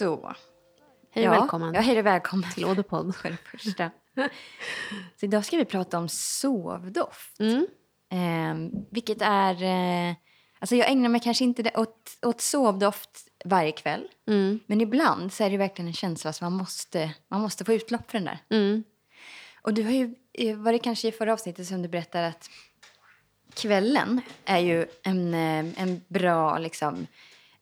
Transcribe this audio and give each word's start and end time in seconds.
Så. 0.00 0.34
Hej 1.10 1.28
och 1.28 1.34
välkommen 1.34 1.74
Ja, 1.74 1.80
hej 1.80 1.98
och 1.98 2.06
välkommen 2.06 2.50
till 2.50 2.64
Åderpodd. 2.64 3.16
för 3.22 3.30
det 3.30 3.36
första. 3.36 3.90
så 5.20 5.26
idag 5.26 5.44
ska 5.44 5.56
vi 5.56 5.64
prata 5.64 5.98
om 5.98 6.08
sovdoft. 6.08 7.40
Mm. 7.40 7.66
Eh, 8.12 8.80
vilket 8.90 9.22
är... 9.22 9.62
Eh, 9.62 10.14
alltså 10.58 10.76
jag 10.76 10.90
ägnar 10.90 11.08
mig 11.08 11.20
kanske 11.20 11.44
inte 11.44 11.70
åt, 11.74 12.18
åt 12.22 12.40
sovdoft 12.40 13.10
varje 13.44 13.72
kväll. 13.72 14.08
Mm. 14.28 14.60
Men 14.66 14.80
ibland 14.80 15.32
så 15.32 15.44
är 15.44 15.50
det 15.50 15.56
verkligen 15.56 15.88
en 15.88 15.94
känsla 15.94 16.32
som 16.32 16.44
man 16.44 16.52
måste, 16.52 17.14
man 17.28 17.40
måste 17.40 17.64
få 17.64 17.72
utlopp 17.72 18.10
för 18.10 18.18
den 18.18 18.24
där. 18.24 18.38
Mm. 18.50 18.84
Och 19.62 19.74
du 19.74 19.82
har 19.82 19.92
ju, 19.92 20.14
eh, 20.32 20.56
var 20.56 20.72
det 20.72 20.78
kanske 20.78 21.08
i 21.08 21.12
förra 21.12 21.32
avsnittet 21.32 21.66
som 21.66 21.82
du 21.82 21.88
berättade 21.88 22.26
att 22.26 22.50
kvällen 23.54 24.20
är 24.44 24.58
ju 24.58 24.86
en, 25.02 25.34
eh, 25.34 25.82
en 25.82 26.00
bra 26.08 26.58
liksom, 26.58 27.06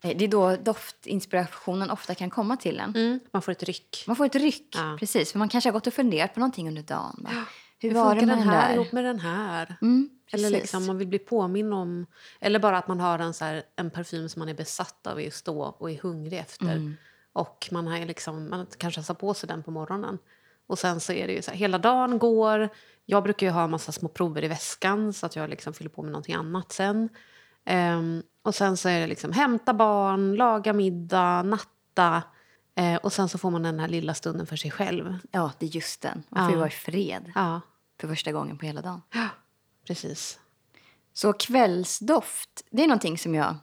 det 0.01 0.21
är 0.21 0.27
då 0.27 0.55
doftinspirationen 0.55 1.89
ofta 1.89 2.15
kan 2.15 2.29
komma 2.29 2.57
till 2.57 2.79
en. 2.79 2.95
Mm. 2.95 3.19
Man 3.31 3.41
får 3.41 3.51
ett 3.51 3.63
ryck. 3.63 4.03
Man 4.07 4.15
får 4.15 4.25
ett 4.25 4.35
ryck, 4.35 4.75
Ja. 4.75 4.97
precis. 4.99 5.31
För 5.31 5.39
man 5.39 5.49
kanske 5.49 5.67
har 5.69 5.73
gått 5.73 5.87
och 5.87 5.93
funderat 5.93 6.33
på 6.33 6.39
någonting 6.39 6.67
under 6.67 6.81
dagen. 6.81 7.15
Va? 7.17 7.45
Hur 7.79 7.89
Hur 7.89 7.95
var 7.95 8.15
det 8.15 8.25
med 8.25 8.37
den 8.37 8.47
här 8.47 8.73
ihop 8.73 8.91
med 8.91 9.03
den 9.03 9.19
här? 9.19 9.75
Mm, 9.81 10.09
Eller 10.31 10.49
liksom 10.49 10.85
man 10.85 10.97
vill 10.97 11.07
bli 11.07 11.19
påminn 11.19 11.73
om... 11.73 12.05
Eller 12.39 12.59
bara 12.59 12.77
att 12.77 12.87
man 12.87 12.99
har 12.99 13.19
en, 13.19 13.33
så 13.33 13.45
här, 13.45 13.63
en 13.75 13.89
parfym 13.89 14.29
som 14.29 14.39
man 14.39 14.49
är 14.49 14.53
besatt 14.53 15.07
av 15.07 15.21
just 15.21 15.45
då 15.45 15.61
och 15.61 15.91
är 15.91 15.97
hungrig 15.97 16.39
efter. 16.39 16.65
Mm. 16.65 16.97
Och 17.33 17.69
man, 17.71 17.87
har 17.87 18.05
liksom, 18.05 18.49
man 18.49 18.67
kanske 18.77 19.01
har 19.01 19.15
på 19.15 19.33
sig 19.33 19.47
den 19.47 19.63
på 19.63 19.71
morgonen. 19.71 20.17
Och 20.67 20.79
sen 20.79 20.99
så 20.99 21.13
är 21.13 21.27
det 21.27 21.33
ju 21.33 21.41
så 21.41 21.51
här, 21.51 21.57
hela 21.57 21.77
dagen 21.77 22.19
går. 22.19 22.69
Jag 23.05 23.23
brukar 23.23 23.47
ju 23.47 23.51
ha 23.51 23.63
en 23.63 23.71
massa 23.71 23.91
små 23.91 24.09
prover 24.09 24.43
i 24.43 24.47
väskan 24.47 25.13
så 25.13 25.25
att 25.25 25.35
jag 25.35 25.49
liksom 25.49 25.73
fyller 25.73 25.89
på 25.89 26.01
med 26.01 26.11
någonting 26.11 26.35
annat 26.35 26.71
sen. 26.71 27.09
Ehm, 27.65 28.23
och 28.43 28.55
sen 28.55 28.77
så 28.77 28.89
är 28.89 28.99
det 28.99 29.07
liksom 29.07 29.31
hämta 29.31 29.73
barn, 29.73 30.35
laga 30.35 30.73
middag, 30.73 31.43
natta. 31.43 32.23
Eh, 32.75 32.95
och 32.95 33.13
sen 33.13 33.29
så 33.29 33.37
får 33.37 33.51
man 33.51 33.63
den 33.63 33.79
här 33.79 33.87
lilla 33.87 34.13
stunden 34.13 34.47
för 34.47 34.55
sig 34.55 34.71
själv. 34.71 35.17
Ja, 35.31 35.51
det 35.59 35.65
är 35.65 35.69
just 35.69 36.01
den. 36.01 36.23
Man 36.29 36.45
får 36.45 36.53
Ja. 36.53 36.59
vara 36.59 36.67
i 36.67 36.71
fred 36.71 37.31
Ja, 37.35 37.61
för 38.01 38.07
första 38.07 38.31
gången 38.31 38.57
på 38.57 38.65
hela 38.65 38.81
dagen. 38.81 39.01
precis. 39.87 40.39
Så 41.13 41.33
kvällsdoft, 41.33 42.49
det 42.71 42.83
är 42.83 42.87
någonting 42.87 43.17
som 43.17 43.35
jag 43.35 43.55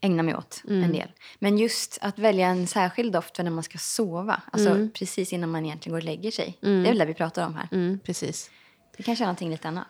ägnar 0.00 0.22
mig 0.22 0.36
åt 0.36 0.62
Mm. 0.68 0.84
en 0.84 0.92
del. 0.92 1.12
Men 1.38 1.58
just 1.58 1.98
att 2.00 2.18
välja 2.18 2.46
en 2.46 2.66
särskild 2.66 3.12
doft 3.12 3.36
för 3.36 3.42
när 3.44 3.50
man 3.50 3.64
ska 3.64 3.78
sova, 3.78 4.42
alltså 4.52 4.70
Mm. 4.70 4.90
precis 4.90 5.32
innan 5.32 5.50
man 5.50 5.66
egentligen 5.66 5.92
går 5.92 5.98
och 5.98 6.04
lägger 6.04 6.30
sig. 6.30 6.58
Det 6.60 6.68
är 6.68 6.82
väl 6.82 6.98
det 6.98 7.04
vi 7.04 7.14
pratar 7.14 7.46
om 7.46 7.54
här. 7.54 7.68
Mm, 7.72 7.98
precis. 8.04 8.50
Det 8.96 9.02
kanske 9.02 9.24
är 9.24 9.26
någonting 9.26 9.50
lite 9.50 9.68
annat. 9.68 9.86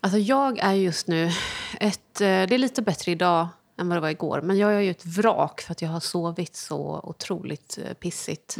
Alltså 0.00 0.18
jag 0.18 0.58
är 0.58 0.72
just 0.72 1.06
nu 1.06 1.30
ett... 1.80 2.20
eh, 2.20 2.26
Det 2.26 2.54
är 2.54 2.58
lite 2.58 2.82
bättre 2.82 3.12
idag 3.12 3.48
än 3.78 3.88
vad 3.88 3.96
det 3.96 4.00
var 4.00 4.08
igår. 4.10 4.40
Men 4.42 4.58
jag 4.58 4.74
är 4.74 4.80
ju 4.80 4.90
ett 4.90 5.06
vrak 5.06 5.60
för 5.60 5.72
att 5.72 5.82
jag 5.82 5.88
har 5.88 6.00
sovit 6.00 6.56
så 6.56 7.00
otroligt 7.04 7.78
eh, 7.84 7.92
pissigt 7.94 8.56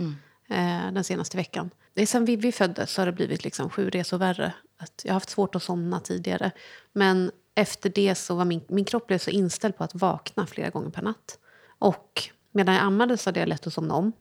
eh, 0.49 0.93
den 0.93 1.05
senaste 1.05 1.37
veckan. 1.37 1.71
Sen 2.07 2.25
Vivi 2.25 2.53
föddes 2.53 2.91
så 2.93 3.01
har 3.01 3.07
det 3.07 3.13
blivit 3.13 3.45
liksom 3.45 3.71
sju 3.71 3.91
resor 3.91 4.19
värre. 4.19 4.53
Att 4.77 5.03
jag 5.05 5.11
har 5.11 5.15
haft 5.15 5.31
svårt 5.31 5.55
att 5.55 5.63
somna 5.63 6.01
tidigare. 6.01 6.51
Men 6.93 7.31
efter 7.55 7.91
det 7.91 8.15
så 8.15 8.35
var 8.35 8.45
min, 8.45 8.61
min 8.69 8.85
kropp 8.85 9.07
blev 9.07 9.19
så 9.19 9.31
inställd 9.31 9.77
på 9.77 9.85
att 9.85 9.95
vakna 9.95 10.47
flera 10.47 10.71
gånger 10.71 10.91
per 10.91 11.03
natt. 11.03 11.39
Och 11.79 12.23
medan 12.53 12.75
jag 12.75 12.85
ammade 12.85 13.17
så 13.17 13.29
hade 13.29 13.41
jag 13.41 13.49
lätt 13.49 13.67
att 13.67 13.73
somna 13.73 13.95
om. 13.95 14.13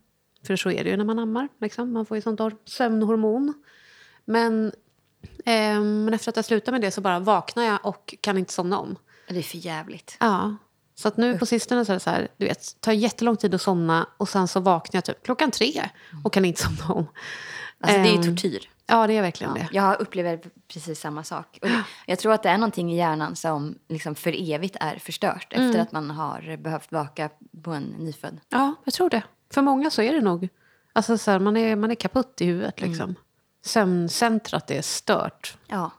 För 0.43 0.55
så 0.55 0.71
är 0.71 0.83
det 0.83 0.89
ju 0.89 0.97
när 0.97 1.05
man 1.05 1.19
ammar. 1.19 1.47
Liksom. 1.61 1.93
Man 1.93 2.05
får 2.05 2.17
ju 2.17 2.21
sånt 2.21 2.41
sömnhormon. 2.65 3.53
Men 4.25 4.71
Men 6.05 6.13
efter 6.13 6.29
att 6.31 6.35
jag 6.35 6.45
slutade 6.45 6.71
med 6.71 6.81
det 6.81 6.91
så 6.91 7.01
bara 7.01 7.19
vaknar 7.19 7.63
jag 7.63 7.79
och 7.85 8.15
kan 8.21 8.37
inte 8.37 8.53
somna 8.53 8.79
om. 8.79 8.95
Det 9.29 9.37
är 9.37 9.43
för 9.43 9.57
jävligt. 9.57 10.17
Ja. 10.19 10.55
Så 10.95 11.07
att 11.07 11.17
nu 11.17 11.37
på 11.37 11.45
sistone 11.45 11.85
så 11.85 11.91
är 11.91 11.93
det 11.93 11.99
så 11.99 12.09
här, 12.09 12.27
du 12.37 12.45
vet, 12.45 12.81
tar 12.81 12.91
jättelång 12.91 13.37
tid 13.37 13.55
att 13.55 13.61
somna 13.61 14.07
och 14.17 14.29
sen 14.29 14.47
så 14.47 14.59
vaknar 14.59 14.97
jag 14.97 15.05
typ 15.05 15.23
klockan 15.23 15.51
tre 15.51 15.89
och 16.23 16.33
kan 16.33 16.45
inte 16.45 16.61
somna 16.61 16.93
om. 16.93 17.07
Alltså 17.81 17.97
det 18.01 18.07
är 18.09 18.11
ju 18.11 18.17
Ehm, 18.17 18.23
tortyr. 18.35 18.69
Ja, 18.87 19.07
det 19.07 19.13
är 19.13 19.21
verkligen 19.21 19.55
Ja, 19.55 19.61
det. 19.61 19.67
jag 19.75 19.99
upplever 20.01 20.39
precis 20.73 20.99
samma 20.99 21.23
sak. 21.23 21.59
Och 21.61 21.67
jag 22.05 22.19
tror 22.19 22.33
att 22.33 22.43
det 22.43 22.49
är 22.49 22.57
någonting 22.57 22.93
i 22.93 22.97
hjärnan 22.97 23.35
som 23.35 23.75
liksom 23.89 24.15
för 24.15 24.51
evigt 24.53 24.75
är 24.79 24.95
förstört 24.99 25.53
Mm. 25.53 25.67
efter 25.69 25.81
att 25.81 25.91
man 25.91 26.09
har 26.11 26.57
behövt 26.57 26.91
vaka 26.91 27.29
på 27.63 27.71
en 27.71 27.83
nyfödd. 27.83 28.39
Ja, 28.49 28.73
jag 28.83 28.93
tror 28.93 29.09
det. 29.09 29.23
För 29.53 29.61
många 29.61 29.89
så 29.89 30.01
är 30.01 30.13
det 30.13 30.21
nog. 30.21 30.49
Alltså 30.93 31.17
så 31.17 31.31
här, 31.31 31.39
man, 31.39 31.57
är, 31.57 31.75
man 31.75 31.91
är 31.91 31.95
kaputt 31.95 32.41
i 32.41 32.45
huvudet 32.45 32.81
liksom. 32.81 33.15
Sömncentrat 33.67 34.71
är 34.71 34.81
stört. 34.81 35.57
Ja, 35.67 35.91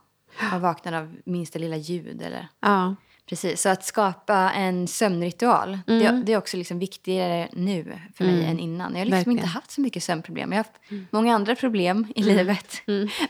man 0.50 0.60
vaknar 0.60 0.92
av 0.92 1.16
minsta 1.24 1.58
lilla 1.58 1.76
ljud 1.76 2.22
eller... 2.22 2.48
Ja. 2.60 2.94
Precis, 3.28 3.62
så 3.62 3.68
att 3.68 3.84
skapa 3.84 4.34
en 4.52 4.88
sömnritual, 4.88 5.78
det, 5.86 6.06
Mm. 6.06 6.24
det 6.24 6.32
är 6.32 6.36
också 6.36 6.56
liksom 6.56 6.78
viktigare 6.78 7.48
nu 7.52 7.98
för 8.14 8.24
mig 8.24 8.44
än 8.44 8.58
innan. 8.58 8.92
Jag 8.92 8.98
har 8.98 9.04
liksom 9.04 9.16
Verkligen. 9.16 9.38
inte 9.38 9.48
haft 9.48 9.70
så 9.70 9.80
mycket 9.80 10.02
sömnproblem. 10.02 10.52
Jag 10.52 10.58
har 10.58 10.64
haft 10.64 11.10
många 11.10 11.34
andra 11.34 11.54
problem 11.56 12.06
i 12.16 12.22
livet. 12.22 12.82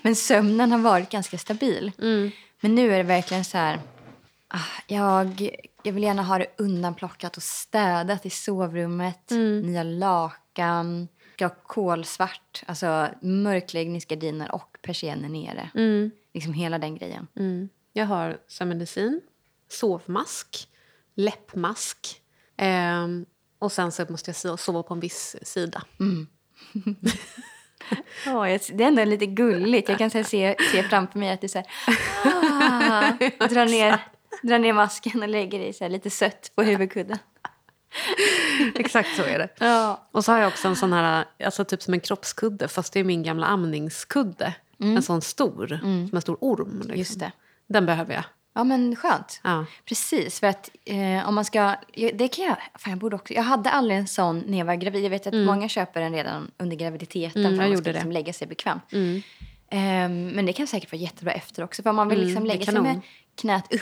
Men 0.03 0.17
sömnen 0.17 0.73
har 0.73 0.79
varit 0.79 1.11
ganska 1.11 1.39
stabil. 1.39 1.93
Men 2.61 2.75
nu 2.75 2.93
är 2.93 2.97
det 2.97 3.03
verkligen 3.03 3.45
så 3.45 3.59
här... 3.59 3.81
Ah, 4.49 4.59
jag, 4.87 5.51
jag 5.83 5.93
vill 5.93 6.03
gärna 6.03 6.23
ha 6.23 6.39
det 6.39 6.47
undanplockat 6.59 7.37
och 7.37 7.43
städat 7.43 8.27
i 8.27 8.31
sovrummet. 8.31 9.31
Nya 9.63 9.83
lakan. 9.83 11.09
Jag 11.41 11.49
har 11.49 11.57
kolsvart, 11.67 12.63
alltså 12.67 13.09
mörkläggningsgardiner 13.23 14.55
och 14.55 14.79
persienner 14.83 15.29
nere. 15.29 15.71
Liksom 16.35 16.53
hela 16.53 16.79
den 16.79 16.97
grejen. 16.97 17.27
Mm. 17.37 17.69
Jag 17.93 18.07
har 18.07 18.39
sömnmedicin, 18.49 19.21
sovmask, 19.69 20.69
läppmask. 21.15 22.23
ehm, 22.57 23.27
och 23.59 23.73
sen 23.73 23.93
så 23.93 24.07
måste 24.09 24.29
jag 24.31 24.35
so- 24.35 24.57
sova 24.57 24.83
på 24.83 24.95
en 24.95 25.01
viss 25.01 25.37
sida. 25.43 25.83
Ja, 28.27 28.49
jag- 28.51 28.61
det 28.73 28.85
är 28.85 28.89
ändå 28.89 29.05
lite 29.05 29.27
gulligt. 29.27 29.89
Jag 29.89 29.99
kan 29.99 30.11
här 30.15 30.23
se, 30.23 30.57
se 30.73 30.83
framför 30.83 31.19
mig 31.19 31.31
att 31.31 31.51
så 31.51 31.59
här... 31.59 31.67
Ah, 32.25 33.11
dra, 33.49 33.65
ner, 33.65 34.01
dra 34.43 34.59
ner 34.59 34.73
masken 34.73 35.23
och 35.23 35.29
lägger 35.29 35.59
dig 35.59 35.73
så 35.73 35.85
här 35.85 35.89
lite 35.91 36.11
sött 36.11 36.53
på 36.55 36.63
huvudkudden. 36.63 37.19
Exakt 38.75 39.17
så 39.17 39.23
är 39.23 39.39
det. 39.39 39.49
Ja. 39.59 40.09
Och 40.13 40.25
så 40.25 40.33
har 40.33 40.39
jag 40.39 40.49
också 40.49 40.69
en 40.69 40.77
sån 40.77 40.93
här, 40.93 41.25
alltså 41.45 41.65
typ 41.65 41.83
som 41.83 41.95
en 41.95 42.01
kroppskudde 42.01 42.69
fast 42.69 42.93
det 42.93 43.01
är 43.01 43.05
min 43.05 43.23
gamla 43.23 43.47
amningskudde. 43.47 44.55
En 44.81 45.03
sån 45.03 45.21
stor, 45.21 45.67
som 45.81 46.11
en 46.13 46.23
stor 46.23 46.37
orm. 46.41 46.79
Liksom. 46.79 46.97
Just 46.97 47.21
det. 47.21 47.33
Den 47.67 47.87
behöver 47.87 48.15
jag. 48.15 48.25
Ja, 48.55 48.65
men 48.65 48.97
skönt. 48.97 49.41
Ja. 49.45 49.65
Precis, 49.85 50.41
för 50.41 50.47
att 50.47 50.71
eh, 50.85 51.29
om 51.29 51.35
man 51.35 51.45
ska... 51.45 51.75
Det 51.95 52.29
kan 52.29 52.45
jag... 52.45 52.57
Fan, 52.75 52.91
jag 52.91 52.99
borde 52.99 53.17
också... 53.17 53.35
Jag 53.35 53.43
hade 53.43 53.71
aldrig 53.71 53.99
en 53.99 54.07
sån 54.07 54.39
när 54.47 54.59
jag 54.59 54.65
var 54.65 54.75
gravid. 54.75 55.05
Jag 55.05 55.11
vet 55.11 55.27
att 55.27 55.35
många 55.35 55.69
köper 55.69 56.01
den 56.01 56.13
redan 56.13 56.51
under 56.59 56.77
graviditeten 56.77 57.45
Mm, 57.45 57.57
för 57.57 57.65
att 57.65 57.71
man 57.71 57.79
ska 57.79 57.93
liksom 57.93 58.13
lägga 58.13 58.33
sig 58.33 58.47
bekvämt. 58.47 58.83
Ehm, 59.71 60.29
men 60.29 60.47
det 60.47 60.53
kan 60.53 60.67
säkert 60.67 60.93
vara 60.93 61.01
jättebra 61.01 61.33
efter 61.33 61.65
också. 61.65 61.83
För 61.83 61.91
om 61.91 61.97
man 61.97 62.09
vill 62.09 62.21
liksom 62.21 62.45
det 62.45 62.51
är 62.51 62.53
lägga 62.53 62.73
sig 62.73 62.81
med 62.81 63.01
knät 63.41 63.73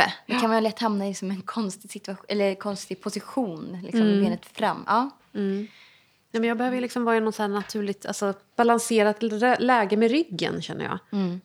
uppe. 0.00 0.12
Då 0.26 0.40
kan 0.40 0.50
man 0.50 0.62
lätt 0.62 0.78
hamna 0.78 1.08
i 1.08 1.14
som 1.14 1.30
en 1.30 1.42
konstig, 1.42 1.90
situation, 1.90 2.24
eller 2.28 2.54
konstig 2.54 3.00
position. 3.02 3.78
Liksom, 3.82 4.00
Mm. 4.00 4.12
med 4.14 4.24
benet 4.24 4.46
fram. 4.46 4.84
Ja. 4.86 5.10
Nej, 5.32 6.40
men 6.40 6.48
jag 6.48 6.58
behöver 6.58 6.80
liksom 6.80 7.04
vara 7.04 7.16
i 7.16 7.20
något 7.20 7.34
så 7.34 7.46
naturligt 7.46 8.06
alltså, 8.06 8.34
balanserat 8.56 9.22
lä- 9.22 9.56
läge 9.58 9.96
med 9.96 10.10
ryggen. 10.10 10.62
känner 10.62 10.84
Jag 10.84 10.98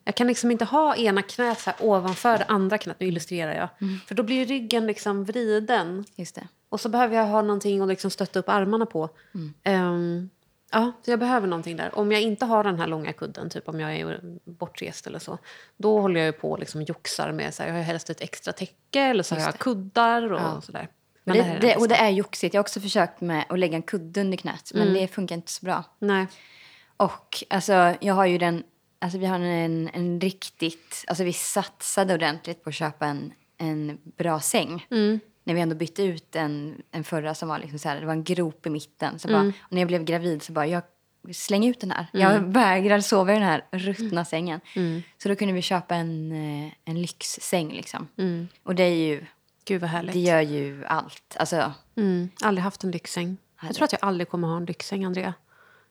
Jag 0.03 0.15
kan 0.15 0.27
liksom 0.27 0.51
inte 0.51 0.65
ha 0.65 0.95
ena 0.95 1.21
knät 1.21 1.59
så 1.59 1.71
ovanför 1.79 2.37
det 2.37 2.45
andra 2.47 2.77
knät. 2.77 2.99
Nu 2.99 3.07
illustrerar 3.07 3.53
jag. 3.55 3.69
För 4.07 4.15
då 4.15 4.23
blir 4.23 4.45
ryggen 4.45 4.87
liksom 4.87 5.23
vriden. 5.25 6.05
Just 6.15 6.35
det. 6.35 6.47
Och 6.69 6.81
så 6.81 6.89
behöver 6.89 7.15
jag 7.17 7.25
ha 7.25 7.41
någonting 7.41 7.81
att 7.81 7.87
liksom 7.87 8.11
stötta 8.11 8.39
upp 8.39 8.49
armarna 8.49 8.85
på. 8.85 9.09
Ehm, 9.63 10.29
ja, 10.71 10.91
så 11.05 11.11
jag 11.11 11.19
behöver 11.19 11.47
någonting 11.47 11.77
där. 11.77 11.97
Om 11.97 12.11
jag 12.11 12.21
inte 12.21 12.45
har 12.45 12.63
den 12.63 12.79
här 12.79 12.87
långa 12.87 13.13
kudden, 13.13 13.49
typ 13.49 13.69
om 13.69 13.79
jag 13.79 13.95
är 13.95 14.19
bortrest 14.45 15.07
eller 15.07 15.19
så, 15.19 15.37
då 15.77 16.01
håller 16.01 16.19
jag 16.19 16.25
ju 16.25 16.31
på 16.31 16.51
och 16.51 16.59
liksom 16.59 16.81
joxar 16.81 17.31
med, 17.31 17.53
så 17.53 17.63
här, 17.63 17.69
jag 17.69 17.75
har 17.75 17.83
helst 17.83 18.09
ett 18.09 18.21
extra 18.21 18.53
täcke 18.53 18.99
eller 18.99 19.23
så 19.23 19.35
har 19.35 19.41
jag 19.41 19.59
kuddar 19.59 20.31
och 20.31 20.63
sådär. 20.63 20.87
Men 21.23 21.37
det, 21.37 21.43
det, 21.43 21.59
bästa. 21.59 21.79
och 21.79 21.87
det 21.87 21.95
är 21.95 22.09
joxigt. 22.09 22.53
Jag 22.53 22.59
har 22.59 22.63
också 22.63 22.79
försökt 22.81 23.21
med 23.21 23.45
att 23.49 23.59
lägga 23.59 23.75
en 23.75 23.81
kudde 23.81 24.21
under 24.21 24.37
knät. 24.37 24.71
Men 24.73 24.93
det 24.93 25.07
funkar 25.07 25.35
inte 25.35 25.51
så 25.51 25.65
bra. 25.65 25.83
Nej. 25.99 26.27
Och 26.97 27.43
alltså, 27.49 27.95
jag 28.01 28.13
har 28.13 28.25
ju 28.25 28.37
den... 28.37 28.63
Alltså 28.99 29.17
vi 29.17 29.25
har 29.25 29.39
en, 29.39 29.89
en 29.93 30.21
riktigt... 30.21 31.05
Alltså 31.07 31.23
vi 31.23 31.33
satsade 31.33 32.13
ordentligt 32.13 32.63
på 32.63 32.69
att 32.69 32.75
köpa 32.75 33.05
en, 33.05 33.33
en 33.57 33.97
bra 34.03 34.39
säng. 34.39 34.85
När 35.43 35.53
vi 35.53 35.61
ändå 35.61 35.75
bytte 35.75 36.03
ut 36.03 36.35
en, 36.35 36.81
en 36.91 37.03
förra 37.03 37.35
som 37.35 37.49
var 37.49 37.59
liksom 37.59 37.79
så 37.79 37.89
här, 37.89 37.99
det 37.99 38.05
var 38.05 38.13
en 38.13 38.23
grop 38.23 38.65
i 38.65 38.69
mitten. 38.69 39.19
Så 39.19 39.27
bara, 39.27 39.41
och 39.61 39.71
när 39.71 39.81
jag 39.81 39.87
blev 39.87 40.03
gravid 40.03 40.43
så 40.43 40.51
bara, 40.53 40.67
jag 40.67 40.83
släng 41.33 41.65
ut 41.67 41.79
den 41.79 41.91
här. 41.91 42.07
Jag 42.13 42.39
vägrar 42.39 42.99
sova 42.99 43.31
i 43.31 43.33
den 43.35 43.43
här 43.43 43.65
ruttna 43.71 44.25
sängen. 44.25 44.59
Så 45.17 45.29
då 45.29 45.35
kunde 45.35 45.53
vi 45.53 45.61
köpa 45.61 45.95
en, 45.95 46.31
eh, 46.31 46.71
en 46.85 47.01
lyxsäng 47.01 47.73
liksom. 47.73 48.07
Och 48.63 48.75
det 48.75 48.83
är 48.83 48.95
ju, 48.95 49.25
Gud 49.65 49.81
vad 49.81 49.89
härligt. 49.89 50.13
det 50.13 50.19
gör 50.19 50.41
ju 50.41 50.85
allt. 50.85 51.35
Alltså, 51.39 51.73
Mm. 51.95 52.29
Aldrig 52.41 52.63
haft 52.63 52.83
en 52.83 52.91
lyxsäng. 52.91 53.37
Jag 53.61 53.75
tror 53.75 53.85
att 53.85 53.91
jag 53.91 54.03
aldrig 54.03 54.29
kommer 54.29 54.47
ha 54.47 54.57
en 54.57 54.65
lyxsäng, 54.65 55.05
Andrea. 55.05 55.33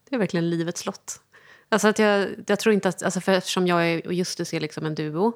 Det 0.08 0.14
är 0.14 0.18
verkligen 0.18 0.50
livets 0.50 0.86
lott. 0.86 1.20
Alltså 1.68 1.88
att 1.88 1.98
jag, 1.98 2.28
jag 2.46 2.58
tror 2.58 2.74
inte 2.74 2.88
att, 2.88 3.02
alltså 3.02 3.20
för 3.20 3.32
eftersom 3.32 3.66
jag 3.66 3.88
är, 3.88 4.06
och 4.06 4.12
Justus 4.12 4.54
är 4.54 4.60
liksom 4.60 4.86
en 4.86 4.94
duo. 4.94 5.32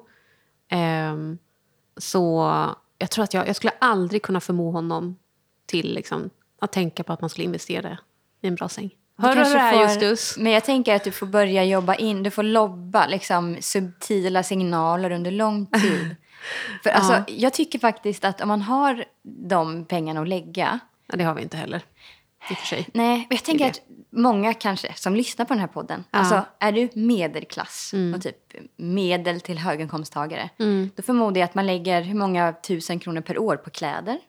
ehm, 0.69 1.37
så 1.97 2.45
jag 2.97 3.11
tror 3.11 3.23
att 3.23 3.33
jag, 3.33 3.47
jag 3.47 3.55
skulle 3.55 3.73
aldrig 3.79 4.21
kunna 4.21 4.41
förmå 4.41 4.71
honom 4.71 5.17
till 5.65 5.93
liksom 5.93 6.29
att 6.59 6.71
tänka 6.71 7.03
på 7.03 7.13
att 7.13 7.21
man 7.21 7.29
skulle 7.29 7.45
investera 7.45 7.97
i 8.41 8.47
en 8.47 8.55
bra 8.55 8.69
säng. 8.69 8.89
Hör 9.17 9.35
du 9.35 9.41
det 9.41 9.59
här 9.59 9.83
Justus? 9.83 10.37
Men 10.37 10.51
jag 10.51 10.63
tänker 10.63 10.95
att 10.95 11.03
du 11.03 11.11
får 11.11 11.27
börja 11.27 11.63
jobba 11.63 11.95
in, 11.95 12.23
du 12.23 12.31
får 12.31 12.43
lobba 12.43 13.07
liksom, 13.07 13.57
subtila 13.61 14.43
signaler 14.43 15.11
under 15.11 15.31
lång 15.31 15.65
tid. 15.65 16.15
För 16.83 16.89
alltså, 16.89 17.23
jag 17.27 17.53
tycker 17.53 17.79
faktiskt 17.79 18.25
att 18.25 18.41
om 18.41 18.47
man 18.47 18.61
har 18.61 19.05
de 19.23 19.85
pengarna 19.85 20.21
att 20.21 20.27
lägga 20.27 20.79
Ja, 21.07 21.15
det 21.17 21.23
har 21.23 21.35
vi 21.35 21.41
inte 21.41 21.57
heller. 21.57 21.81
I 22.49 22.53
och 22.53 22.57
för 22.57 22.67
sig. 22.67 22.89
Nej, 22.93 23.27
jag 23.29 23.43
tänker 23.43 23.67
att 23.67 23.81
många 24.09 24.53
kanske 24.53 24.93
som 24.93 25.15
lyssnar 25.15 25.45
på 25.45 25.53
den 25.53 25.61
här 25.61 25.67
podden, 25.67 26.03
alltså 26.11 26.45
är 26.59 26.71
du 26.71 26.89
medelklass 26.93 27.93
och 28.15 28.21
typ 28.21 28.35
medel 28.75 29.41
till 29.41 29.57
höginkomsttagare, 29.57 30.49
då 30.95 31.03
förmodar 31.03 31.39
jag 31.41 31.45
att 31.47 31.55
man 31.55 31.65
lägger 31.65 32.01
hur 32.01 32.15
många 32.15 32.53
tusen 32.53 32.99
kronor 32.99 33.21
per 33.21 33.37
år 33.37 33.55
på 33.57 33.69
kläder, 33.69 34.19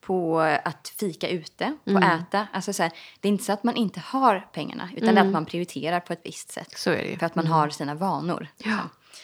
på 0.00 0.40
att 0.64 0.92
fika 1.00 1.28
ute, 1.28 1.76
på 1.84 1.98
att 1.98 2.20
äta. 2.20 2.46
Alltså 2.52 2.72
så 2.72 2.82
här, 2.82 2.92
det 3.20 3.28
är 3.28 3.32
inte 3.32 3.44
så 3.44 3.52
att 3.52 3.64
man 3.64 3.76
inte 3.76 4.00
har 4.00 4.48
pengarna, 4.52 4.88
utan 4.96 5.14
det 5.14 5.20
är 5.20 5.24
att 5.26 5.32
man 5.32 5.44
prioriterar 5.46 6.00
på 6.00 6.12
ett 6.12 6.20
visst 6.24 6.50
sätt. 6.52 6.78
För 7.18 7.26
att 7.26 7.34
man 7.34 7.46
har 7.46 7.68
sina 7.68 7.94
vanor. 7.94 8.48
liksom. 8.56 8.72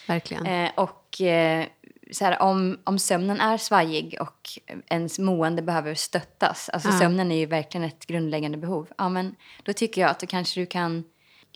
Verkligen. 0.07 0.45
Eh, 0.45 0.71
och 0.75 1.21
eh, 1.21 1.65
så 2.11 2.25
här, 2.25 2.41
om, 2.41 2.79
om 2.83 2.99
sömnen 2.99 3.39
är 3.39 3.57
svajig 3.57 4.17
och 4.19 4.49
ens 4.89 5.19
mående 5.19 5.61
behöver 5.61 5.95
stöttas, 5.95 6.69
alltså 6.69 6.91
sömnen 6.91 7.31
är 7.31 7.35
ju 7.35 7.45
verkligen 7.45 7.87
ett 7.87 8.05
grundläggande 8.05 8.57
behov, 8.57 8.87
ja 8.97 9.09
men 9.09 9.35
då 9.63 9.73
tycker 9.73 10.01
jag 10.01 10.09
att 10.09 10.19
då 10.19 10.27
kanske 10.27 10.59
du 10.59 10.65
kan 10.65 11.03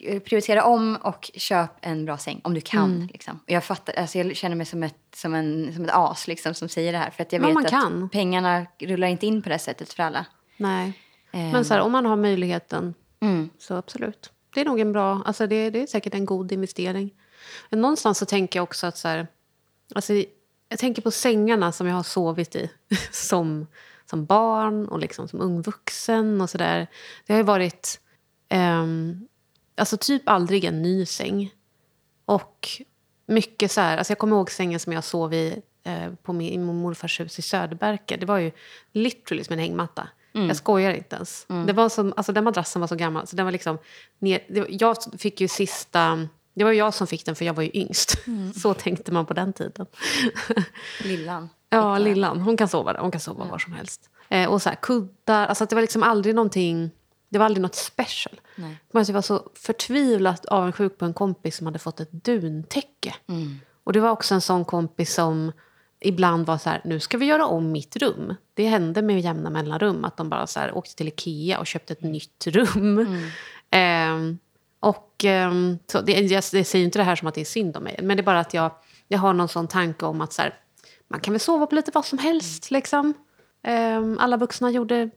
eh, 0.01 0.19
prioritera 0.19 0.63
om 0.63 0.97
och 1.01 1.31
köp 1.33 1.71
en 1.81 2.05
bra 2.05 2.17
säng 2.17 2.41
om 2.43 2.53
du 2.53 2.61
kan. 2.61 2.95
Mm. 2.95 3.07
Liksom. 3.07 3.39
Och 3.43 3.51
jag, 3.51 3.63
fattar, 3.63 3.93
alltså 3.93 4.17
jag 4.17 4.35
känner 4.35 4.55
mig 4.55 4.65
som 4.65 4.83
ett, 4.83 4.95
som 5.15 5.33
en, 5.33 5.73
som 5.75 5.83
ett 5.83 5.91
as 5.93 6.27
liksom, 6.27 6.53
som 6.53 6.69
säger 6.69 6.91
det 6.91 6.97
här. 6.97 7.09
För 7.09 7.23
att 7.23 7.33
jag 7.33 7.41
Men 7.41 7.55
vet 7.55 7.65
att 7.65 7.71
kan. 7.71 8.09
pengarna 8.09 8.65
rullar 8.79 9.07
inte 9.07 9.27
in 9.27 9.41
på 9.41 9.49
det 9.49 9.59
sättet 9.59 9.93
för 9.93 10.03
alla. 10.03 10.25
Nej. 10.57 10.93
Ehm. 11.31 11.49
Men 11.51 11.65
så 11.65 11.73
här, 11.73 11.81
om 11.81 11.91
man 11.91 12.05
har 12.05 12.15
möjligheten 12.15 12.93
Mm. 13.21 13.49
så 13.57 13.75
absolut. 13.75 14.31
Det 14.53 14.61
är 14.61 14.65
nog 14.65 14.79
en 14.79 14.91
bra, 14.91 15.21
alltså 15.25 15.47
det, 15.47 15.69
det 15.69 15.81
är 15.81 15.87
säkert 15.87 16.13
en 16.13 16.25
god 16.25 16.51
investering. 16.51 17.13
Men 17.69 17.81
någonstans 17.81 18.17
så 18.17 18.25
tänker 18.25 18.59
jag 18.59 18.63
också 18.63 18.87
att 18.87 18.97
så 18.97 19.07
här, 19.07 19.27
alltså 19.95 20.13
jag 20.69 20.79
tänker 20.79 21.01
på 21.01 21.11
sängarna 21.11 21.71
som 21.71 21.87
jag 21.87 21.95
har 21.95 22.03
sovit 22.03 22.55
i 22.55 22.71
som, 23.11 23.67
som 24.05 24.25
barn 24.25 24.87
och 24.87 24.99
liksom 24.99 25.27
som 25.27 25.41
ung 25.41 25.61
vuxen 25.61 26.41
och 26.41 26.49
sådär. 26.49 26.87
Det 27.25 27.33
har 27.33 27.37
ju 27.37 27.45
varit, 27.45 27.99
ehm, 28.49 29.27
alltså 29.77 29.97
typ 29.97 30.29
aldrig 30.29 30.65
en 30.65 30.81
ny 30.81 31.05
säng. 31.05 31.53
Och 32.25 32.67
mycket 33.25 33.71
så 33.71 33.81
här, 33.81 33.97
alltså 33.97 34.11
jag 34.11 34.17
kommer 34.17 34.35
ihåg 34.35 34.51
sängen 34.51 34.79
som 34.79 34.93
jag 34.93 35.03
sov 35.03 35.33
i 35.33 35.61
eh, 35.83 36.13
på 36.23 36.33
min, 36.33 36.53
i 36.53 36.57
min 36.57 36.75
morfars 36.75 37.19
hus 37.19 37.39
i 37.39 37.41
Söderberke. 37.41 38.17
Det 38.17 38.25
var 38.25 38.37
ju 38.37 38.51
literally 38.91 39.43
som 39.43 39.53
en 39.53 39.59
hängmatta. 39.59 40.09
Jag 40.47 40.55
skojar 40.55 40.93
inte 40.93 41.15
ens. 41.15 41.45
Det 41.67 41.73
var 41.73 41.89
som, 41.89 42.13
alltså 42.17 42.31
den 42.31 42.43
madrassen 42.43 42.79
var 42.79 42.87
så 42.87 42.95
gammal. 42.95 43.27
Så 43.27 43.35
den 43.35 43.45
var 43.45 43.51
liksom 43.51 43.77
ner, 44.19 44.43
det, 44.47 44.65
jag 44.69 44.97
fick 45.17 45.41
ju 45.41 45.47
sista... 45.47 46.27
Det 46.59 46.65
var 46.65 46.71
jag 46.71 46.93
som 46.93 47.07
fick 47.07 47.25
den 47.25 47.35
för 47.35 47.45
jag 47.45 47.53
var 47.53 47.63
ju 47.63 47.69
yngst. 47.73 48.17
Så 48.61 48.73
tänkte 48.73 49.11
man 49.11 49.25
på 49.25 49.33
den 49.33 49.53
tiden. 49.53 49.85
Lillan. 51.03 51.49
Ja, 51.69 51.97
lillan. 51.97 52.41
Hon 52.41 52.57
kan 52.57 52.67
sova 52.67 52.93
där. 52.93 52.99
Hon 52.99 53.11
kan 53.11 53.21
sova 53.21 53.45
var 53.45 53.57
som 53.57 53.73
helst. 53.73 54.09
Eh, 54.29 54.49
och 54.49 54.61
så 54.61 54.69
här, 54.69 54.75
kuddar. 54.75 55.47
Alltså 55.47 55.65
det 55.65 55.75
var 55.75 55.81
liksom 55.81 56.03
aldrig 56.03 56.35
någonting... 56.35 56.91
Det 57.29 57.37
var 57.37 57.45
aldrig 57.45 57.61
något 57.61 57.75
special. 57.75 58.41
Nej. 58.55 58.77
Jag 58.91 59.13
var 59.13 59.21
så 59.21 59.49
förtvivlat 59.53 60.45
avundsjuk 60.45 60.97
på 60.97 61.05
en 61.05 61.13
kompis 61.13 61.57
som 61.57 61.67
hade 61.67 61.79
fått 61.79 61.99
ett 61.99 62.11
duntäcke. 62.11 63.15
Och 63.83 63.93
det 63.93 63.99
var 63.99 64.09
också 64.09 64.35
en 64.35 64.41
sån 64.41 64.65
kompis 64.65 65.13
som 65.13 65.51
ibland 65.99 66.45
var 66.45 66.57
så 66.57 66.69
här, 66.69 66.81
nu 66.85 66.99
ska 66.99 67.17
vi 67.17 67.25
göra 67.25 67.45
om 67.45 67.71
mitt 67.71 67.95
rum. 67.95 68.35
Det 68.53 68.67
hände 68.67 69.01
med 69.01 69.21
jämna 69.21 69.49
mellanrum 69.49 70.05
att 70.05 70.17
de 70.17 70.29
bara 70.29 70.47
så 70.47 70.59
här, 70.59 70.77
åkte 70.77 70.95
till 70.95 71.07
Ikea 71.07 71.59
och 71.59 71.67
köpte 71.67 71.93
ett 71.93 72.03
nytt 72.03 72.47
rum. 72.47 73.17
Ehm, 73.71 74.39
och 74.79 75.25
ehm, 75.25 75.79
så 75.87 76.01
det, 76.01 76.11
jag, 76.11 76.23
jag 76.53 76.65
säger 76.67 76.85
inte 76.85 76.99
det 76.99 77.03
här 77.03 77.15
som 77.15 77.27
att 77.27 77.33
det 77.35 77.41
är 77.41 77.45
synd 77.45 77.77
om 77.77 77.83
mig, 77.83 77.99
men 78.03 78.17
det 78.17 78.21
är 78.21 78.25
bara 78.25 78.39
att 78.39 78.53
jag, 78.53 78.71
jag 79.07 79.19
har 79.19 79.33
någon 79.33 79.47
sån 79.49 79.67
tanke 79.67 80.05
om 80.05 80.21
att 80.21 80.33
så 80.33 80.41
här, 80.41 80.59
man 81.07 81.19
kan 81.19 81.33
väl 81.33 81.39
sova 81.39 81.65
på 81.67 81.75
lite 81.75 81.91
vad 81.93 82.05
som 82.05 82.17
helst. 82.19 82.71
Liksom. 82.71 83.13
Ehm, 83.63 84.17
alla 84.19 84.37
vuxna 84.37 84.71
gjorde 84.71 85.09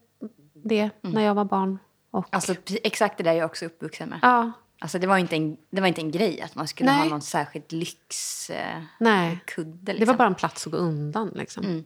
det 0.64 0.90
när 1.00 1.22
jag 1.22 1.34
var 1.34 1.44
barn. 1.44 1.78
Och, 2.10 2.26
Alltså 2.30 2.54
exakt 2.68 3.18
det 3.18 3.24
där 3.24 3.30
är 3.32 3.36
jag 3.36 3.46
också 3.46 3.64
uppvuxen 3.66 4.08
med. 4.08 4.18
ja, 4.22 4.52
Alltså 4.80 4.98
det 4.98 5.06
var 5.06 5.18
inte 5.18 5.36
en, 5.36 5.56
det 5.70 5.80
var 5.80 5.88
inte 5.88 6.00
en 6.00 6.10
grej 6.10 6.40
att 6.42 6.54
man 6.54 6.68
skulle 6.68 6.90
Nej. 6.90 6.98
ha 7.00 7.08
någon 7.08 7.22
särskild 7.22 7.72
lyxkudde. 7.72 9.10
Eh, 9.10 9.38
kudde, 9.44 9.78
Det 9.82 9.92
liksom. 9.92 10.06
var 10.06 10.14
bara 10.18 10.28
en 10.28 10.34
plats 10.34 10.66
att 10.66 10.72
gå 10.72 10.78
undan. 10.78 11.30
Liksom. 11.34 11.84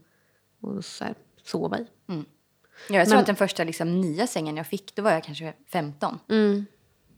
Och 0.61 0.85
så 0.85 1.05
här, 1.05 1.15
sova 1.45 1.79
i. 1.79 1.87
Ja, 2.07 2.15
jag 2.91 3.07
tror 3.07 3.15
Men- 3.15 3.21
att 3.21 3.27
den 3.27 3.37
första 3.37 3.65
liksom, 3.65 4.01
nya 4.01 4.27
sängen 4.27 4.57
jag 4.57 4.67
fick, 4.67 4.95
då 4.95 5.03
var 5.03 5.11
jag 5.13 5.25
kanske 5.25 5.53
15. 5.73 6.19
Mm. 6.29 6.67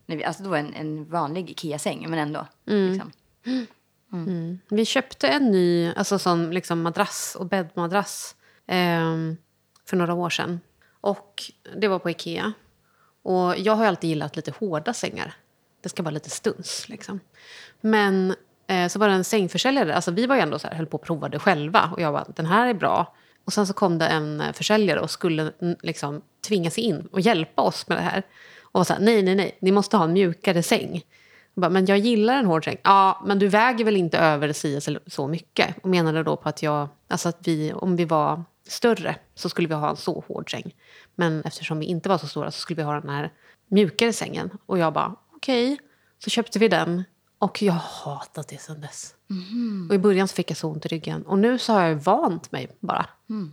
När 0.08 0.16
vi- 0.16 0.24
Alltså 0.24 0.42
då 0.42 0.50
var 0.50 0.56
en, 0.58 0.74
en 0.74 1.10
vanlig 1.10 1.50
Ikea-säng, 1.50 2.06
men 2.10 2.18
ändå. 2.18 2.46
Mm. 2.68 2.88
Liksom. 2.92 3.12
Vi 4.68 4.84
köpte 4.84 5.28
en 5.28 5.50
ny 5.50 5.92
alltså 5.96 6.18
sån 6.18 6.50
liksom 6.50 6.82
madrass 6.82 7.36
och 7.38 7.46
bäddmadrass 7.46 8.34
ehm, 8.66 9.36
för 9.86 9.96
några 9.96 10.14
år 10.14 10.30
sedan. 10.30 10.60
Och 11.00 11.42
det 11.76 11.88
var 11.88 11.98
på 11.98 12.10
Ikea. 12.10 12.52
Och 13.22 13.58
jag 13.58 13.74
har 13.76 13.86
alltid 13.86 14.10
gillat 14.10 14.36
lite 14.36 14.52
hårda 14.58 14.92
sängar. 14.94 15.34
Det 15.82 15.88
ska 15.88 16.02
vara 16.02 16.10
lite 16.14 16.30
stuns. 16.30 16.88
Liksom. 16.88 17.20
Men 17.80 18.34
eh, 18.66 18.88
så 18.88 18.98
var 18.98 19.08
det 19.08 19.14
en 19.14 19.24
sängförsäljare. 19.24 19.94
Alltså, 19.94 20.10
vi 20.10 20.26
var 20.26 20.34
ju 20.36 20.40
ändå 20.42 20.58
så 20.58 20.68
här, 20.68 20.74
höll 20.74 20.86
på 20.86 20.96
att 20.96 21.02
prova 21.02 21.28
det 21.28 21.38
själva. 21.38 21.90
Och 21.92 22.00
jag 22.00 22.12
bara, 22.12 22.24
den 22.36 22.46
här 22.46 22.66
är 22.66 22.74
bra. 22.74 23.14
Och 23.44 23.52
sen 23.52 23.66
så 23.66 23.72
kom 23.72 23.98
det 23.98 24.06
en 24.06 24.40
eh, 24.40 24.52
försäljare 24.52 25.00
och 25.00 25.10
skulle 25.10 25.52
mm, 25.60 25.76
liksom, 25.82 26.22
tvinga 26.48 26.70
sig 26.70 26.84
in 26.84 27.08
och 27.12 27.20
hjälpa 27.20 27.62
oss 27.62 27.88
med 27.88 27.98
det 27.98 28.02
här. 28.02 28.22
Och 28.78 28.86
så 28.86 28.92
här, 28.92 29.00
nej, 29.00 29.22
nej, 29.22 29.34
nej, 29.34 29.58
ni 29.60 29.72
måste 29.72 29.96
ha 29.96 30.04
en 30.04 30.12
mjukare 30.12 30.62
säng. 30.62 31.02
Jag 31.54 31.60
bara, 31.62 31.70
men 31.70 31.86
jag 31.86 31.98
gillar 31.98 32.38
en 32.38 32.46
hård 32.46 32.64
säng. 32.64 32.76
Ja, 32.82 33.22
men 33.26 33.38
du 33.38 33.48
väger 33.48 33.84
väl 33.84 33.96
inte 33.96 34.18
över 34.18 34.52
si 34.52 34.80
så 35.06 35.26
mycket? 35.26 35.76
Och 35.82 35.88
menade 35.88 36.22
då 36.22 36.36
på 36.36 36.48
att 36.48 36.62
jag, 36.62 36.88
alltså 37.08 37.28
att 37.28 37.38
vi, 37.48 37.72
om 37.72 37.96
vi 37.96 38.04
var 38.04 38.44
större 38.68 39.16
så 39.34 39.48
skulle 39.48 39.68
vi 39.68 39.74
ha 39.74 39.90
en 39.90 39.96
så 39.96 40.24
hård 40.28 40.50
säng. 40.50 40.74
Men 41.14 41.42
eftersom 41.42 41.78
vi 41.78 41.86
inte 41.86 42.08
var 42.08 42.18
så 42.18 42.26
stora 42.26 42.50
så 42.50 42.58
skulle 42.60 42.76
vi 42.76 42.82
ha 42.82 43.00
den 43.00 43.10
här 43.10 43.32
mjukare 43.68 44.12
sängen. 44.12 44.50
Och 44.66 44.78
jag 44.78 44.92
bara, 44.92 45.14
okej. 45.36 45.78
Så 46.24 46.30
köpte 46.30 46.58
vi 46.58 46.68
den. 46.68 47.04
Och 47.38 47.62
jag 47.62 47.72
har 47.72 48.14
hatat 48.14 48.48
det 48.48 48.58
sen 48.58 48.80
dess. 48.80 49.14
Och 49.88 49.94
i 49.94 49.98
början 49.98 50.28
så 50.28 50.34
fick 50.34 50.50
jag 50.50 50.56
så 50.56 50.68
ont 50.68 50.86
i 50.86 50.88
ryggen. 50.88 51.22
Och 51.22 51.38
nu 51.38 51.58
så 51.58 51.72
har 51.72 51.82
jag 51.82 51.96
vant 51.96 52.52
mig 52.52 52.76
bara. 52.80 53.06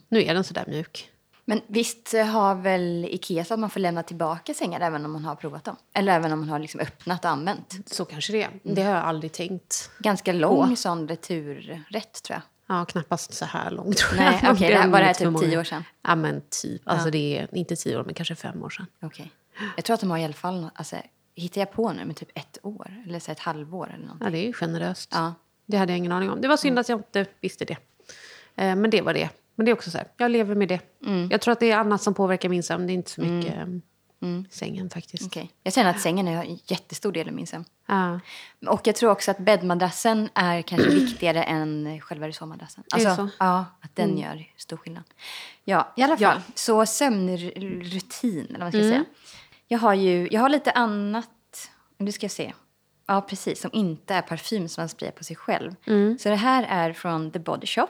Nu 0.10 0.24
är 0.24 0.34
den 0.34 0.44
så 0.44 0.54
där 0.54 0.66
mjuk. 0.68 1.12
Men 1.48 1.62
visst 1.68 2.14
har 2.14 2.56
väl 2.56 3.06
Ikea 3.12 3.46
så 3.46 3.54
att 3.54 3.60
man 3.60 3.70
får 3.70 3.80
lämna 3.80 4.04
tillbaka 4.04 4.54
sängar 4.54 4.80
även 4.82 5.06
om 5.06 5.12
man 5.12 5.26
har 5.26 5.36
provat 5.36 5.64
dem? 5.64 5.76
Eller 5.94 6.16
även 6.16 6.32
om 6.32 6.40
man 6.40 6.50
har 6.50 6.60
liksom 6.60 6.80
öppnat 6.80 7.26
och 7.26 7.32
använt? 7.32 7.76
Så 7.86 8.06
kanske 8.06 8.34
det 8.34 8.44
är. 8.44 8.50
Det 8.64 8.82
har 8.84 8.92
jag 8.96 9.04
aldrig 9.04 9.32
tänkt. 9.32 9.90
Ganska 10.00 10.34
lång 10.34 10.78
sån 10.78 11.08
returrätt 11.08 12.24
tror 12.24 12.36
jag. 12.36 12.42
Ja, 12.78 12.86
knappast 12.86 13.34
så 13.34 13.46
här 13.46 13.72
långt 13.72 13.98
tror 13.98 14.18
Nej, 14.18 14.40
jag. 14.44 14.54
okej, 14.54 14.74
här- 14.74 14.88
var 14.88 15.00
det 15.00 15.06
här 15.06 15.14
typ 15.14 15.40
tio 15.40 15.60
år 15.60 15.64
sedan? 15.64 15.84
Ja, 16.02 16.16
men 16.16 16.42
typ. 16.50 16.82
Alltså 16.86 17.12
det 17.12 17.38
är 17.40 17.58
inte 17.58 17.76
tio 17.76 17.98
år, 17.98 18.04
men 18.04 18.14
kanske 18.14 18.36
fem 18.36 18.64
år 18.64 18.70
sedan. 18.70 18.86
Okej. 19.02 19.32
Jag 19.76 19.86
tror 19.86 19.94
att 19.94 20.00
de 20.00 20.12
har 20.12 20.18
i 20.18 20.24
alla 20.24 20.34
fall, 20.34 20.70
alltså, 20.76 20.96
hittar 21.36 21.62
jag 21.62 21.72
på 21.72 21.92
nu 21.92 22.06
med 22.06 22.16
typ 22.16 22.30
ett 22.34 22.58
år? 22.64 23.04
Eller 23.08 23.20
så 23.20 23.32
ett 23.32 23.40
halvår 23.40 23.88
eller 23.94 24.06
någonting. 24.06 24.26
Ja, 24.28 24.32
det 24.32 24.38
är 24.38 24.48
ju 24.48 24.54
generöst. 24.54 25.10
Ja. 25.14 25.34
Det 25.66 25.78
hade 25.78 25.92
jag 25.92 25.98
ingen 25.98 26.12
aning 26.12 26.30
om. 26.32 26.42
Det 26.42 26.48
var 26.48 26.58
synd 26.58 26.80
att 26.80 26.90
jag 26.90 27.00
inte 27.00 27.26
visste 27.42 27.66
det. 27.66 27.78
Eh, 28.56 28.76
men 28.76 28.90
det 28.90 29.02
var 29.02 29.14
det. 29.14 29.30
Men 29.56 29.66
det 29.66 29.72
är 29.72 29.74
också 29.74 29.92
så 29.92 29.98
här, 29.98 30.08
jag 30.18 30.32
lever 30.32 30.56
med 30.56 30.68
det. 30.68 30.80
Mm. 31.06 31.28
Jag 31.32 31.42
tror 31.42 31.52
att 31.52 31.60
det 31.60 31.72
är 31.72 31.78
annat 31.78 32.02
som 32.02 32.14
påverkar 32.14 32.50
min 32.50 32.64
sömn. 32.64 32.88
Det 32.88 32.94
är 32.94 32.96
inte 32.96 33.12
så 33.12 33.22
mycket 33.22 33.56
eh, 33.58 33.66
sängen 34.50 34.90
faktiskt. 34.90 35.26
Okej. 35.26 35.52
Jag 35.64 35.74
känner 35.74 35.90
att 35.90 36.02
sängen 36.02 36.28
är 36.28 36.44
en 36.44 36.60
jättestor 36.66 37.12
del 37.12 37.28
av 37.28 37.34
min 37.34 37.48
sömn. 37.48 37.66
Ja. 37.88 38.20
Och 38.68 38.88
jag 38.88 38.96
tror 38.96 39.12
också 39.12 39.32
att 39.32 39.38
bäddmadrassen 39.38 40.30
är 40.34 40.62
kanske 40.62 40.90
viktigare 40.90 41.44
än 41.44 42.02
själva. 42.02 42.26
Är 42.26 42.30
det 42.30 42.68
Alltså, 42.92 43.16
så? 43.16 43.30
ja, 43.40 43.66
att 43.82 43.96
den 43.96 44.18
gör 44.18 44.46
stor 44.58 44.78
skillnad. 44.78 45.04
Ja, 45.64 45.94
i 45.96 46.02
alla 46.04 46.18
fall. 46.18 46.42
Ja. 46.48 46.54
Så 46.56 46.86
sömnrutin, 46.86 48.46
eller 48.46 48.60
vad 48.60 48.60
man 48.60 48.72
ska 48.72 48.82
säga. 48.82 49.06
Jag 49.68 49.80
har 49.80 49.94
ju, 49.94 50.28
jag 50.32 50.42
har 50.42 50.50
lite 50.50 50.72
annat, 50.72 51.70
nu 51.98 52.12
ska 52.12 52.24
jag 52.24 52.32
se. 52.32 52.54
Ja, 53.08 53.22
precis, 53.22 53.62
som 53.62 53.70
inte 53.74 54.14
är 54.16 54.22
parfym 54.22 54.68
som 54.68 54.82
man 54.82 54.90
sprayar 54.90 55.12
på 55.12 55.24
sig 55.24 55.36
själv. 55.36 55.76
Så 56.20 56.30
det 56.30 56.36
här 56.36 56.66
är 56.70 56.94
från 56.94 57.32
The 57.32 57.40
Body 57.40 57.68
Shop. 57.68 57.88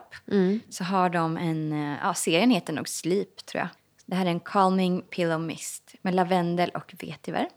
Så 0.70 0.84
har 0.84 1.10
de 1.10 1.38
en, 1.38 1.72
eh, 1.74 1.98
ja, 2.04 2.14
serien 2.14 2.50
heter 2.50 2.74
nog 2.74 2.90
Sleep 2.90 3.46
tror 3.46 3.60
jag. 3.60 3.68
Det 4.06 4.16
här 4.16 4.26
är 4.26 4.30
en 4.30 4.40
Calming 4.40 5.02
Pillow 5.02 5.40
Mist 5.42 5.96
med 6.02 6.16
lavendel 6.16 6.70
och 6.70 6.94
vetiver. 7.00 7.48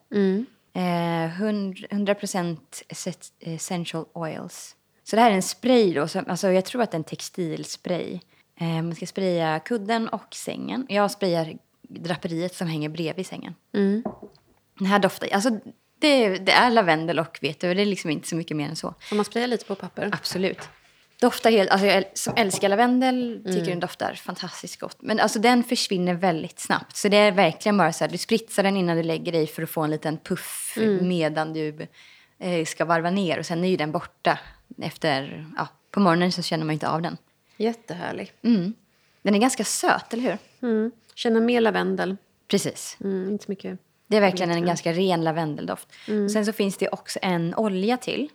Eh, 0.73 1.41
100%, 1.41 1.87
100% 1.91 2.83
essen- 2.89 3.33
essential 3.41 4.05
oils. 4.13 4.77
Så 5.05 5.17
det 5.17 5.23
här 5.23 5.31
är 5.31 5.35
en 5.35 5.43
spray 5.43 5.95
då, 5.95 6.09
som, 6.09 6.25
alltså 6.29 6.49
jag 6.53 6.65
tror 6.65 6.83
att 6.83 6.91
det 6.91 6.95
är 6.95 6.99
en 6.99 7.05
textilspray. 7.05 8.21
Eh, 8.61 8.67
man 8.83 8.95
ska 8.95 9.07
spraya 9.07 9.61
kudden 9.61 10.09
och 10.09 10.35
sängen. 10.35 10.87
Jag 10.89 11.11
sprayar 11.11 11.57
draperiet 11.83 12.55
som 12.55 12.69
hänger 12.69 12.89
bredvid 12.89 13.27
sängen. 13.27 13.55
Den 14.79 14.87
här 14.87 14.99
doftar, 14.99 15.29
alltså 15.33 15.51
det, 15.99 16.29
det 16.39 16.53
är 16.53 16.71
lavendel 16.71 17.19
och 17.19 17.39
vetiver, 17.43 17.75
det 17.75 17.83
är 17.83 17.87
liksom 17.87 18.11
inte 18.11 18.29
så 18.29 18.37
mycket 18.37 18.57
mer 18.57 18.69
än 18.69 18.77
så. 18.77 18.95
Får 19.01 19.17
man 19.17 19.25
spraya 19.25 19.47
lite 19.47 19.65
på 19.65 19.75
papper? 19.75 20.11
Absolut. 20.13 20.69
Doftar 21.21 21.51
helt, 21.51 21.71
alltså 21.71 21.87
jag 21.87 22.05
som 22.15 22.33
älskar 22.37 22.69
lavendel 22.69 23.41
tycker 23.45 23.57
Mm. 23.59 23.69
den 23.69 23.81
doftar 23.81 24.15
fantastiskt 24.15 24.81
gott. 24.81 24.97
Men 25.01 25.21
alltså 25.21 25.39
den 25.39 25.65
försvinner 25.65 26.15
väldigt 26.15 26.61
snabbt. 26.61 26.97
Så 26.97 27.09
det 27.09 27.17
är 27.17 27.33
verkligen 27.33 27.77
bara 27.77 27.93
så 27.93 28.05
här, 28.05 28.11
du 28.11 28.19
spritsar 28.19 28.63
den 28.63 28.77
innan 28.77 28.97
du 28.97 29.03
lägger 29.03 29.33
dig 29.33 29.47
för 29.47 29.63
att 29.63 29.71
få 29.71 29.83
en 29.83 29.91
liten 29.91 30.19
puff 30.19 30.75
Mm. 30.77 31.09
medan 31.09 31.53
du 31.53 31.87
eh, 32.39 32.65
ska 32.65 32.85
varva 32.85 33.11
ner. 33.11 33.39
Och 33.39 33.47
sen 33.47 33.65
är 33.65 33.69
ju 33.69 33.77
den 33.77 33.93
borta 33.93 34.39
efter, 34.83 35.47
ja, 35.57 35.69
på 35.91 36.01
morgonen 36.01 36.33
så 36.33 36.43
känner 36.43 36.65
man 36.65 36.73
inte 36.73 36.89
av 36.89 37.03
den. 37.03 37.17
Jättehärlig. 37.57 38.33
Mm. 38.43 38.75
Den 39.23 39.35
är 39.35 39.39
ganska 39.39 39.65
söt, 39.65 40.13
eller 40.13 40.23
hur? 40.23 40.39
Mm. 40.69 40.91
Känner 41.15 41.41
mer 41.41 41.61
lavendel. 41.61 42.17
Precis. 42.49 42.97
Mm, 43.05 43.31
inte 43.31 43.45
så 43.45 43.51
mycket. 43.51 43.79
Det 44.11 44.17
är 44.17 44.21
verkligen 44.21 44.51
en 44.51 44.67
ganska 44.67 44.93
ren 44.93 45.25
lavendeldoft. 45.25 45.89
Och 46.25 46.31
sen 46.31 46.47
så 46.47 46.53
finns 46.53 46.77
det 46.77 46.89
också 46.89 47.19
en 47.23 47.55
olja 47.55 47.97
till. 47.97 48.29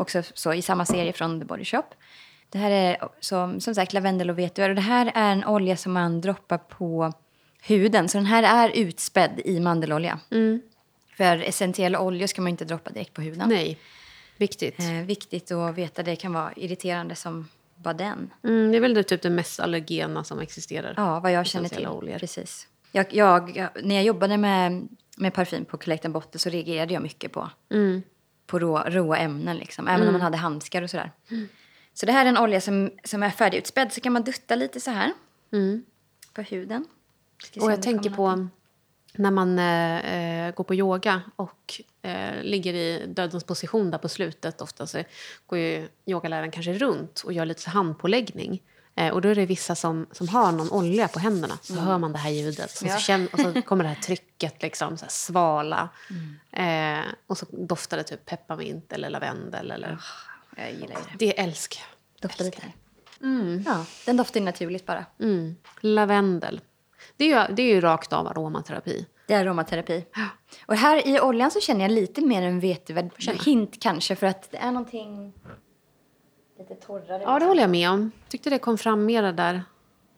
Också 0.00 0.22
så 0.34 0.52
i 0.54 0.62
samma 0.62 0.84
serie 0.86 1.12
från 1.12 1.40
The 1.40 1.46
Body 1.46 1.64
Shop. 1.64 1.82
Det 2.50 2.58
här 2.58 2.70
är 2.70 3.08
som, 3.20 3.60
som 3.60 3.74
sagt 3.74 3.92
lavendel 3.92 4.30
och 4.30 4.38
vetiver. 4.38 4.68
Och 4.68 4.74
det 4.76 4.80
här 4.82 5.12
är 5.14 5.32
en 5.32 5.44
olja 5.44 5.76
som 5.76 5.92
man 5.92 6.20
droppar 6.20 6.58
på 6.58 7.12
huden. 7.62 8.08
Så 8.08 8.18
den 8.18 8.26
här 8.26 8.42
är 8.66 8.70
utspädd 8.76 9.40
i 9.44 9.60
mandelolja. 9.60 10.18
För 11.16 11.36
essentiella 11.42 12.00
oljor 12.00 12.26
ska 12.26 12.42
man 12.42 12.50
inte 12.50 12.64
droppa 12.64 12.90
direkt 12.90 13.12
på 13.12 13.20
huden. 13.22 13.48
Nej, 13.48 13.78
viktigt. 14.36 14.78
Eh, 14.80 14.92
viktigt 15.06 15.50
att 15.52 15.74
veta. 15.74 16.02
Det 16.02 16.16
kan 16.16 16.32
vara 16.32 16.52
irriterande 16.56 17.14
som 17.14 17.48
bara 17.76 17.94
den. 17.94 18.30
Mm, 18.44 18.70
det 18.72 18.76
är 18.78 18.80
väl 18.80 18.94
det, 18.94 19.02
typ 19.02 19.22
det 19.22 19.30
mest 19.30 19.60
allergena 19.60 20.24
som 20.24 20.38
existerar. 20.40 20.94
Ja, 20.96 21.20
vad 21.20 21.32
jag 21.32 21.46
känner 21.46 21.68
till. 21.68 21.86
Oljor. 21.86 22.18
Precis. 22.18 22.68
Jag, 22.92 23.14
jag- 23.14 23.68
när 23.82 23.94
jag 23.94 24.04
jobbade 24.04 24.36
med, 24.36 24.88
med 25.16 25.34
parfym 25.34 25.64
på 25.64 25.76
Collect 25.78 26.04
and 26.04 26.14
Bottle 26.14 26.38
så 26.40 26.48
reagerade 26.50 26.94
jag 26.94 27.02
mycket 27.02 27.32
på, 27.32 27.50
Mm. 27.70 28.02
på 28.46 28.58
rå, 28.58 28.78
råa 28.86 29.16
ämnen. 29.16 29.56
Liksom, 29.56 29.88
även 29.88 30.06
om 30.06 30.12
man 30.12 30.20
hade 30.22 30.36
handskar 30.36 30.82
och 30.82 30.90
sådär. 30.90 31.10
Så 31.94 32.06
det 32.06 32.12
här 32.12 32.24
är 32.24 32.28
en 32.28 32.38
olja 32.38 32.60
som, 32.60 32.90
som 33.04 33.22
är 33.22 33.30
färdigutspädd. 33.30 33.92
Så 33.92 34.00
kan 34.00 34.12
man 34.12 34.22
dutta 34.24 34.54
lite 34.54 34.80
så 34.80 34.90
här 34.90 35.12
på 36.32 36.42
huden. 36.42 36.84
Och 37.60 37.72
jag 37.72 37.82
tänker 37.82 38.10
på 38.10 38.48
när 39.18 39.30
man 39.30 39.58
eh, 39.58 40.54
går 40.54 40.64
på 40.64 40.74
yoga 40.74 41.22
och 41.36 41.80
eh, 42.02 42.42
ligger 42.42 42.74
i 42.74 43.06
dödens 43.06 43.44
position 43.44 43.90
där 43.90 43.98
på 43.98 44.08
slutet. 44.08 44.60
Ofta 44.60 44.86
så 44.86 45.02
går 45.46 45.58
ju 45.58 45.88
yogaläraren 46.06 46.50
kanske 46.50 46.72
runt 46.72 47.20
och 47.24 47.32
gör 47.32 47.46
lite 47.46 47.70
handpåläggning. 47.70 48.62
Eh, 48.96 49.12
och 49.12 49.20
då 49.20 49.28
är 49.28 49.34
det 49.34 49.46
vissa 49.46 49.74
som, 49.74 50.06
som 50.12 50.28
har 50.28 50.52
någon 50.52 50.70
olja 50.70 51.08
på 51.08 51.18
händerna. 51.18 51.58
Så 51.62 51.74
hör 51.74 51.98
man 51.98 52.12
det 52.12 52.18
här 52.18 52.30
ljudet. 52.30 52.82
Mm. 52.82 52.92
Ja. 52.92 52.98
så, 52.98 53.04
känn, 53.04 53.28
och 53.32 53.40
så 53.40 53.62
kommer 53.66 53.84
det 53.84 53.90
här 53.90 54.02
trycket, 54.02 54.62
liksom, 54.62 54.98
så 54.98 55.04
här 55.04 55.10
svala. 55.10 55.88
Mm. 56.10 56.98
Eh, 56.98 57.04
och 57.26 57.38
så 57.38 57.46
doftar 57.50 57.96
det 57.96 58.02
typ 58.02 58.26
pepparmint 58.26 58.92
eller 58.92 59.10
lavendel. 59.10 59.70
Eller, 59.70 59.98
Jag 60.56 60.72
gillar 60.72 60.80
ju 60.80 60.86
det. 61.18 61.26
Det 61.26 61.40
älskar 61.40 61.80
jag. 61.80 61.88
Dofta 62.28 62.44
lite 62.44 62.62
här. 62.62 62.72
Ja, 63.66 63.84
den 64.06 64.16
doftar 64.16 64.40
naturligt 64.40 64.86
bara. 64.86 65.04
Mm. 65.20 65.56
Lavendel. 65.80 66.60
Det 67.16 67.32
är, 67.32 67.48
ju, 67.48 67.54
det 67.54 67.62
är 67.62 67.74
ju 67.74 67.80
rakt 67.80 68.12
av 68.12 68.26
aromaterapi. 68.26 69.06
Det 69.26 69.34
är 69.34 69.40
aromaterapi. 69.40 70.04
Och 70.66 70.76
här 70.76 71.08
i 71.08 71.20
oljan 71.20 71.50
så 71.50 71.60
känner 71.60 71.80
jag 71.80 71.90
lite 71.90 72.20
mer 72.20 72.42
en 72.42 72.60
vetiver. 72.60 73.10
Hint 73.44 73.82
kanske 73.82 74.16
för 74.16 74.26
att 74.26 74.50
det 74.50 74.56
är 74.56 74.70
någonting 74.70 75.32
lite 76.58 76.74
torrare. 76.74 77.22
Ja, 77.22 77.38
det 77.38 77.44
håller 77.46 77.60
jag 77.62 77.70
med 77.70 77.90
om. 77.90 78.10
Tyckte 78.28 78.50
det 78.50 78.58
kom 78.58 78.78
fram 78.78 79.04
mera 79.06 79.32
där. 79.32 79.62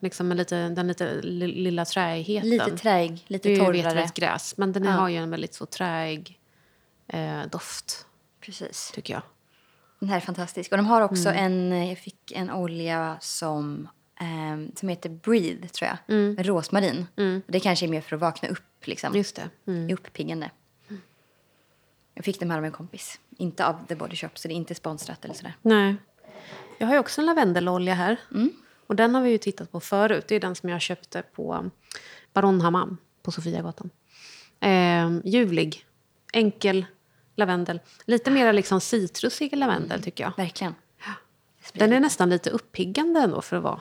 Liksom 0.00 0.28
med 0.28 0.36
lite, 0.36 0.68
den 0.68 0.88
lite 0.88 1.20
li- 1.22 1.46
lilla 1.46 1.84
träigheten. 1.84 2.50
Lite 2.50 2.76
träig, 2.76 3.10
det 3.28 3.34
lite 3.34 3.48
är 3.48 3.50
ju 3.50 3.58
torrare. 3.58 3.72
vetemelsgräs, 3.82 4.56
men 4.56 4.72
den 4.72 4.84
Ja. 4.84 4.90
har 4.90 5.08
ju 5.08 5.16
en 5.16 5.30
väldigt 5.30 5.54
så 5.54 5.66
träig 5.66 6.40
eh, 7.06 7.42
doft, 7.50 8.06
Precis. 8.40 8.90
tycker 8.94 9.14
jag. 9.14 9.22
Den 9.98 10.08
här 10.08 10.16
är 10.16 10.20
fantastisk. 10.20 10.72
Och 10.72 10.78
de 10.78 10.86
har 10.86 11.00
också 11.02 11.28
Mm. 11.28 11.72
en, 11.72 11.88
jag 11.88 11.98
fick 11.98 12.32
en 12.32 12.50
olja 12.50 13.16
som, 13.20 13.88
ehm, 14.20 14.72
som 14.76 14.88
heter 14.88 15.08
Breathe 15.10 15.68
tror 15.68 15.88
jag. 15.88 16.16
Mm. 16.16 16.34
Med 16.34 16.46
rosmarin. 16.46 17.06
Och 17.46 17.52
det 17.52 17.60
kanske 17.60 17.86
är 17.86 17.88
mer 17.88 18.00
för 18.00 18.16
att 18.16 18.20
vakna 18.22 18.48
upp 18.48 18.86
liksom. 18.86 19.14
Just 19.16 19.36
det. 19.36 19.50
Mm. 19.72 19.94
Uppiggande. 19.94 20.50
Jag 22.14 22.24
fick 22.24 22.40
den 22.40 22.50
här 22.50 22.58
av 22.58 22.64
en 22.64 22.72
kompis. 22.72 23.20
Inte 23.38 23.66
av 23.66 23.86
The 23.88 23.94
Body 23.94 24.16
Shop 24.16 24.28
så 24.34 24.48
det 24.48 24.54
är 24.54 24.56
inte 24.56 24.74
sponsrat 24.74 25.24
eller 25.24 25.34
sådär. 25.34 25.56
Nej. 25.62 25.96
Jag 26.78 26.86
har 26.86 26.94
ju 26.94 27.00
också 27.00 27.20
en 27.20 27.26
lavendelolja 27.26 27.94
här. 27.94 28.16
Mm. 28.34 28.52
Och 28.86 28.96
den 28.96 29.14
har 29.14 29.22
vi 29.22 29.30
ju 29.30 29.38
tittat 29.38 29.72
på 29.72 29.80
förut. 29.80 30.24
Det 30.28 30.34
är 30.34 30.40
den 30.40 30.54
som 30.54 30.68
jag 30.68 30.80
köpte 30.80 31.22
på 31.22 31.70
Baron 32.32 32.60
Hammam 32.60 32.96
på 33.22 33.32
Sofiagatan. 33.32 33.90
Eh, 34.60 35.18
ljuvlig, 35.24 35.86
enkel 36.32 36.86
lavendel. 37.36 37.80
Lite 38.04 38.30
mer 38.30 38.52
liksom 38.52 38.80
citrusig 38.80 39.56
lavendel 39.56 40.02
tycker 40.02 40.24
jag. 40.24 40.32
Verkligen. 40.36 40.74
Den 41.72 41.92
är 41.92 42.00
nästan 42.00 42.30
lite 42.30 42.50
uppiggande 42.50 43.20
ändå 43.20 43.42
för 43.42 43.56
att 43.56 43.62
vara 43.62 43.80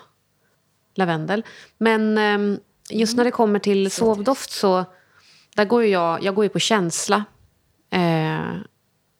lavendel. 0.96 1.46
Men 1.78 2.18
ehm, 2.18 2.60
just 2.90 3.18
när 3.18 3.24
det 3.24 3.32
kommer 3.32 3.60
till 3.60 3.92
sovdoft 3.92 4.52
så 4.52 4.86
där 5.56 5.66
går 5.66 5.84
ju 5.84 5.90
jag, 5.90 6.24
jag 6.24 6.36
går 6.36 6.46
ju 6.46 6.50
på 6.50 6.60
känsla 6.60 7.26
eh, 7.90 8.56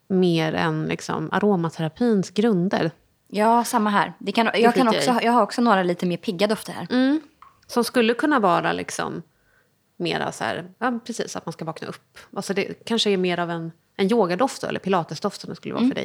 mer 0.08 0.54
än 0.54 0.86
liksom 0.86 1.30
aromaterapins 1.32 2.30
grunder. 2.30 2.92
Ja, 3.28 3.64
samma 3.64 3.90
här. 3.90 4.14
Det 4.20 4.32
kan, 4.32 4.50
jag, 4.54 4.76
kan 4.76 4.88
också, 4.88 5.20
jag 5.22 5.32
har 5.32 5.42
också 5.42 5.62
några 5.62 5.84
lite 5.84 6.06
mer 6.06 6.18
pigga 6.18 6.48
dofter 6.48 6.74
här. 6.74 6.88
Mm. 6.90 7.22
Som 7.68 7.84
skulle 7.84 8.14
kunna 8.14 8.40
vara 8.40 8.74
liksom 8.74 9.22
mera 9.98 10.32
så 10.32 10.44
här, 10.44 10.72
ja 10.80 11.00
precis 11.06 11.36
att 11.36 11.46
man 11.46 11.54
ska 11.54 11.66
vakna 11.66 11.88
upp. 11.88 12.18
Alltså 12.36 12.54
det 12.54 12.86
kanske 12.86 13.10
är 13.10 13.18
mer 13.18 13.40
av 13.40 13.52
en, 13.52 13.72
en 13.96 14.12
yogadoft 14.12 14.64
eller 14.64 14.80
pilatesdoft 14.80 15.42
som 15.42 15.50
det 15.50 15.56
skulle 15.56 15.74
vara 15.74 15.84
Mm. 15.84 15.96
för 15.96 16.02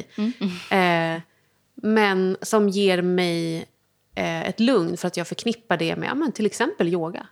dig. 0.71 1.15
Eh, 1.15 1.21
men 1.75 2.37
som 2.41 2.69
ger 2.69 3.01
mig 3.01 3.57
eh, 4.15 4.49
ett 4.49 4.59
lugn 4.59 4.97
för 4.97 5.07
att 5.07 5.17
jag 5.17 5.27
förknippar 5.27 5.77
det 5.77 5.95
med 5.95 6.09
ja, 6.09 6.15
men 6.15 6.31
till 6.31 6.45
exempel 6.45 6.87
yoga. 6.87 7.27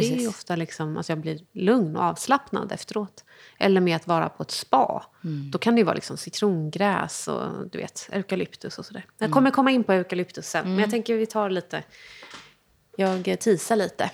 Det 0.00 0.06
är 0.06 0.10
ju 0.10 0.16
Precis. 0.16 0.28
ofta 0.28 0.56
liksom, 0.56 0.96
alltså 0.96 1.12
jag 1.12 1.18
blir 1.18 1.38
lugn 1.52 1.96
och 1.96 2.02
avslappnad 2.02 2.72
efteråt. 2.72 3.24
Eller 3.58 3.80
med 3.80 3.96
att 3.96 4.06
vara 4.06 4.28
på 4.28 4.42
ett 4.42 4.50
spa. 4.50 5.06
Mm. 5.24 5.50
Då 5.50 5.58
kan 5.58 5.74
det 5.74 5.78
ju 5.78 5.84
vara 5.84 5.94
liksom 5.94 6.16
citrongräs 6.16 7.28
och 7.28 7.70
du 7.70 7.78
vet, 7.78 8.08
eukalyptus 8.12 8.78
och 8.78 8.86
sådär. 8.86 9.00
Mm. 9.00 9.14
Jag 9.18 9.30
kommer 9.30 9.50
komma 9.50 9.70
in 9.70 9.84
på 9.84 9.92
eukalyptus 9.92 10.46
sen, 10.46 10.68
men 10.68 10.78
jag 10.78 10.90
tänker 10.90 11.14
vi 11.14 11.26
tar 11.26 11.50
lite... 11.50 11.82
Jag 12.96 13.40
teasar 13.40 13.76
lite. 13.76 14.10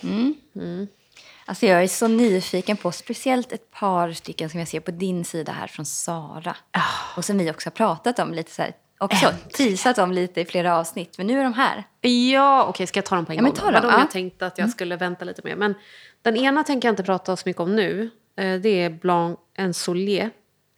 Alltså 1.47 1.67
jag 1.67 1.83
är 1.83 1.89
så 1.89 2.09
nyfiken 2.09 2.77
på 2.77 2.93
speciellt 2.93 3.53
ett 3.53 3.71
par 3.71 4.12
stycken 4.12 4.51
som 4.51 4.59
jag 4.59 4.69
ser 4.69 4.81
på 4.81 4.91
din 4.91 5.25
sida 5.25 5.53
här 5.53 5.67
från 5.67 5.87
Sara. 5.87 6.57
Ah. 6.71 7.17
Och 7.17 7.25
som 7.25 7.39
vi 7.39 7.51
också 7.51 7.67
har 7.67 7.73
pratat 7.73 8.19
om 8.19 8.35
lite 8.35 8.51
så 8.51 8.62
här, 8.62 8.73
också 9.04 9.32
teasat 9.54 9.99
om 9.99 10.12
lite 10.12 10.40
i 10.40 10.44
flera 10.44 10.76
avsnitt. 10.78 11.18
Men 11.18 11.26
nu 11.26 11.38
är 11.40 11.44
de 11.44 11.52
här. 11.52 11.85
Ja, 12.32 12.64
okej, 12.68 12.87
ska 12.87 12.99
jag 12.99 13.04
ta 13.06 13.14
dem 13.16 13.26
på 13.26 13.32
en 13.32 13.37
Ja, 13.37 13.42
men 13.42 13.50
gång? 13.50 13.59
ta 13.61 13.64
dem, 13.71 13.75
Vadå, 13.75 13.88
ja. 13.88 13.99
Jag 13.99 14.11
tänkte 14.11 14.47
att 14.47 14.59
jag 14.59 14.71
skulle 14.71 14.97
vänta 14.97 15.25
lite 15.25 15.40
med. 15.44 15.59
Men 15.59 15.75
den 16.23 16.37
ena 16.37 16.64
tänker 16.64 16.88
jag 16.88 16.92
inte 16.92 17.02
prata 17.02 17.37
så 17.37 17.42
mycket 17.49 17.61
om 17.61 17.76
nu. 17.76 18.11
Eh, 18.37 18.61
Det 18.61 18.68
är 18.68 18.90
Blanc 18.90 19.38
Ensolier. 19.56 20.30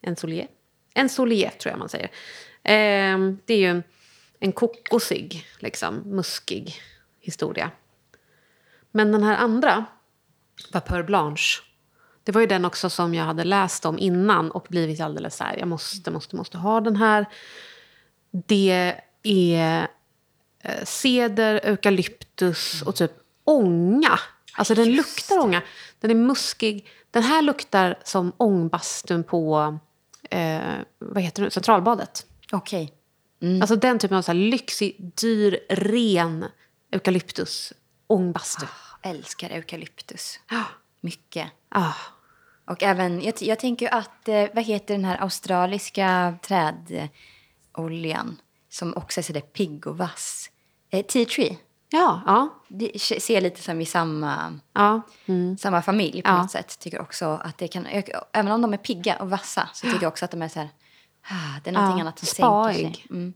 Ensolier? 0.02 0.46
Ensolier, 0.94 1.50
tror 1.50 1.70
jag 1.72 1.78
man 1.78 1.88
säger. 1.88 2.06
Eh, 2.62 3.18
Det 3.44 3.54
är 3.54 3.58
ju 3.58 3.66
en, 3.66 3.82
en 4.40 4.52
kokosig, 4.52 5.46
liksom, 5.58 5.94
muskig 6.04 6.74
historia. 7.20 7.70
Men 8.90 9.12
den 9.12 9.22
här 9.22 9.36
andra, 9.36 9.84
Vapeur 10.72 11.02
Blanche, 11.02 11.62
det 12.24 12.32
var 12.32 12.40
ju 12.40 12.46
den 12.46 12.64
också 12.64 12.90
som 12.90 13.14
jag 13.14 13.24
hade 13.24 13.44
läst 13.44 13.86
om 13.86 13.98
innan 13.98 14.50
och 14.50 14.66
blivit 14.70 15.00
alldeles 15.00 15.36
så 15.36 15.44
här, 15.44 15.56
jag 15.58 15.68
måste, 15.68 16.10
måste, 16.10 16.36
måste 16.36 16.58
ha 16.58 16.80
den 16.80 16.96
här. 16.96 17.26
Det 18.46 19.00
är 19.22 19.88
eh, 20.62 20.84
ceder, 20.84 21.60
eukalyptus 21.64 22.82
och 22.82 22.96
typ 22.96 23.12
ånga. 23.44 24.18
Alltså 24.54 24.74
den 24.74 24.92
luktar 24.92 25.38
ånga. 25.38 25.62
Den 26.00 26.10
är 26.10 26.14
muskig. 26.14 26.86
Den 27.10 27.22
här 27.22 27.42
luktar 27.42 27.98
som 28.04 28.32
ångbastun 28.36 29.24
på 29.24 29.78
eh, 30.30 30.60
vad 30.98 31.22
heter 31.22 31.44
det, 31.44 31.50
Centralbadet. 31.50 32.26
Okej. 32.52 32.92
Alltså 33.60 33.76
den 33.76 33.98
typen 33.98 34.16
av 34.16 34.22
så 34.22 34.32
här 34.32 34.38
lyxig, 34.38 35.12
dyr, 35.14 35.58
ren 35.68 36.44
eukalyptus 36.90 37.72
ångbastu. 38.06 38.66
Älskar 39.02 39.50
eukalyptus. 39.50 40.40
Ah. 40.46 40.64
Mycket. 41.00 41.48
Ah. 41.68 41.92
Och 42.64 42.82
även, 42.82 43.22
jag, 43.22 43.34
jag 43.40 43.58
tänker 43.58 43.94
att, 43.94 44.28
eh, 44.28 44.46
vad 44.54 44.64
heter 44.64 44.94
den 44.94 45.04
här 45.04 45.22
australiska 45.22 46.38
trädoljan 47.74 48.40
som 48.68 48.94
också 48.96 49.20
är 49.20 49.22
sådär 49.22 49.40
pigg 49.40 49.86
och 49.86 49.98
vass? 49.98 50.50
Eh, 50.90 51.04
tea 51.06 51.24
tree. 51.26 51.58
Ja, 51.90 52.20
ja, 52.26 52.48
Det 52.68 52.98
ser 53.00 53.40
lite 53.40 53.62
som 53.62 53.80
i 53.80 53.86
samma, 53.86 54.60
ja. 54.72 55.00
Mm. 55.26 55.58
samma 55.58 55.82
familj 55.82 56.22
på 56.22 56.28
Ja. 56.30 56.42
något 56.42 56.50
sätt. 56.50 56.78
Tycker 56.78 57.00
också 57.00 57.26
att 57.44 57.58
det 57.58 57.68
kan, 57.68 57.86
även 58.32 58.52
om 58.52 58.62
de 58.62 58.72
är 58.72 58.76
pigga 58.76 59.16
och 59.16 59.30
vassa 59.30 59.68
så 59.72 59.86
tycker 59.86 60.02
jag 60.02 60.10
också 60.10 60.24
att 60.24 60.30
de 60.30 60.42
är 60.42 60.48
så 60.48 60.58
här, 60.58 60.68
ah, 61.30 61.60
det 61.64 61.70
är 61.70 61.74
någonting 61.74 61.98
Ja, 61.98 62.02
annat 62.02 62.18
som 62.18 62.26
sänker 62.26 62.72
sig. 62.72 62.82
spaig. 62.94 63.06
Mm. 63.10 63.34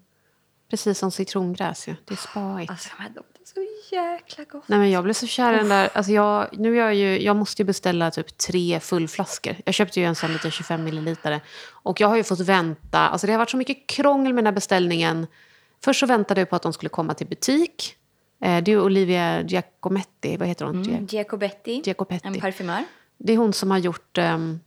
Precis 0.70 0.98
som 0.98 1.10
citrongräs 1.10 1.88
ju. 1.88 1.94
Det 2.04 2.14
är 2.14 2.16
spaigt. 2.16 2.70
Alltså 2.70 2.88
de 3.14 3.22
så 3.54 3.94
jäkla 3.94 4.44
gott. 4.44 4.68
Nej, 4.68 4.78
men 4.78 4.90
jag 4.90 5.04
blev 5.04 5.14
så 5.14 5.26
kär 5.26 5.54
i 5.54 5.56
den 5.56 5.68
där. 5.68 5.88
Alltså 5.92 6.12
jag, 6.12 6.48
nu 6.52 6.76
jag, 6.76 6.94
ju, 6.94 7.22
jag 7.22 7.36
måste 7.36 7.62
ju 7.62 7.66
beställa 7.66 8.10
typ 8.10 8.38
tre 8.38 8.80
fullflaskor. 8.80 9.56
Jag 9.64 9.74
köpte 9.74 10.00
ju 10.00 10.06
en 10.06 10.14
sån 10.14 10.32
liten 10.32 10.50
25 10.50 10.84
milliliter. 10.84 11.40
Och 11.70 12.00
jag 12.00 12.08
har 12.08 12.16
ju 12.16 12.24
fått 12.24 12.40
vänta. 12.40 12.98
Alltså 12.98 13.26
det 13.26 13.32
har 13.32 13.38
varit 13.38 13.50
så 13.50 13.56
mycket 13.56 13.86
krångel 13.86 14.32
med 14.32 14.44
den 14.44 14.46
här 14.46 14.54
beställningen. 14.54 15.26
Först 15.84 16.00
så 16.00 16.06
väntade 16.06 16.40
jag 16.40 16.50
på 16.50 16.56
att 16.56 16.62
de 16.62 16.72
skulle 16.72 16.88
komma 16.88 17.14
till 17.14 17.26
butik. 17.26 17.94
Eh, 18.40 18.62
det 18.62 18.72
är 18.72 18.80
Olivia 18.80 19.42
Giacometti, 19.42 20.36
vad 20.36 20.48
heter 20.48 20.64
hon? 20.64 20.82
Mm. 20.82 21.06
Giacobetti, 21.06 21.82
Giacometti. 21.84 22.28
en 22.28 22.40
parfymör. 22.40 22.84
Det 23.18 23.32
är 23.32 23.36
hon 23.36 23.52
som 23.52 23.70
har 23.70 23.78
gjort 23.78 24.18
um, 24.18 24.60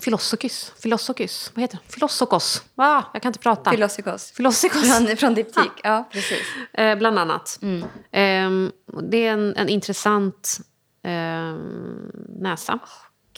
Filosokis. 0.00 0.72
Filosokis. 0.82 1.52
Vad 1.54 1.60
heter 1.62 1.78
det? 1.86 1.92
Filosokos. 1.92 2.62
Ah, 2.76 3.02
jag 3.12 3.22
kan 3.22 3.28
inte 3.30 3.38
prata. 3.38 3.70
Filosokos. 3.70 4.30
Filosokos. 4.32 4.98
Från, 4.98 5.16
från 5.16 5.34
Diptyk, 5.34 5.70
ja 5.82 6.08
precis. 6.12 6.42
Eh, 6.72 6.98
bland 6.98 7.18
annat. 7.18 7.58
Mm. 7.62 7.84
Ehm, 8.12 8.72
det 9.10 9.26
är 9.26 9.32
en, 9.32 9.56
en 9.56 9.68
intressant 9.68 10.60
ehm, 11.02 12.10
näsa. 12.28 12.78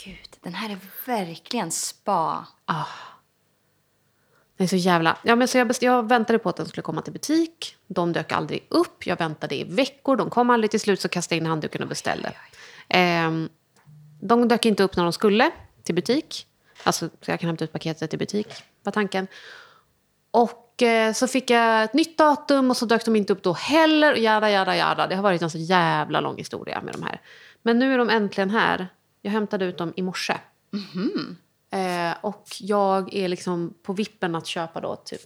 Gud, 0.04 0.16
den 0.40 0.54
här 0.54 0.70
är 0.70 0.78
verkligen 1.06 1.70
spa. 1.70 2.46
Den 4.56 4.64
är 4.64 4.68
så 4.68 4.76
jävla... 4.76 5.16
Ja, 5.22 5.36
men 5.36 5.48
så 5.48 5.58
jag, 5.58 5.68
best- 5.70 5.82
jag 5.84 6.08
väntade 6.08 6.38
på 6.38 6.48
att 6.48 6.56
den 6.56 6.66
skulle 6.66 6.82
komma 6.82 7.02
till 7.02 7.12
butik. 7.12 7.76
De 7.86 8.12
dök 8.12 8.32
aldrig 8.32 8.66
upp. 8.70 9.06
Jag 9.06 9.18
väntade 9.18 9.54
i 9.54 9.64
veckor. 9.64 10.16
De 10.16 10.30
kom 10.30 10.50
aldrig 10.50 10.70
till 10.70 10.80
slut, 10.80 11.00
så 11.00 11.08
kastade 11.08 11.36
jag 11.36 11.42
in 11.42 11.46
handduken 11.46 11.82
och 11.82 11.88
beställde. 11.88 12.32
Ehm, 12.88 13.48
de 14.20 14.48
dök 14.48 14.64
inte 14.66 14.82
upp 14.82 14.96
när 14.96 15.02
de 15.04 15.12
skulle 15.12 15.50
till 15.82 15.94
butik. 15.94 16.46
Alltså, 16.82 17.08
så 17.20 17.30
jag 17.30 17.40
kan 17.40 17.46
hämta 17.46 17.64
ut 17.64 17.72
paketet 17.72 18.14
i 18.14 18.16
butik, 18.16 18.48
var 18.82 18.92
tanken. 18.92 19.26
Och 20.30 20.82
eh, 20.82 21.12
så 21.12 21.26
fick 21.26 21.50
jag 21.50 21.84
ett 21.84 21.94
nytt 21.94 22.18
datum 22.18 22.70
och 22.70 22.76
så 22.76 22.86
dök 22.86 23.04
de 23.04 23.16
inte 23.16 23.32
upp 23.32 23.42
då 23.42 23.52
heller. 23.52 24.12
Och 24.12 24.18
jada, 24.18 24.50
jada, 24.50 24.76
jada. 24.76 25.06
Det 25.06 25.14
har 25.14 25.22
varit 25.22 25.42
en 25.42 25.50
så 25.50 25.58
jävla 25.58 26.20
lång 26.20 26.36
historia 26.36 26.82
med 26.82 26.94
de 26.94 27.02
här. 27.02 27.20
Men 27.62 27.78
nu 27.78 27.94
är 27.94 27.98
de 27.98 28.10
äntligen 28.10 28.50
här. 28.50 28.88
Jag 29.22 29.32
hämtade 29.32 29.64
ut 29.64 29.78
dem 29.78 29.92
i 29.96 30.02
morse. 30.02 30.36
Eh, 31.72 32.14
och 32.20 32.46
jag 32.60 33.14
är 33.14 33.28
liksom 33.28 33.74
på 33.82 33.92
vippen 33.92 34.34
att 34.34 34.46
köpa 34.46 34.80
då 34.80 34.96
typ 34.96 35.20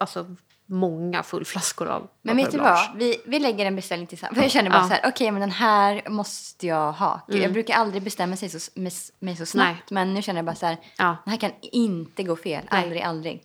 alltså 0.00 0.36
många 0.66 1.22
fullflaskor 1.22 1.86
av 1.88 2.08
Men 2.22 2.36
vet 2.36 2.52
du 2.52 2.58
vad? 2.58 2.96
Vi, 2.96 3.16
vi 3.26 3.38
lägger 3.38 3.66
en 3.66 3.76
beställning 3.76 4.06
tillsammans. 4.06 4.42
Jag 4.42 4.50
känner 4.50 4.70
bara 4.70 4.78
Ja. 4.82 4.88
så 4.88 4.94
här, 4.94 5.00
okej 5.08 5.30
men 5.30 5.40
den 5.40 5.50
här 5.50 6.02
måste 6.08 6.66
jag 6.66 6.92
ha. 6.92 7.20
Gud, 7.28 7.42
Jag 7.42 7.52
brukar 7.52 7.74
aldrig 7.74 8.02
bestämma 8.02 8.36
sig 8.36 8.48
så, 8.48 8.80
mig, 8.80 8.92
mig 9.18 9.36
så 9.36 9.46
snabbt. 9.46 9.90
Nej. 9.90 10.06
Men 10.06 10.14
nu 10.14 10.22
känner 10.22 10.38
jag 10.38 10.44
bara 10.46 10.54
så 10.56 10.66
här, 10.66 10.76
Ja. 10.98 11.16
den 11.24 11.30
här 11.30 11.38
kan 11.40 11.52
inte 11.62 12.22
gå 12.22 12.36
fel. 12.36 12.64
Nej. 12.70 12.82
Aldrig, 12.82 13.02
aldrig. 13.02 13.42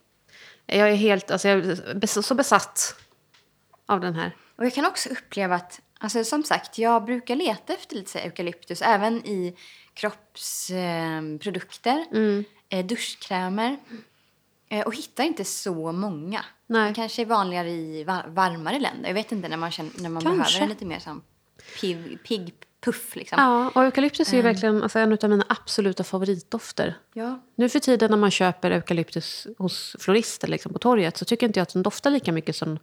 Jag 0.66 0.90
är 0.90 0.96
helt 0.96 1.32
alltså 1.32 1.48
jag 1.48 1.66
är 1.66 2.22
så 2.22 2.36
besatt 2.36 2.96
av 3.86 4.00
den 4.00 4.16
här. 4.16 4.36
Och 4.58 4.66
jag 4.66 4.74
kan 4.74 4.86
också 4.86 5.10
uppleva 5.10 5.56
att, 5.56 5.80
alltså 6.00 6.24
som 6.24 6.44
sagt, 6.44 6.78
jag 6.78 7.06
brukar 7.06 7.36
leta 7.36 7.74
efter 7.74 7.96
lite 7.96 8.20
eukalyptus 8.20 8.82
även 8.82 9.26
i 9.28 9.56
kroppsprodukter, 9.94 11.98
eh, 12.12 12.18
Mm. 12.18 12.44
eh, 12.70 12.86
duschkrämer. 12.86 13.78
Eh, 14.72 14.82
och 14.86 14.96
hittar 14.96 15.24
inte 15.24 15.46
så 15.46 15.92
många. 15.92 16.46
Nej. 16.68 16.88
Det 16.90 16.96
kanske 16.96 17.22
är 17.22 17.26
vanligare 17.26 17.70
i 17.72 18.04
va- 18.04 18.26
varmare 18.28 18.80
länder. 18.80 19.08
Jag 19.10 19.14
vet 19.14 19.32
inte 19.32 19.48
när 19.50 19.58
man, 19.58 19.72
känner, 19.72 19.92
när 20.02 20.10
man 20.10 20.24
Kanske. 20.24 20.42
behöver 20.42 20.62
en 20.64 20.70
lite 20.70 20.86
mer 20.86 21.00
som 21.00 21.22
pigg, 21.82 22.24
pigg 22.24 22.54
puff 22.82 23.16
liksom. 23.16 23.36
Ja, 23.42 23.72
och 23.76 23.84
eukalyptus 23.84 24.34
är 24.34 24.38
ju 24.38 24.42
verkligen 24.44 24.84
alltså, 24.84 25.00
en 25.00 25.14
av 25.24 25.30
mina 25.30 25.46
absoluta 25.50 26.04
favoritdofter. 26.04 26.98
Ja. 27.14 27.40
Nu 27.56 27.70
för 27.70 27.80
tiden 27.80 28.12
när 28.12 28.18
man 28.18 28.32
köper 28.32 28.72
eukalyptus 28.72 29.48
hos 29.58 29.96
florister 30.00 30.48
liksom 30.48 30.74
på 30.74 30.80
torget 30.80 31.18
så 31.18 31.26
tycker 31.26 31.48
inte 31.48 31.60
jag 31.60 31.64
att 31.64 31.74
den 31.74 31.84
doftar 31.84 32.12
lika 32.12 32.32
mycket 32.32 32.56
som 32.56 32.80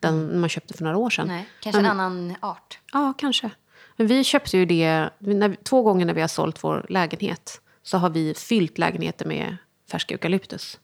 den 0.00 0.40
man 0.40 0.48
köpte 0.48 0.74
för 0.74 0.84
några 0.84 0.96
år 0.96 1.10
sedan. 1.10 1.26
Nej, 1.28 1.48
kanske 1.60 1.82
Men- 1.82 1.90
en 1.90 2.00
annan 2.00 2.34
art. 2.40 2.78
Ja, 2.92 3.12
kanske. 3.18 3.50
Men 3.96 4.06
vi 4.06 4.24
köpte 4.24 4.56
ju 4.58 4.64
det... 4.66 5.10
När, 5.18 5.56
två 5.62 5.82
gånger 5.82 6.06
när 6.06 6.14
vi 6.14 6.20
har 6.20 6.28
sålt 6.28 6.64
vår 6.64 6.86
lägenhet 6.88 7.60
så 7.82 7.98
har 7.98 8.10
vi 8.10 8.34
fyllt 8.34 8.78
lägenheten 8.78 9.28
med 9.28 9.56
färsk 9.90 10.10
eukalyptus. 10.10 10.78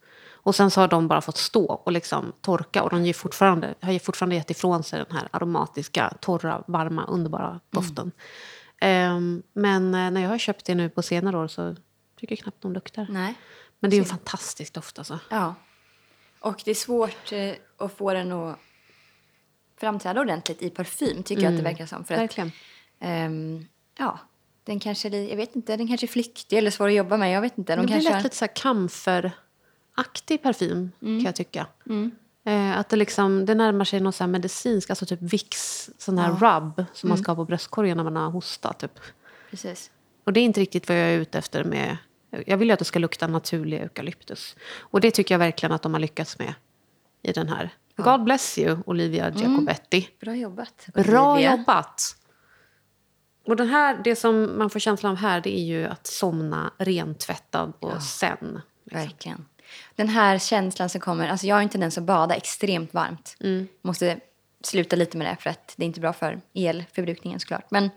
Och 0.46 0.54
sen 0.54 0.70
så 0.70 0.80
har 0.80 0.88
de 0.88 1.09
bara 1.09 1.20
fått 1.20 1.37
stå 1.37 1.64
och 1.66 1.92
liksom 1.92 2.32
torka 2.40 2.82
och 2.82 2.90
de 2.90 3.04
ger 3.04 3.12
fortfarande, 3.12 3.74
har 3.80 3.98
fortfarande 3.98 4.35
gett 4.37 4.50
ifrån 4.50 4.82
sig 4.82 5.04
den 5.09 5.16
här 5.16 5.28
aromatiska, 5.30 6.12
torra, 6.20 6.64
varma, 6.66 7.04
underbara 7.06 7.61
doften. 7.70 8.12
Ehm, 8.80 9.42
men 9.52 9.94
eh, 9.94 10.11
när 10.11 10.20
jag 10.20 10.28
har 10.28 10.38
köpt 10.38 10.64
det 10.64 10.74
nu 10.74 10.88
på 10.88 11.02
senare 11.02 11.38
år 11.38 11.48
så 11.48 11.76
tycker 12.20 12.32
jag 12.32 12.38
knappt 12.38 12.62
de 12.62 12.72
luktar. 12.72 13.06
Nej. 13.11 13.35
Men 13.80 13.90
det 13.90 13.94
är 13.94 13.98
ju 13.98 14.02
en 14.02 14.09
fantastisk 14.09 14.72
doft 14.74 14.98
alltså. 14.98 15.18
Ja. 15.30 15.54
Och 16.40 16.62
det 16.64 16.70
är 16.70 16.74
svårt 16.74 17.32
eh, 17.32 17.52
att 17.78 17.92
få 17.96 18.12
den 18.12 18.32
att 18.32 18.59
framträda 19.80 20.20
ordentligt 20.20 20.62
i 20.62 20.70
parfym, 20.70 21.22
tycker 21.22 21.42
jag 21.42 21.50
att 21.52 21.56
det 21.59 21.64
verkar 21.64 21.87
som. 21.87 22.04
För 22.04 22.14
att, 22.14 22.20
Verkligen. 22.20 22.52
ehm, 23.00 23.66
ja, 23.98 24.18
den 24.64 24.80
kanske, 24.80 25.09
jag 25.09 25.37
vet 25.37 25.56
inte, 25.56 25.76
den 25.76 25.88
kanske 25.88 26.06
är 26.06 26.09
flyktig 26.09 26.59
eller 26.59 26.70
svår 26.70 26.88
att 26.88 26.94
jobba 26.94 27.16
med. 27.16 27.32
Jag 27.32 27.40
vet 27.40 27.59
inte. 27.59 27.76
De 27.76 27.80
Det 27.82 27.87
blir 27.87 28.00
lätt 28.02 28.12
har- 28.14 28.22
lite 28.22 28.37
så 28.37 28.44
här 28.44 28.54
kamferaktig 29.96 30.42
parfym, 30.42 30.92
kan 31.00 31.22
jag 31.24 31.37
tycka. 31.37 31.66
Eh, 32.44 32.78
att 32.78 32.88
det, 32.88 32.96
liksom, 32.96 33.46
det 33.46 33.54
närmar 33.54 33.85
sig 33.85 34.00
någon 34.00 34.12
så 34.12 34.24
här 34.24 34.28
medicinsk, 34.28 34.90
alltså 34.90 35.06
typ 35.06 35.22
Vicks 35.22 35.90
sån 35.98 36.18
här 36.18 36.32
rub 36.32 36.85
som 36.92 37.09
man 37.09 37.18
ska 37.18 37.30
ha 37.30 37.37
på 37.37 37.44
bröstkorgen 37.44 37.96
när 37.96 38.04
man 38.04 38.16
har 38.16 38.30
hosta. 38.30 38.72
Typ. 38.72 39.00
Precis. 39.50 39.90
Och 40.24 40.32
det 40.32 40.40
är 40.40 40.44
inte 40.44 40.61
riktigt 40.61 40.88
vad 40.88 40.98
jag 40.98 41.09
är 41.09 41.18
ute 41.18 41.38
efter 41.38 41.64
med... 41.64 41.96
Jag 42.46 42.56
vill 42.56 42.68
ju 42.68 42.72
att 42.72 42.78
det 42.78 42.85
ska 42.85 42.98
lukta 42.98 43.26
naturlig 43.26 43.80
eukalyptus. 43.80 44.56
Och 44.78 45.00
det 45.00 45.11
tycker 45.11 45.35
jag 45.35 45.38
verkligen 45.38 45.72
att 45.72 45.82
de 45.82 45.92
har 45.92 46.00
lyckats 46.00 46.38
med 46.38 46.54
i 47.22 47.32
den 47.32 47.48
här. 47.48 47.70
God 47.96 48.24
bless 48.24 48.59
you, 48.59 48.78
Olivia 48.87 49.30
Giacobetti. 49.30 50.09
Bra 50.20 50.35
jobbat. 50.35 50.87
Bra 50.94 51.32
Olivia. 51.32 51.56
jobbat! 51.56 52.16
Och 53.46 53.56
den 53.56 53.68
här, 53.68 54.00
det 54.04 54.16
som 54.16 54.59
man 54.59 54.70
får 54.70 54.80
känslan 54.80 55.12
av 55.12 55.18
här 55.18 55.40
det 55.40 55.59
är 55.59 55.64
ju 55.64 55.87
att 55.87 56.06
somna 56.06 56.72
rentvättad 56.78 57.72
och 57.80 58.02
sen. 58.02 58.61
Verkligen. 58.85 59.44
Den 59.96 60.08
här 60.08 60.38
känslan 60.38 60.88
som 60.88 61.00
kommer, 61.00 61.28
alltså 61.28 61.46
jag 61.46 61.58
är 61.58 61.62
inte 61.62 61.78
den 61.78 61.90
som 61.90 62.06
badar 62.06 62.36
extremt 62.36 62.94
varmt. 62.94 63.36
Mm. 63.40 63.68
Måste 63.82 64.18
sluta 64.64 64.96
lite 64.96 65.16
med 65.16 65.26
det 65.26 65.36
för 65.42 65.50
att 65.50 65.74
det 65.76 65.84
är 65.84 65.86
inte 65.86 66.00
bra 66.00 66.12
för 66.12 66.40
elförbrukningen 66.54 67.40
såklart. 67.40 67.70
Men 67.70 67.90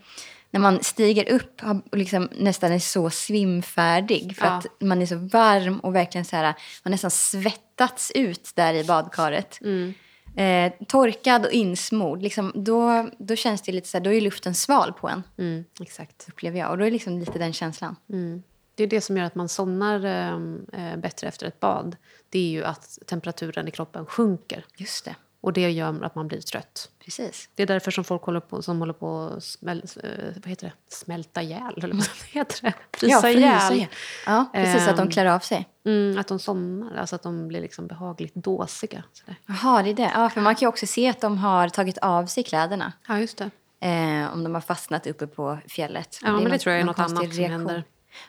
när 0.51 0.59
man 0.59 0.83
stiger 0.83 1.29
upp 1.31 1.61
har- 1.61 1.81
och 1.91 1.97
liksom 1.97 2.29
nästan 2.35 2.71
är 2.71 2.79
så 2.79 3.09
svimfärdig 3.09 4.35
för 4.37 4.45
Ja. 4.45 4.51
att 4.51 4.65
man 4.81 5.01
är 5.01 5.05
så 5.05 5.15
varm 5.15 5.79
och 5.79 5.95
verkligen 5.95 6.25
så 6.25 6.35
här, 6.35 6.53
man 6.83 6.91
nästan 6.91 7.11
svettats 7.11 8.11
ut 8.15 8.51
där 8.55 8.73
i 8.73 8.83
badkaret. 8.83 9.59
Mm. 9.61 9.93
Eh, 10.35 10.73
torkad 10.87 11.45
och 11.45 11.51
insmord, 11.51 12.21
liksom, 12.21 12.51
då, 12.55 13.09
då 13.19 13.35
känns 13.35 13.61
det 13.61 13.71
lite 13.71 13.87
så 13.87 13.97
här, 13.97 14.03
då 14.03 14.13
är 14.13 14.21
luften 14.21 14.55
sval 14.55 14.93
på 14.93 15.09
en, 15.09 15.23
Mm, 15.37 15.65
exakt. 15.81 16.25
upplever 16.29 16.59
jag. 16.59 16.71
Och 16.71 16.77
då 16.77 16.83
är 16.83 16.85
det 16.85 16.91
liksom 16.93 17.19
lite 17.19 17.39
den 17.39 17.53
känslan. 17.53 17.95
Mm. 18.09 18.43
Det 18.79 18.83
är 18.83 18.87
det 18.87 19.01
som 19.01 19.17
gör 19.17 19.25
att 19.25 19.35
man 19.35 19.49
somnar 19.49 20.05
eh, 20.05 20.91
eh, 20.91 20.97
bättre 20.97 21.27
efter 21.27 21.45
ett 21.47 21.59
bad. 21.59 21.95
Det 22.29 22.39
är 22.39 22.49
ju 22.49 22.63
att 22.63 22.99
temperaturen 23.05 23.67
i 23.67 23.71
kroppen 23.71 24.05
sjunker. 24.05 24.65
Just 24.77 25.05
det, 25.05 25.15
Och 25.41 25.53
det 25.53 25.71
gör 25.71 26.03
att 26.03 26.15
man 26.15 26.27
blir 26.27 26.41
trött. 26.41 26.89
precis. 27.05 27.49
Det 27.55 27.63
är 27.63 27.67
därför 27.67 27.91
som 27.91 28.03
folk 28.03 28.21
håller 28.23 28.39
på, 28.39 28.61
som 28.61 28.79
håller 28.79 28.93
på 28.93 29.33
att 29.37 29.43
smäl, 29.43 29.83
eh, 30.03 30.09
vad 30.35 30.47
heter 30.47 30.65
det? 30.67 30.73
smälta 30.95 31.41
ihjäl. 31.41 31.73
Eller 31.83 31.93
vad 31.95 32.05
heter 32.31 32.61
det? 32.61 32.73
Frysa 32.97 33.21
frysa 33.21 33.29
ihjäl. 33.39 33.73
ihjäl. 33.73 33.87
Ja, 34.25 34.45
precis. 34.53 34.87
att 34.87 34.95
de 34.97 35.01
Ehm. 35.01 35.11
klär 35.11 35.25
av 35.25 35.39
sig. 35.39 35.67
Mm, 35.85 36.17
att 36.19 36.27
de 36.27 36.39
somnar, 36.39 36.95
alltså 36.97 37.15
att 37.15 37.23
de 37.23 37.47
blir 37.47 37.61
liksom 37.61 37.87
behagligt 37.87 38.35
dåsiga. 38.35 39.03
Sådär. 39.13 39.35
Jaha, 39.45 39.83
det 39.83 39.89
är 39.89 39.93
det. 39.93 40.11
Ja, 40.15 40.29
för 40.29 40.41
man 40.41 40.55
kan 40.55 40.65
ju 40.65 40.69
också 40.69 40.85
se 40.87 41.09
att 41.09 41.21
de 41.21 41.37
har 41.37 41.69
tagit 41.69 41.97
av 41.97 42.25
sig 42.25 42.43
kläderna. 42.43 42.93
Ja, 43.07 43.19
just 43.19 43.37
det. 43.37 43.49
Eh, 43.81 44.33
om 44.33 44.43
de 44.43 44.53
har 44.53 44.61
fastnat 44.61 45.07
uppe 45.07 45.27
på 45.27 45.57
fjället. 45.67 46.19
Ja, 46.23 46.31
men 46.31 46.43
det 46.43 46.49
något- 46.49 46.61
tror 46.61 46.73
jag 46.73 46.81
är 46.81 46.85
något 46.85 46.99
annat 46.99 47.09
konstig 47.17 47.33
som 47.35 47.39
reaktion. 47.39 47.59
händer 47.67 47.83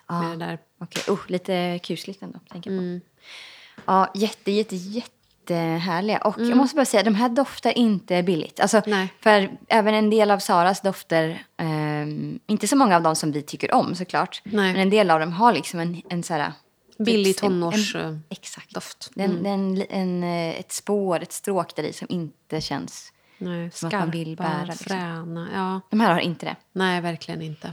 Ja, 0.08 0.22
med 0.22 0.38
det 0.38 0.46
där. 0.46 0.58
okej. 0.80 1.02
Oh, 1.14 1.18
lite 1.26 1.78
kusligt 1.82 2.22
ändå, 2.22 2.38
tänker 2.52 2.70
jag 2.70 2.78
på. 2.78 2.82
Mm. 2.82 3.00
Ja, 3.86 4.10
jätte, 4.14 4.50
jätte, 4.52 4.76
jättehärliga. 4.76 6.18
Och 6.18 6.40
jag 6.40 6.56
måste 6.56 6.76
bara 6.76 6.84
säga, 6.84 7.02
de 7.02 7.14
här 7.14 7.28
doftar 7.28 7.78
inte 7.78 8.22
billigt. 8.22 8.60
Alltså, 8.60 8.76
Mm. 8.76 8.90
Nej. 8.90 9.08
För 9.20 9.50
även 9.68 9.94
en 9.94 10.10
del 10.10 10.30
av 10.30 10.38
Saras 10.38 10.80
dofter, 10.80 11.44
ehm, 11.56 12.40
inte 12.46 12.68
så 12.68 12.76
många 12.76 12.96
av 12.96 13.02
dem 13.02 13.16
som 13.16 13.32
vi 13.32 13.42
tycker 13.42 13.74
om 13.74 13.94
såklart, 13.94 14.42
Nej. 14.44 14.72
men 14.72 14.76
en 14.82 14.90
del 14.90 15.10
av 15.10 15.20
dem 15.20 15.32
har 15.32 15.52
liksom 15.52 15.80
en, 15.80 16.02
en 16.08 16.22
så 16.22 16.34
här... 16.34 16.52
Billig 16.98 17.26
en- 17.42 17.44
en- 17.52 17.60
tonårs, 17.60 17.94
eh, 17.94 18.14
doft. 18.74 19.10
Den, 19.14 19.42
den, 19.42 19.84
en, 19.90 20.22
eh, 20.22 20.60
ett 20.60 20.72
spår, 20.72 21.22
ett 21.22 21.32
stråk 21.32 21.76
där 21.76 21.82
i 21.82 21.92
som 21.92 22.06
inte 22.10 22.60
känns... 22.60 23.12
Nej, 23.38 23.70
Som 23.70 23.86
att 23.86 23.92
man 23.92 24.10
vill 24.10 24.36
skarpa, 24.36 24.50
bära, 24.52 24.64
liksom. 24.64 24.84
fräna. 24.84 25.48
Ja. 25.54 25.80
De 25.90 26.00
här 26.00 26.12
har 26.12 26.20
inte 26.20 26.46
det. 26.46 26.56
Nej, 26.72 27.00
verkligen 27.00 27.42
inte. 27.42 27.72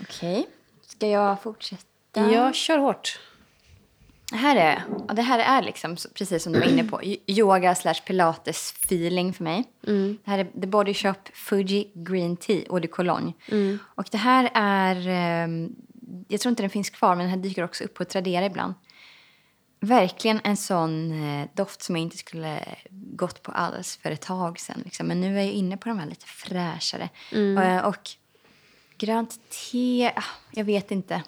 Okej. 0.00 0.46
Ska 0.96 1.08
jag 1.08 1.42
fortsätta? 1.42 2.32
Jag 2.32 2.54
kör 2.54 2.78
hårt. 2.78 3.18
Det 4.30 4.36
här 4.36 4.56
är, 4.56 4.84
ja, 5.08 5.14
det 5.14 5.22
här 5.22 5.38
är 5.38 5.62
liksom, 5.62 5.96
precis 6.14 6.42
som 6.42 6.52
du 6.52 6.58
var 6.58 6.66
inne 6.66 6.84
på, 6.84 7.00
yoga 7.26 7.74
slash 7.74 7.94
pilates 8.06 8.74
feeling 8.82 9.32
för 9.32 9.44
mig. 9.44 9.64
Mm. 9.86 10.18
Det 10.24 10.30
här 10.30 10.38
är 10.38 10.60
The 10.60 10.66
Body 10.66 10.94
Shop 10.94 11.14
Fuji 11.34 11.92
Green 11.94 12.36
Tea 12.36 12.62
Eau 12.68 12.78
de 12.78 12.88
Cologne. 12.88 13.32
Mm. 13.50 13.78
Och 13.84 14.08
det 14.10 14.18
här 14.18 14.50
är, 14.54 15.08
ehm, 15.08 15.74
jag 16.28 16.40
tror 16.40 16.50
inte 16.50 16.62
den 16.62 16.70
finns 16.70 16.90
kvar, 16.90 17.14
men 17.14 17.18
den 17.18 17.30
här 17.30 17.36
dyker 17.36 17.64
också 17.64 17.84
upp 17.84 17.94
på 17.94 18.04
Tradera 18.04 18.46
ibland. 18.46 18.74
Verkligen 19.80 20.40
en 20.44 20.56
sån 20.56 21.12
eh, 21.12 21.48
doft 21.54 21.82
som 21.82 21.96
jag 21.96 22.02
inte 22.02 22.16
skulle 22.16 22.64
gått 22.90 23.42
på 23.42 23.52
alls 23.52 23.96
för 23.96 24.10
ett 24.10 24.22
tag 24.22 24.60
sedan. 24.60 24.82
Liksom. 24.84 25.06
Men 25.06 25.20
nu 25.20 25.38
är 25.38 25.42
jag 25.42 25.52
inne 25.52 25.76
på 25.76 25.88
de 25.88 25.98
här 25.98 26.06
lite 26.06 26.26
fräschare. 26.26 27.08
Mm. 27.32 27.58
Eh, 27.58 27.84
och 27.84 28.10
grönt 28.98 29.38
te, 29.50 30.12
ah, 30.16 30.22
jag 30.50 30.64
vet 30.64 30.90
inte. 30.90 31.22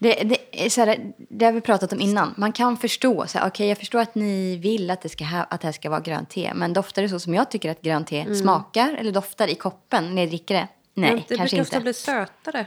Det, 0.00 0.14
det, 0.52 0.70
så 0.70 0.80
här, 0.80 1.12
det 1.18 1.44
har 1.44 1.52
vi 1.52 1.60
pratat 1.60 1.92
om 1.92 2.00
innan. 2.00 2.34
Man 2.36 2.52
kan 2.52 2.76
förstå. 2.76 3.26
Så 3.26 3.38
här, 3.38 3.46
okay, 3.48 3.66
jag 3.66 3.78
förstår 3.78 3.98
att 4.00 4.14
ni 4.14 4.56
vill 4.56 4.90
att 4.90 5.00
det, 5.02 5.08
ska 5.08 5.24
ha, 5.24 5.42
att 5.42 5.60
det 5.60 5.66
här 5.66 5.72
ska 5.72 5.90
vara 5.90 6.00
grönt 6.00 6.30
te. 6.30 6.52
Men 6.54 6.72
doftar 6.72 7.02
det 7.02 7.08
så 7.08 7.20
som 7.20 7.34
jag 7.34 7.50
tycker 7.50 7.70
att 7.70 7.82
grönt 7.82 8.06
te 8.06 8.34
smakar 8.34 8.94
eller 8.94 9.12
doftar 9.12 9.48
i 9.48 9.54
koppen 9.54 10.14
när 10.14 10.22
jag 10.22 10.28
dricker 10.28 10.54
det? 10.54 10.68
Nej, 10.94 11.10
Men 11.10 11.22
det 11.28 11.36
kanske 11.36 11.56
brukar 11.56 11.62
ofta 11.62 11.76
inte. 11.76 11.84
bli 11.84 11.94
sötare 11.94 12.66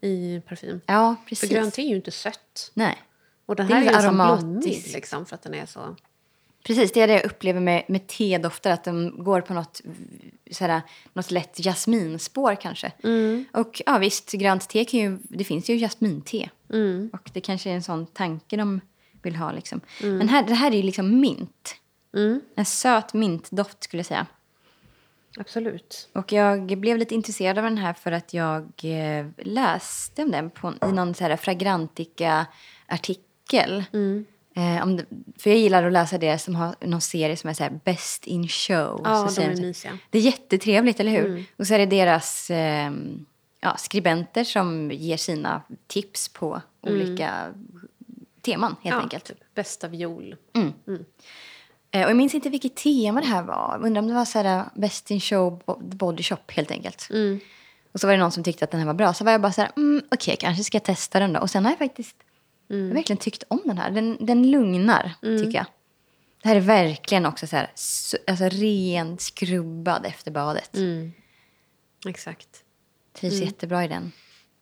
i 0.00 0.40
parfym. 0.48 0.80
Ja, 0.86 1.16
För 1.22 1.28
precis. 1.28 1.50
grönt 1.50 1.74
te 1.74 1.82
är 1.82 1.88
ju 1.88 1.96
inte 1.96 2.10
sött. 2.10 2.70
Nej. 2.74 3.02
Och 3.46 3.56
den 3.56 3.66
Det 3.66 3.72
är 3.72 3.76
här 3.76 3.82
är 3.86 3.92
nästan 3.92 4.20
aromatisk. 4.20 4.44
blommig 4.44 4.92
liksom, 4.94 5.26
för 5.26 5.34
att 5.34 5.42
den 5.42 5.54
är 5.54 5.66
så... 5.66 5.96
Precis, 6.66 6.92
det 6.92 7.00
är 7.00 7.06
det 7.06 7.12
jag 7.12 7.24
upplever 7.24 7.60
med, 7.60 7.84
med 7.88 8.06
tedofter. 8.06 8.70
Att 8.70 8.84
de 8.84 9.24
går 9.24 9.40
på 9.40 9.54
något, 9.54 9.80
såhär, 10.50 10.82
något 11.12 11.30
lätt 11.30 11.58
jasminspår 11.58 12.54
kanske. 12.54 12.92
Och 13.52 13.82
ja, 13.86 13.98
visst, 13.98 14.32
grönt 14.32 14.68
te 14.68 14.84
kan 14.84 15.00
ju... 15.00 15.18
Det 15.22 15.44
finns 15.44 15.70
ju 15.70 15.76
jasminte. 15.76 16.50
Och 17.12 17.30
det 17.32 17.40
kanske 17.40 17.70
är 17.70 17.74
en 17.74 17.82
sån 17.82 18.06
tanke 18.06 18.56
de 18.56 18.80
vill 19.22 19.36
ha. 19.36 19.52
Liksom. 19.52 19.80
Men 20.00 20.28
här, 20.28 20.46
det 20.46 20.54
här 20.54 20.70
är 20.70 20.76
ju 20.76 20.82
liksom 20.82 21.20
mint. 21.20 21.76
En 22.54 22.64
söt 22.64 23.14
mintdoft 23.14 23.84
skulle 23.84 23.98
jag 23.98 24.06
säga. 24.06 24.26
Absolut. 25.38 26.08
Och 26.12 26.32
jag 26.32 26.78
blev 26.78 26.98
lite 26.98 27.14
intresserad 27.14 27.58
av 27.58 27.64
den 27.64 27.78
här 27.78 27.92
för 27.92 28.12
att 28.12 28.34
jag 28.34 28.70
eh, 28.82 29.26
läste 29.38 30.22
om 30.22 30.30
den 30.30 30.50
på, 30.50 30.74
i 30.82 30.92
någon 30.92 31.14
så 31.14 31.24
här 31.24 31.36
Fragrantica-artikel. 31.36 33.84
Eh, 34.56 34.86
det, 34.86 35.04
för 35.38 35.50
jag 35.50 35.58
gillar 35.58 35.86
att 35.86 35.92
läsa 35.92 36.18
det 36.18 36.38
som 36.38 36.54
har 36.54 36.74
någon 36.80 37.00
serie 37.00 37.36
som 37.36 37.50
är 37.50 37.54
så 37.54 37.62
här 37.62 37.80
Best 37.84 38.26
in 38.26 38.48
show. 38.48 39.00
Ja, 39.04 39.28
så 39.28 39.40
de 39.40 39.46
är 39.46 39.56
mysiga. 39.56 39.98
Det 40.10 40.18
är 40.18 40.22
jättetrevligt, 40.22 41.00
eller 41.00 41.10
hur? 41.10 41.44
Och 41.56 41.66
så 41.66 41.74
är 41.74 41.78
det 41.78 41.86
deras 41.86 42.50
eh, 42.50 42.92
ja, 43.60 43.76
skribenter 43.76 44.44
som 44.44 44.90
ger 44.90 45.16
sina 45.16 45.62
tips 45.86 46.28
på 46.28 46.62
olika 46.80 47.54
teman, 48.42 48.76
helt 48.82 48.96
ja, 48.96 49.02
enkelt. 49.02 49.24
Typ 49.24 49.54
bästa 49.54 49.88
viol. 49.88 50.36
Eh, 51.90 52.04
och 52.04 52.10
jag 52.10 52.16
minns 52.16 52.34
inte 52.34 52.48
vilket 52.48 52.76
tema 52.76 53.20
det 53.20 53.26
här 53.26 53.42
var. 53.42 53.80
Undrar 53.82 54.02
om 54.02 54.08
det 54.08 54.14
var 54.14 54.24
så 54.24 54.38
här, 54.38 54.64
Best 54.74 55.10
in 55.10 55.20
show 55.20 55.62
bo- 55.66 55.78
body 55.80 56.22
shop, 56.22 56.36
helt 56.48 56.70
enkelt. 56.70 57.08
Och 57.92 58.00
så 58.00 58.06
var 58.06 58.14
det 58.14 58.20
någon 58.20 58.32
som 58.32 58.44
tyckte 58.44 58.64
att 58.64 58.70
den 58.70 58.80
här 58.80 58.86
var 58.86 58.94
bra. 58.94 59.14
Så 59.14 59.24
var 59.24 59.32
jag 59.32 59.40
bara 59.40 59.52
så 59.52 59.60
här, 59.60 59.70
mm, 59.76 60.02
okej, 60.10 60.36
kanske 60.40 60.64
ska 60.64 60.76
jag 60.76 60.84
testa 60.84 61.20
den 61.20 61.32
då. 61.32 61.40
Och 61.40 61.50
sen 61.50 61.64
har 61.64 61.72
jag 61.72 61.78
faktiskt 61.78 62.16
jag 62.66 62.76
har 62.76 62.94
verkligen 62.94 63.18
tyckt 63.18 63.44
om 63.48 63.60
den 63.64 63.78
här. 63.78 63.90
Den, 63.90 64.16
den 64.26 64.50
lugnar, 64.50 65.12
tycker 65.20 65.58
jag. 65.58 65.66
Det 66.42 66.48
här 66.48 66.56
är 66.56 66.60
verkligen 66.60 67.26
också 67.26 67.46
så 67.46 67.56
här, 67.56 67.70
alltså 68.26 68.48
rent 68.48 69.20
skrubbad 69.20 70.06
efter 70.06 70.30
badet. 70.30 70.70
Exakt. 72.06 72.48
Trivs 73.12 73.34
jättebra 73.40 73.84
i 73.84 73.88
den. 73.88 74.02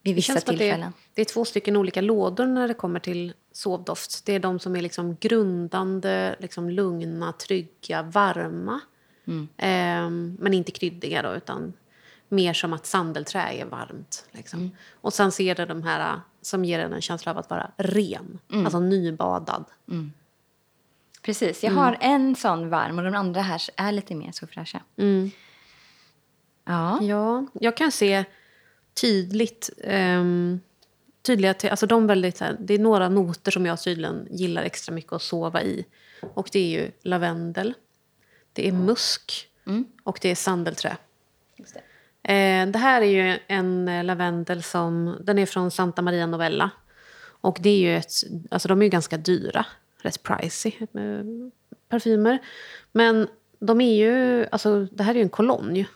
Vid 0.02 0.12
Det 0.12 0.16
vissa 0.16 0.34
det, 0.34 0.40
tillfällen. 0.40 0.82
är- 0.82 0.92
det 1.14 1.20
är 1.20 1.24
två 1.24 1.44
stycken 1.44 1.76
olika 1.76 2.00
lådor 2.00 2.46
när 2.46 2.68
det 2.68 2.74
kommer 2.74 3.00
till 3.00 3.32
sovdoft. 3.52 4.26
Det 4.26 4.32
är 4.34 4.38
de 4.40 4.58
som 4.58 4.76
är 4.76 4.80
liksom 4.82 5.16
grundande, 5.20 6.36
liksom 6.40 6.70
lugna, 6.70 7.32
trygga, 7.32 8.02
varma. 8.02 8.80
Ehm, 9.56 10.36
men 10.40 10.54
inte 10.54 10.72
kryddiga 10.72 11.22
då, 11.22 11.34
utan 11.34 11.72
mer 12.28 12.52
som 12.52 12.72
att 12.72 12.86
sandelträ 12.86 13.40
är 13.52 13.64
varmt. 13.64 14.24
Liksom. 14.32 14.70
Och 15.00 15.12
sen 15.14 15.32
ser 15.32 15.54
det 15.54 15.66
de 15.66 15.82
här 15.82 16.20
som 16.42 16.64
ger 16.64 16.78
en 16.78 16.92
en 16.92 17.02
känsla 17.02 17.32
av 17.32 17.38
att 17.38 17.50
vara 17.50 17.70
ren, 17.76 18.38
alltså 18.52 18.80
nybadad. 18.80 19.64
Precis, 21.22 21.64
jag 21.64 21.72
har 21.72 21.96
en 22.00 22.36
sån 22.36 22.68
varm 22.68 22.98
och 22.98 23.04
de 23.04 23.14
andra 23.14 23.42
här 23.42 23.62
är 23.76 23.92
lite 23.92 24.14
mer 24.14 24.32
så 24.32 24.46
fräscha. 24.46 24.82
Ja. 26.64 27.02
Ja, 27.02 27.46
jag 27.52 27.76
kan 27.76 27.92
se 27.92 28.24
tydligt... 28.94 29.70
Um, 29.84 30.60
tydliga, 31.22 31.54
alltså 31.70 31.86
de 31.86 32.06
väldigt, 32.06 32.40
här, 32.40 32.56
det 32.60 32.74
är 32.74 32.78
några 32.78 33.08
noter 33.08 33.50
som 33.50 33.66
jag 33.66 33.82
tydligen 33.82 34.28
gillar 34.30 34.62
extra 34.62 34.94
mycket 34.94 35.12
att 35.12 35.22
sova 35.22 35.62
i. 35.62 35.86
Och 36.34 36.48
Det 36.52 36.58
är 36.58 36.80
ju 36.82 36.90
lavendel, 37.02 37.74
det 38.52 38.68
är 38.68 38.72
musk 38.72 39.48
och 40.02 40.18
det 40.22 40.30
är 40.30 40.34
sandelträ. 40.34 40.96
Det. 41.56 41.82
Eh, 42.22 42.66
det 42.66 42.78
här 42.78 43.02
är 43.02 43.06
ju 43.06 43.38
en 43.46 43.88
eh, 43.88 44.04
lavendel 44.04 44.62
som 44.62 45.18
den 45.20 45.38
är 45.38 45.46
från 45.46 45.70
Santa 45.70 46.02
Maria 46.02 46.26
Novella. 46.26 46.70
Och 47.24 47.58
det 47.60 47.70
är 47.70 47.78
ju 47.78 47.96
ett, 47.96 48.12
alltså 48.50 48.68
de 48.68 48.82
är 48.82 48.84
ju 48.84 48.90
ganska 48.90 49.16
dyra, 49.16 49.66
rätt 50.02 50.22
pricey 50.22 50.72
eh, 50.80 51.24
parfymer. 51.88 52.38
Men 52.92 53.28
de 53.58 53.80
är 53.80 53.94
ju, 53.94 54.46
alltså 54.52 54.84
det 54.84 55.02
här 55.02 55.14
är 55.14 55.18
ju 55.18 55.22
en 55.22 55.28
kolonj. 55.28 55.88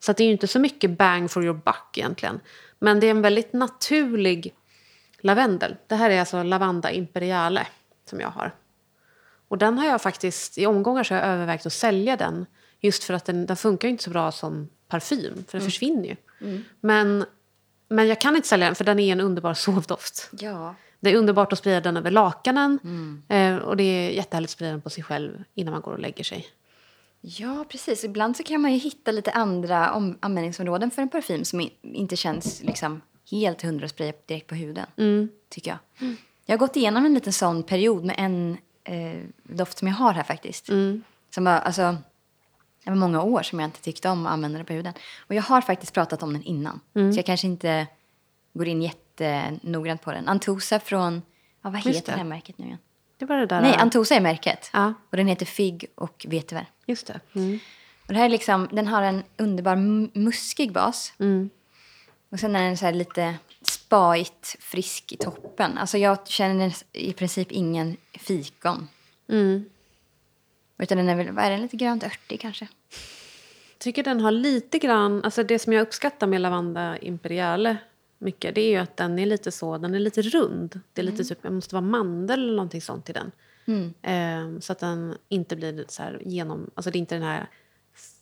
Så 0.00 0.10
att 0.10 0.16
det 0.16 0.24
är 0.24 0.26
ju 0.26 0.32
inte 0.32 0.46
så 0.46 0.58
mycket 0.58 0.98
bang 0.98 1.30
for 1.30 1.44
your 1.44 1.54
buck 1.64 1.98
egentligen. 1.98 2.40
Men 2.78 3.00
det 3.00 3.06
är 3.06 3.10
en 3.10 3.22
väldigt 3.22 3.52
naturlig 3.52 4.54
lavendel. 5.20 5.76
Det 5.86 5.94
här 5.94 6.10
är 6.10 6.20
alltså 6.20 6.42
Lavanda 6.42 6.90
Imperiale 6.90 7.66
som 8.10 8.20
jag 8.20 8.28
har. 8.28 8.54
Och 9.48 9.58
den 9.58 9.78
har 9.78 9.86
jag 9.86 10.02
faktiskt, 10.02 10.58
i 10.58 10.66
omgångar 10.66 11.04
så 11.04 11.14
har 11.14 11.20
jag 11.20 11.28
övervägt 11.28 11.66
att 11.66 11.72
sälja 11.72 12.16
den. 12.16 12.46
Just 12.80 13.04
för 13.04 13.14
att 13.14 13.24
den, 13.24 13.46
den 13.46 13.56
funkar 13.56 13.88
ju 13.88 13.92
inte 13.92 14.04
så 14.04 14.10
bra 14.10 14.32
som 14.32 14.68
parfym, 15.00 15.44
för 15.48 15.58
den 15.58 15.64
försvinner 15.66 16.04
ju. 16.08 16.16
Men, 16.80 17.24
men 17.88 18.06
jag 18.08 18.20
kan 18.20 18.36
inte 18.36 18.48
sälja 18.48 18.66
den 18.66 18.74
för 18.74 18.84
den 18.84 18.98
är 18.98 19.12
en 19.12 19.20
underbar 19.20 19.54
sovdoft. 19.54 20.30
Ja. 20.40 20.74
Det 21.00 21.10
är 21.10 21.16
underbart 21.16 21.52
att 21.52 21.58
sprida 21.58 21.80
den 21.80 21.96
över 21.96 22.10
lakanen. 22.10 22.78
Eh, 23.28 23.56
och 23.56 23.76
det 23.76 23.82
är 23.84 24.10
jättehärligt 24.10 24.48
att 24.48 24.52
sprida 24.52 24.70
den 24.70 24.80
på 24.80 24.90
sig 24.90 25.04
själv 25.04 25.44
innan 25.54 25.72
man 25.72 25.82
går 25.82 25.92
och 25.92 25.98
lägger 25.98 26.24
sig. 26.24 26.46
Ja, 27.20 27.64
precis. 27.68 28.04
Ibland 28.04 28.36
så 28.36 28.42
kan 28.42 28.60
man 28.60 28.72
ju 28.72 28.78
hitta 28.78 29.12
lite 29.12 29.30
andra 29.32 29.92
om- 29.92 30.18
användningsområden 30.20 30.90
för 30.90 31.02
en 31.02 31.08
parfym 31.08 31.44
som 31.44 31.68
inte 31.82 32.16
känns 32.16 32.62
liksom 32.62 33.00
helt 33.30 33.62
hundra 33.62 33.88
spray 33.88 34.12
direkt 34.26 34.46
på 34.46 34.54
huden. 34.54 34.86
Tycker 35.48 35.70
jag. 35.70 35.78
Jag 36.46 36.52
har 36.52 36.58
gått 36.58 36.76
igenom 36.76 37.06
en 37.06 37.14
liten 37.14 37.32
sån 37.32 37.62
period 37.62 38.04
med 38.04 38.14
en 38.18 38.56
eh, 38.84 39.20
doft 39.42 39.78
som 39.78 39.88
jag 39.88 39.94
har 39.94 40.12
här 40.12 40.22
faktiskt. 40.22 40.66
Som 41.34 41.44
var, 41.44 41.52
alltså, 41.52 41.96
det 42.84 42.90
var 42.90 42.96
många 42.96 43.22
år 43.22 43.42
som 43.42 43.60
jag 43.60 43.66
inte 43.66 43.80
tyckte 43.80 44.08
om 44.08 44.26
att 44.26 44.32
använda 44.32 44.58
den 44.58 44.66
på 44.66 44.72
huden. 44.72 44.92
Och 45.18 45.34
jag 45.34 45.42
har 45.42 45.60
faktiskt 45.60 45.92
pratat 45.92 46.22
om 46.22 46.32
den 46.32 46.42
innan. 46.42 46.80
Så 46.92 47.18
jag 47.18 47.26
kanske 47.26 47.46
inte 47.46 47.86
går 48.52 48.68
in 48.68 48.82
jättenoggrant 48.82 50.02
på 50.02 50.12
den. 50.12 50.28
Antosa 50.28 50.80
från, 50.80 51.22
ja, 51.62 51.70
vad 51.70 51.76
heter 51.76 51.92
det 51.92 52.02
det. 52.06 52.12
här 52.12 52.24
märket 52.24 52.58
nu 52.58 52.66
igen? 52.66 52.78
Det 53.16 53.24
var 53.24 53.36
det 53.36 53.46
där... 53.46 53.60
Nej, 53.60 53.76
Antosa 53.76 54.14
är 54.14 54.20
märket. 54.20 54.70
Ja. 54.72 54.94
Och 55.10 55.16
den 55.16 55.26
heter 55.28 55.46
Fig 55.46 55.86
och 55.94 56.26
vetiver. 56.28 56.66
Just 56.86 57.06
det. 57.06 57.20
Mm. 57.34 57.58
Och 58.06 58.12
det 58.12 58.18
här 58.18 58.24
är 58.24 58.28
liksom, 58.28 58.68
den 58.72 58.86
har 58.86 59.02
en 59.02 59.22
underbar 59.36 59.76
muskig 60.18 60.72
bas. 60.72 61.12
Och 62.30 62.40
sen 62.40 62.56
är 62.56 62.62
den 62.62 62.76
så 62.76 62.90
lite 62.90 63.34
spaigt 63.62 64.56
frisk 64.60 65.12
i 65.12 65.16
toppen. 65.16 65.78
Alltså 65.78 65.98
jag 65.98 66.28
känner 66.28 66.74
i 66.92 67.12
princip 67.12 67.52
ingen 67.52 67.96
fikon. 68.12 68.88
Utan 70.78 70.98
den 70.98 71.08
är 71.08 71.16
väl, 71.16 71.30
vad 71.30 71.44
är 71.44 71.50
den, 71.50 71.62
lite 71.62 71.76
grönt 71.76 72.04
örtig 72.04 72.40
kanske? 72.40 72.68
tycker 73.78 74.02
den 74.02 74.20
har 74.20 74.30
lite 74.30 74.78
grann... 74.78 75.24
Alltså 75.24 75.42
det 75.42 75.58
som 75.58 75.72
jag 75.72 75.82
uppskattar 75.82 76.26
med 76.26 76.40
Lavanda 76.40 76.98
Imperiale 76.98 77.76
mycket 78.18 78.54
det 78.54 78.60
är 78.60 78.70
ju 78.70 78.76
att 78.76 78.96
den 78.96 79.18
är 79.18 79.26
lite 79.26 79.52
så, 79.52 79.78
den 79.78 79.94
är 79.94 79.98
lite 79.98 80.22
rund. 80.22 80.80
Det 80.92 81.00
är 81.00 81.04
lite 81.04 81.24
typ, 81.24 81.42
det 81.42 81.50
måste 81.50 81.74
vara 81.74 81.84
mandel 81.84 82.42
eller 82.42 82.52
någonting 82.56 82.82
sånt 82.82 83.10
i 83.10 83.12
den. 83.12 83.32
Eh, 84.02 84.58
så 84.60 84.72
att 84.72 84.78
den 84.78 85.16
inte 85.28 85.56
blir 85.56 85.84
så 85.88 86.02
här 86.02 86.22
genom... 86.24 86.70
Alltså 86.74 86.90
det 86.90 86.98
är 86.98 87.00
inte 87.00 87.14
den 87.14 87.24
här 87.24 87.48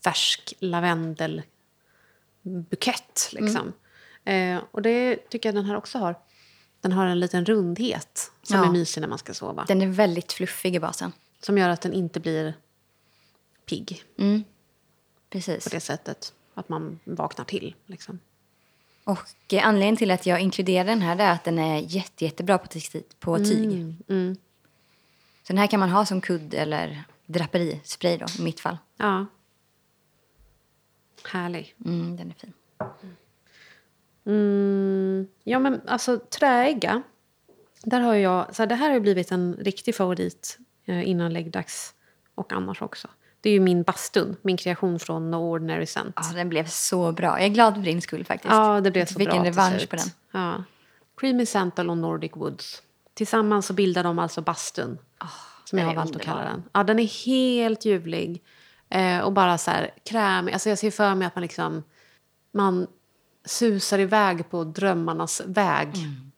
färsk 0.04 0.54
lavendelbukett 0.58 3.28
liksom. 3.32 3.72
Eh, 4.24 4.58
och 4.70 4.82
det 4.82 5.16
tycker 5.16 5.48
jag 5.48 5.56
den 5.56 5.64
här 5.64 5.76
också 5.76 5.98
har. 5.98 6.14
Den 6.80 6.92
har 6.92 7.06
en 7.06 7.20
liten 7.20 7.44
rundhet 7.44 8.32
som 8.42 8.56
Ja. 8.56 8.66
är 8.66 8.70
mysig 8.72 9.00
när 9.00 9.08
man 9.08 9.18
ska 9.18 9.34
sova. 9.34 9.64
Den 9.68 9.82
är 9.82 9.86
väldigt 9.86 10.32
fluffig 10.32 10.76
i 10.76 10.80
basen. 10.80 11.12
Som 11.42 11.58
gör 11.58 11.68
att 11.68 11.80
den 11.80 11.92
inte 11.92 12.20
blir 12.20 12.54
pigg 13.66 14.04
Precis. 15.30 15.64
på 15.64 15.70
det 15.70 15.80
sättet. 15.80 16.32
Att 16.54 16.68
man 16.68 16.98
vaknar 17.04 17.44
till. 17.44 17.74
Liksom. 17.86 18.18
Och 19.04 19.52
eh, 19.52 19.66
anledningen 19.66 19.96
till 19.96 20.10
att 20.10 20.26
jag 20.26 20.40
inkluderar 20.40 20.84
den 20.84 21.02
här 21.02 21.18
är 21.18 21.32
att 21.32 21.44
den 21.44 21.58
är 21.58 21.78
jätte, 21.78 22.24
jättebra 22.24 22.58
på, 22.58 22.68
på 23.18 23.38
tyg. 23.38 23.72
Mm. 24.08 24.36
Så 25.42 25.52
den 25.52 25.58
här 25.58 25.66
kan 25.66 25.80
man 25.80 25.90
ha 25.90 26.06
som 26.06 26.20
kudd 26.20 26.54
eller 26.54 27.04
draperispray 27.26 28.16
då, 28.16 28.26
i 28.38 28.42
mitt 28.42 28.60
fall. 28.60 28.78
Ja. 28.96 29.26
Härlig. 31.24 31.74
Mm, 31.84 32.16
den 32.16 32.30
är 32.30 32.34
fin. 32.34 32.52
Mm, 34.24 35.28
ja, 35.44 35.58
men 35.58 35.80
alltså 35.88 36.18
träiga. 36.18 37.02
Där 37.82 38.00
har 38.00 38.14
jag, 38.14 38.54
så 38.54 38.62
här, 38.62 38.66
det 38.66 38.74
här 38.74 38.90
har 38.90 39.00
blivit 39.00 39.32
en 39.32 39.54
riktig 39.54 39.94
favorit 39.94 40.58
innan 40.86 41.32
läggdags 41.32 41.94
och 42.34 42.52
annars 42.52 42.82
också. 42.82 43.08
Det 43.40 43.48
är 43.48 43.52
ju 43.52 43.60
min 43.60 43.82
bastun, 43.82 44.36
min 44.42 44.56
kreation 44.56 44.98
från 44.98 45.30
No 45.30 45.36
Ordinary 45.36 45.86
Scent. 45.86 46.14
Ja, 46.16 46.32
den 46.34 46.48
blev 46.48 46.66
så 46.66 47.12
bra. 47.12 47.26
Jag 47.26 47.46
är 47.46 47.48
glad 47.48 47.74
för 47.74 47.82
din 47.82 48.02
skull 48.02 48.24
faktiskt. 48.24 48.52
Ja, 48.52 48.80
det 48.80 48.90
blev 48.90 49.06
så 49.06 49.18
bra 49.18 49.24
en 49.24 49.30
till 49.30 49.42
revansch 49.42 49.88
på 49.88 49.96
den. 49.96 50.06
Ja. 50.32 50.64
Creamy 51.16 51.46
Santal 51.46 51.90
och 51.90 51.98
Nordic 51.98 52.32
Woods. 52.34 52.82
Tillsammans 53.14 53.66
så 53.66 53.72
bildar 53.72 54.04
de 54.04 54.18
alltså 54.18 54.40
bastun. 54.40 54.98
som 55.72 55.78
jag 55.78 55.86
har 55.86 55.94
valt 55.94 56.16
att 56.16 56.22
kalla 56.22 56.44
den. 56.44 56.62
Ja, 56.72 56.84
den 56.84 56.98
är 56.98 57.26
helt 57.26 57.84
ljuvlig. 57.84 58.42
Eh, 58.88 59.18
och 59.18 59.32
bara 59.32 59.58
så 59.58 59.70
här 59.70 59.90
krämig. 60.04 60.52
Alltså 60.52 60.68
jag 60.68 60.78
ser 60.78 60.90
för 60.90 61.14
mig 61.14 61.26
att 61.26 61.34
man 61.34 61.42
liksom... 61.42 61.82
Man 62.52 62.86
susar 63.44 63.98
iväg 63.98 64.50
på 64.50 64.64
drömmarnas 64.64 65.42
väg 65.46 65.88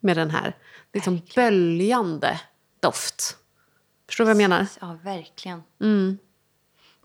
med 0.01 0.17
den 0.17 0.31
här. 0.31 0.57
Liksom 0.93 1.23
böljande 1.35 2.41
doft. 2.81 3.37
Förstår 4.07 4.25
du 4.25 4.27
vad 4.27 4.43
jag 4.43 4.51
menar? 4.51 4.67
Ja, 4.81 4.99
verkligen. 5.05 5.63
Mm. 5.81 6.19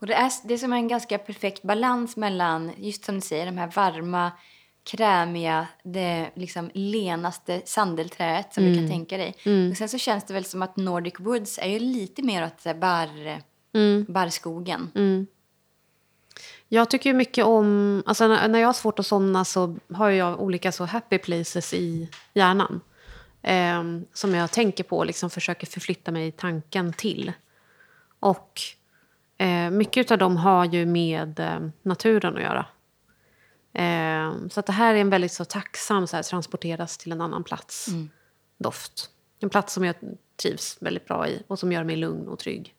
Och 0.00 0.06
det 0.06 0.14
är, 0.14 0.32
det 0.44 0.54
är 0.54 0.58
som 0.58 0.72
en 0.72 0.88
ganska 0.88 1.18
perfekt 1.18 1.62
balans 1.62 2.16
mellan, 2.16 2.72
just 2.76 3.04
som 3.04 3.14
du 3.14 3.20
säger, 3.20 3.46
de 3.46 3.58
här 3.58 3.72
varma, 3.74 4.32
krämiga, 4.84 5.66
det 5.84 6.30
liksom 6.34 6.70
lenaste 6.74 7.62
sandelträet 7.64 8.54
som 8.54 8.64
du 8.64 8.74
kan 8.74 8.88
tänka 8.88 9.16
dig. 9.16 9.34
Och 9.70 9.76
sen 9.76 9.88
så 9.88 9.98
känns 9.98 10.24
det 10.24 10.34
väl 10.34 10.44
som 10.44 10.62
att 10.62 10.76
Nordic 10.76 11.14
Woods 11.18 11.58
är 11.58 11.68
ju 11.68 11.78
lite 11.78 12.22
mer 12.22 12.46
åt 12.46 12.76
barr, 12.76 13.42
barrskogen. 14.08 14.90
Jag 16.68 16.90
tycker 16.90 17.14
mycket 17.14 17.44
om... 17.44 18.02
Alltså 18.06 18.28
när, 18.28 18.48
när 18.48 18.58
jag 18.58 18.68
har 18.68 18.72
svårt 18.72 18.98
att 18.98 19.06
somna 19.06 19.44
så 19.44 19.76
har 19.92 20.10
jag 20.10 20.40
olika 20.40 20.72
så 20.72 20.84
happy 20.84 21.18
places 21.18 21.74
i 21.74 22.08
hjärnan. 22.34 22.80
Ehm, 23.42 24.04
som 24.12 24.34
jag 24.34 24.50
tänker 24.50 24.84
på 24.84 24.98
och 24.98 25.06
liksom 25.06 25.30
försöker 25.30 25.66
förflytta 25.66 26.10
mig 26.10 26.26
i 26.26 26.32
tanken 26.32 26.92
till. 26.92 27.32
Och 28.20 28.60
eh, 29.38 29.70
mycket 29.70 30.10
av 30.10 30.18
dem 30.18 30.36
har 30.36 30.64
ju 30.64 30.86
med 30.86 31.40
eh, 31.40 31.60
naturen 31.82 32.36
att 32.36 32.42
göra. 32.42 32.66
Ehm, 33.72 34.50
så 34.50 34.60
att 34.60 34.66
det 34.66 34.72
här 34.72 34.94
är 34.94 34.98
en 34.98 35.10
väldigt 35.10 35.32
så 35.32 35.44
tacksam 35.44 36.06
så 36.06 36.16
här, 36.16 36.22
transporteras 36.22 36.98
till 36.98 37.12
en 37.12 37.20
annan 37.20 37.44
plats 37.44 37.88
doft. 38.58 39.10
En 39.40 39.50
plats 39.50 39.72
som 39.74 39.84
jag 39.84 39.94
trivs 40.42 40.76
väldigt 40.80 41.06
bra 41.06 41.28
i 41.28 41.42
och 41.46 41.58
som 41.58 41.72
gör 41.72 41.84
mig 41.84 41.96
lugn 41.96 42.28
och 42.28 42.38
trygg. 42.38 42.74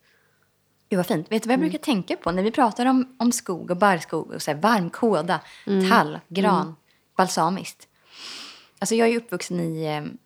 Gud 0.88 0.96
vad 0.96 1.06
fint. 1.06 1.32
Vet 1.32 1.42
du 1.42 1.46
vad 1.46 1.52
jag 1.52 1.60
brukar 1.60 1.78
tänka 1.78 2.16
på 2.16 2.32
när 2.32 2.42
vi 2.42 2.50
pratar 2.50 2.86
om, 2.86 3.16
om 3.18 3.32
skog 3.32 3.70
och 3.70 3.76
barrskog 3.76 4.30
och 4.30 4.42
så 4.42 4.50
här 4.50 4.58
varm 4.58 4.90
kåda, 4.90 5.40
tall, 5.90 6.20
gran, 6.28 6.76
balsamiskt. 7.16 7.88
Alltså 8.78 8.94
jag 8.94 9.08
är 9.08 9.16
uppvuxen 9.16 9.60
i, 9.60 9.84
eh, 9.84 9.96
mm, 9.96 10.18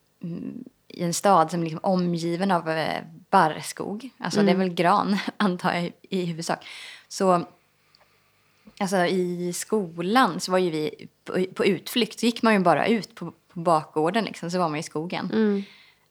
i 0.89 1.03
en 1.03 1.15
stad 1.15 1.51
som 1.51 1.61
är 1.61 1.65
liksom 1.65 1.81
omgiven 1.83 2.51
av 2.51 2.71
eh, 2.71 3.03
barrskog. 3.31 4.11
Alltså 4.19 4.43
det 4.43 4.51
är 4.51 4.57
väl 4.57 4.75
gran 4.75 5.17
antar 5.37 5.75
jag 5.75 5.93
i 6.03 6.25
huvudsak. 6.25 6.67
Så 7.09 7.47
alltså 8.79 8.97
i 8.97 9.53
skolan 9.53 10.41
så 10.41 10.53
var 10.53 10.59
ju 10.59 10.71
vi 10.71 11.09
på, 11.25 11.45
på 11.55 11.67
utflykt 11.67 12.21
så 12.21 12.27
gick 12.27 12.43
man 12.43 12.55
ju 12.55 12.61
bara 12.61 12.87
ut 12.87 13.15
på, 13.15 13.33
på 13.53 13.61
bakgården 13.61 14.25
liksom 14.25 14.51
så 14.51 14.59
var 14.59 14.69
man 14.69 14.79
i 14.79 14.83
skogen. 14.83 15.31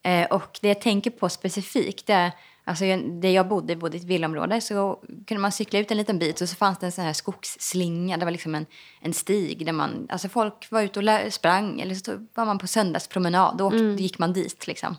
Eh, 0.02 0.26
och 0.26 0.60
det 0.62 0.68
jag 0.68 0.82
tänker 0.82 1.12
på 1.12 1.30
specifikt, 1.30 2.10
är, 2.10 2.32
alltså 2.66 2.86
där 3.22 3.30
jag 3.30 3.48
bodde, 3.48 3.76
bodde 3.76 3.98
i 3.98 4.00
ett 4.00 4.06
villaområde, 4.06 4.62
så 4.62 5.00
kunde 5.28 5.42
man 5.42 5.52
cykla 5.52 5.80
ut 5.80 5.92
en 5.92 5.98
liten 5.98 6.20
bit 6.20 6.42
och 6.42 6.50
så 6.50 6.56
fanns 6.56 6.80
det 6.80 6.86
en 6.86 6.92
sån 6.92 7.06
här 7.06 7.14
skogsslinga, 7.14 8.18
det 8.18 8.26
var 8.26 8.32
liksom 8.32 8.56
en, 8.56 8.66
en 9.02 9.14
stig 9.14 9.66
där 9.66 9.74
man, 9.74 10.08
alltså 10.10 10.30
folk 10.30 10.72
var 10.72 10.82
ute 10.82 11.00
och 11.00 11.34
sprang 11.34 11.82
eller 11.82 11.96
så 11.96 12.26
var 12.34 12.46
man 12.46 12.58
på 12.58 12.68
söndagspromenad, 12.68 13.58
då, 13.58 13.66
åkte, 13.66 13.78
då 13.78 14.00
gick 14.00 14.20
man 14.20 14.34
dit 14.34 14.68
liksom. 14.68 14.96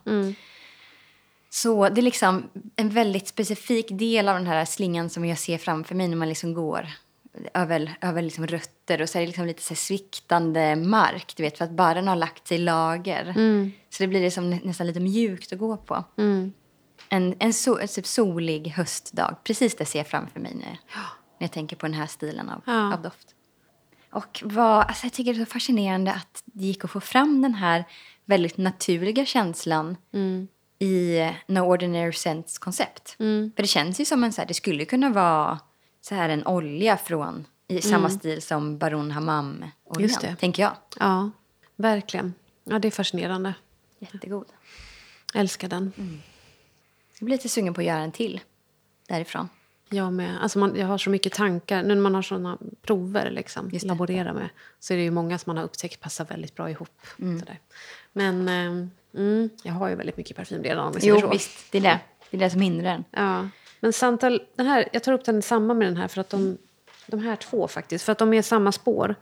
Så 1.50 1.88
det 1.88 2.00
är 2.00 2.02
liksom 2.02 2.50
en 2.76 2.88
väldigt 2.90 3.29
specifik 3.29 3.87
del 3.90 4.29
av 4.29 4.35
den 4.35 4.46
här 4.46 4.64
slingan 4.64 5.11
som 5.11 5.24
jag 5.24 5.38
ser 5.38 5.59
framför 5.59 5.94
mig 5.94 6.09
när 6.09 6.16
man 6.16 6.29
liksom 6.29 6.55
går 6.55 6.88
över, 7.55 7.94
över 8.00 8.22
liksom 8.22 8.46
rötter 8.46 9.02
och 9.02 9.09
så 9.09 9.18
är 9.18 9.20
det 9.20 9.26
liksom 9.26 9.46
lite 9.46 9.62
så 9.62 9.74
sviktande 9.74 10.76
mark, 10.76 11.33
du 11.37 11.42
vet, 11.42 11.59
för 11.59 11.64
att 11.64 11.70
barren 11.70 12.09
har 12.09 12.16
lagt 12.16 12.48
sig 12.48 12.55
i 12.57 12.61
lager. 12.61 13.35
Så 13.90 14.02
det 14.02 14.07
blir 14.07 14.20
liksom 14.20 14.50
nä- 14.50 14.61
nästan 14.64 14.87
lite 14.87 15.00
mjukt 15.00 15.52
att 15.52 15.59
gå 15.59 15.76
på. 15.76 16.05
En, 17.09 17.35
en, 17.38 17.53
so, 17.53 17.79
en 17.79 17.88
typ 17.88 18.07
solig 18.07 18.69
höstdag, 18.69 19.37
precis 19.45 19.77
det 19.77 19.85
ser 19.85 19.99
jag 19.99 20.07
framför 20.07 20.40
mig 20.40 20.55
när, 20.55 20.64
när 20.64 20.79
jag 21.38 21.53
tänker 21.53 21.77
på 21.77 21.87
den 21.87 21.95
här 21.95 22.07
stilen 22.07 22.49
av, 22.49 22.62
Ja. 22.66 22.95
av 22.95 23.03
doft. 23.03 23.35
Och 24.11 24.42
vad, 24.45 24.79
alltså 24.87 25.07
jag 25.07 25.12
tycker 25.12 25.35
det 25.35 25.40
är 25.40 25.45
så 25.45 25.51
fascinerande 25.53 26.12
att 26.12 26.42
det 26.45 26.64
gick 26.64 26.85
att 26.85 26.90
få 26.90 27.01
fram 27.01 27.42
den 27.42 27.55
här 27.55 27.85
väldigt 28.25 28.57
naturliga 28.57 29.25
känslan 29.27 29.97
i 30.79 31.21
No 31.47 31.61
Ordinary 31.61 32.12
Scents-koncept. 32.12 33.16
För 33.57 33.62
det 33.62 33.66
känns 33.66 34.01
ju 34.01 34.05
som 34.05 34.25
en 34.25 34.33
så 34.33 34.40
här, 34.40 34.49
det 34.49 34.55
skulle 34.55 34.85
kunna 34.85 35.11
vara 35.11 35.59
så 36.01 36.14
här 36.14 36.29
en 36.29 36.47
olja 36.47 36.97
från 36.97 37.47
i 37.69 37.81
samma 37.83 38.11
stil 38.11 38.42
som 38.42 38.79
Baron 38.79 39.11
Hammam-oljan, 39.11 40.19
det. 40.21 40.37
tänker 40.37 40.62
jag. 40.62 40.73
Ja, 41.01 41.31
verkligen. 41.77 42.35
Ja, 42.64 42.79
det 42.79 42.88
är 42.88 42.92
fascinerande. 42.92 43.55
Jättegod. 43.99 44.47
Jag 45.33 45.40
älskar 45.40 45.69
den. 45.69 45.92
Jag 47.18 47.26
blir 47.26 47.37
lite 47.37 47.48
sugen 47.48 47.74
på 47.74 47.81
att 47.81 47.87
göra 47.87 48.00
en 48.00 48.12
till 48.12 48.40
därifrån. 49.09 49.48
Jag 49.88 50.12
med. 50.12 50.42
Alltså 50.42 50.59
man, 50.59 50.76
jag 50.76 50.87
har 50.87 50.98
så 50.98 51.11
mycket 51.11 51.33
tankar. 51.33 51.83
Nu 51.83 51.94
när 51.94 52.02
man 52.02 52.14
har 52.14 52.22
såna 52.22 52.59
prover 52.83 53.31
liksom, 53.31 53.70
Just 53.70 53.87
laborera 53.87 54.33
med 54.33 54.48
så 54.81 54.92
är 54.92 54.98
det 54.98 55.05
ju 55.05 55.11
många 55.11 55.38
som 55.38 55.50
man 55.50 55.57
har 55.57 55.64
upptäckt 55.64 56.00
passar 56.00 56.24
väldigt 56.24 56.55
bra 56.55 56.70
ihop. 56.70 57.07
Sådär. 57.16 57.59
Men 58.12 58.48
eh, 58.48 58.88
mm, 59.22 59.50
jag 59.62 59.72
har 59.72 59.88
ju 59.88 59.94
väldigt 59.94 60.16
mycket 60.16 60.37
parfym 60.37 60.62
redan 60.62 60.87
om 60.87 60.94
Jo, 61.00 61.20
så. 61.20 61.29
visst. 61.31 61.72
Det 61.72 61.79
är 61.79 61.83
det. 61.83 62.00
Det 62.31 62.37
är 62.37 62.40
det 62.40 62.50
som 62.50 62.61
hindrar 62.61 62.90
den. 62.90 63.05
Ja. 63.11 63.48
Men 63.81 63.92
Santal, 63.92 64.42
den 64.57 64.66
här, 64.66 64.88
jag 64.92 65.02
tar 65.02 65.12
upp 65.12 65.24
den 65.24 65.38
i 65.38 65.42
samband 65.42 65.79
med 65.79 65.88
den 65.88 65.96
här 65.96 66.09
för 66.09 66.20
att 66.20 66.31
de, 66.31 66.59
de 67.07 67.20
här 67.20 67.37
två 67.37 67.68
faktiskt, 67.68 68.05
för 68.05 68.12
att 68.12 68.18
de 68.18 68.35
är 68.35 68.42
samma 68.42 68.72
spår. 68.72 69.14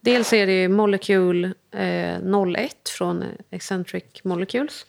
Dels 0.00 0.32
är 0.32 0.46
det 0.46 0.68
Molecule 0.68 1.52
eh, 1.70 2.18
01 2.56 2.88
från 2.88 3.24
Eccentric 3.50 4.04
Molecules. 4.24 4.86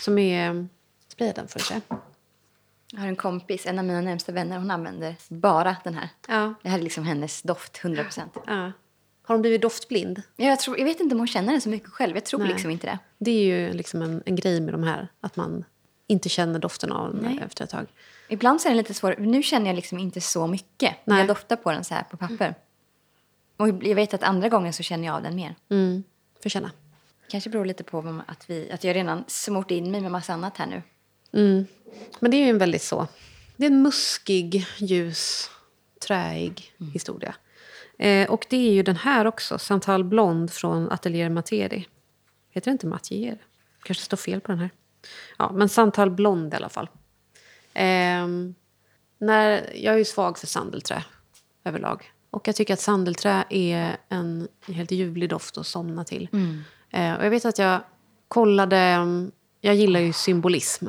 Som 0.00 0.18
är... 0.18 0.68
Spraya 1.12 1.32
den 1.32 1.48
för 1.48 1.58
sig. 1.58 1.80
Jag 2.92 3.00
har 3.00 3.06
en 3.08 3.16
kompis, 3.16 3.66
en 3.66 3.78
av 3.78 3.84
mina 3.84 4.00
närmsta 4.00 4.32
vänner, 4.32 4.58
hon 4.58 4.70
använder 4.70 5.16
bara 5.28 5.76
den 5.84 5.94
här. 5.94 6.08
Ja. 6.28 6.54
Det 6.62 6.68
här 6.68 6.78
är 6.78 6.82
liksom 6.82 7.04
hennes 7.04 7.42
doft, 7.42 7.80
100 7.84 8.02
procent. 8.04 8.36
ja. 8.46 8.72
Har 9.24 9.34
hon 9.34 9.42
blivit 9.42 9.62
doftblind? 9.62 10.22
Jag, 10.36 10.60
tror- 10.60 10.78
jag 10.78 10.84
vet 10.84 11.00
inte 11.00 11.14
om 11.14 11.18
hon 11.18 11.26
känner 11.28 11.52
den 11.52 11.60
så 11.60 11.68
mycket 11.68 11.88
själv. 11.88 12.16
Jag 12.16 12.24
tror 12.24 12.40
Nej. 12.40 12.48
liksom 12.48 12.70
inte 12.70 12.86
det. 12.86 12.98
Det 13.18 13.30
är 13.30 13.44
ju 13.44 13.72
liksom 13.72 14.02
en, 14.02 14.22
en 14.26 14.36
grej 14.36 14.60
med 14.60 14.74
de 14.74 14.82
här. 14.82 15.08
Att 15.20 15.36
man 15.36 15.64
inte 16.06 16.28
känner 16.28 16.58
doften 16.58 16.92
av 16.92 17.14
den 17.14 17.38
efter 17.38 17.64
ett 17.64 17.70
tag. 17.70 17.86
Ibland 18.28 18.60
så 18.60 18.68
är 18.68 18.70
det 18.70 18.76
lite 18.76 18.94
svårt. 18.94 19.18
Nu 19.18 19.42
känner 19.42 19.66
jag 19.66 19.76
liksom 19.76 19.98
inte 19.98 20.20
så 20.20 20.46
mycket 20.46 20.94
när 21.04 21.14
Nej. 21.14 21.18
jag 21.18 21.28
doftar 21.28 21.56
på 21.56 21.72
den 21.72 21.84
så 21.84 21.94
här 21.94 22.02
på 22.02 22.16
papper. 22.16 22.54
Och 23.56 23.68
jag 23.68 23.94
vet 23.94 24.14
att 24.14 24.22
andra 24.22 24.48
gånger 24.48 24.72
så 24.72 24.82
känner 24.82 25.06
jag 25.06 25.16
av 25.16 25.22
den 25.22 25.36
mer. 25.36 25.54
Mm. 25.70 26.02
Får 26.42 26.50
känna. 26.50 26.70
Kanske 27.28 27.50
beror 27.50 27.64
lite 27.64 27.84
på 27.84 28.22
att, 28.26 28.50
vi, 28.50 28.70
att 28.72 28.84
jag 28.84 28.96
redan 28.96 29.24
smort 29.26 29.70
in 29.70 29.90
mig 29.90 30.00
med 30.00 30.10
massa 30.12 30.32
annat 30.32 30.56
här 30.56 30.66
nu. 30.66 30.82
Mm. 31.32 31.66
Men 32.20 32.30
det 32.30 32.36
är 32.36 32.44
ju 32.44 32.50
en 32.50 32.58
väldigt 32.58 32.82
så... 32.82 33.06
Det 33.56 33.66
är 33.66 33.70
en 33.70 33.82
muskig, 33.82 34.66
ljus, 34.78 35.50
träig 36.06 36.72
historia. 36.92 37.34
Eh, 37.98 38.30
och 38.30 38.46
det 38.50 38.56
är 38.56 38.72
ju 38.72 38.82
den 38.82 38.96
här 38.96 39.26
också, 39.26 39.58
Santal 39.58 40.04
Blond 40.04 40.52
från 40.52 40.92
Atelier 40.92 41.28
Materi. 41.28 41.88
Heter 42.50 42.70
det 42.70 42.72
inte 42.72 42.86
Matier? 42.86 43.38
kanske 43.82 44.04
står 44.04 44.16
fel 44.16 44.40
på 44.40 44.52
den 44.52 44.58
här. 44.58 44.70
Ja, 45.38 45.52
men 45.52 45.68
Santal 45.68 46.10
Blond 46.10 46.52
i 46.54 46.56
alla 46.56 46.68
fall. 46.68 46.88
Ehm, 47.74 48.54
när, 49.18 49.70
jag 49.74 49.94
är 49.94 49.98
ju 49.98 50.04
svag 50.04 50.38
för 50.38 50.46
sandelträ 50.46 51.04
överlag. 51.64 52.12
Och 52.30 52.48
jag 52.48 52.56
tycker 52.56 52.74
att 52.74 52.80
sandelträ 52.80 53.44
är 53.50 53.96
en 54.08 54.48
helt 54.66 54.90
ljuvlig 54.90 55.28
doft 55.28 55.58
att 55.58 55.66
somna 55.66 56.04
till. 56.04 56.28
Eh, 56.90 57.14
och 57.14 57.24
jag 57.24 57.30
vet 57.30 57.44
att 57.44 57.58
jag 57.58 57.80
kollade... 58.28 58.76
mm, 58.78 59.32
Jag 59.60 59.74
gillar 59.74 60.00
ju 60.00 60.12
symbolism. 60.12 60.86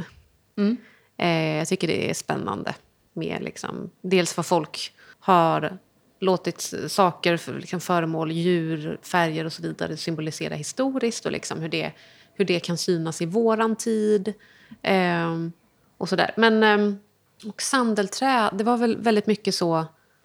Eh, 1.17 1.57
jag 1.57 1.67
tycker 1.67 1.87
det 1.87 2.09
är 2.09 2.13
spännande 2.13 2.75
med 3.13 3.43
liksom, 3.43 3.89
dels 4.01 4.37
vad 4.37 4.45
folk 4.45 4.93
har 5.19 5.77
låtit 6.19 6.73
saker, 6.87 7.59
liksom 7.59 7.79
föremål, 7.79 8.31
djur, 8.31 8.99
färger 9.01 9.45
och 9.45 9.53
så 9.53 9.61
vidare 9.61 9.97
symbolisera 9.97 10.55
historiskt 10.55 11.25
och 11.25 11.31
liksom 11.31 11.59
hur, 11.59 11.69
det, 11.69 11.91
hur 12.33 12.45
det 12.45 12.59
kan 12.59 12.77
synas 12.77 13.21
i 13.21 13.25
våran 13.25 13.75
tid. 13.75 14.33
ehm, 14.81 15.51
och 15.97 16.09
sådär. 16.09 16.31
Men 16.37 16.63
ehm, 16.63 16.97
och 17.45 17.61
sandelträ, 17.61 18.49
det 18.53 18.63
var 18.63 18.77
väl 18.77 18.97
väldigt 18.97 19.27
mycket 19.27 19.55
så 19.55 19.77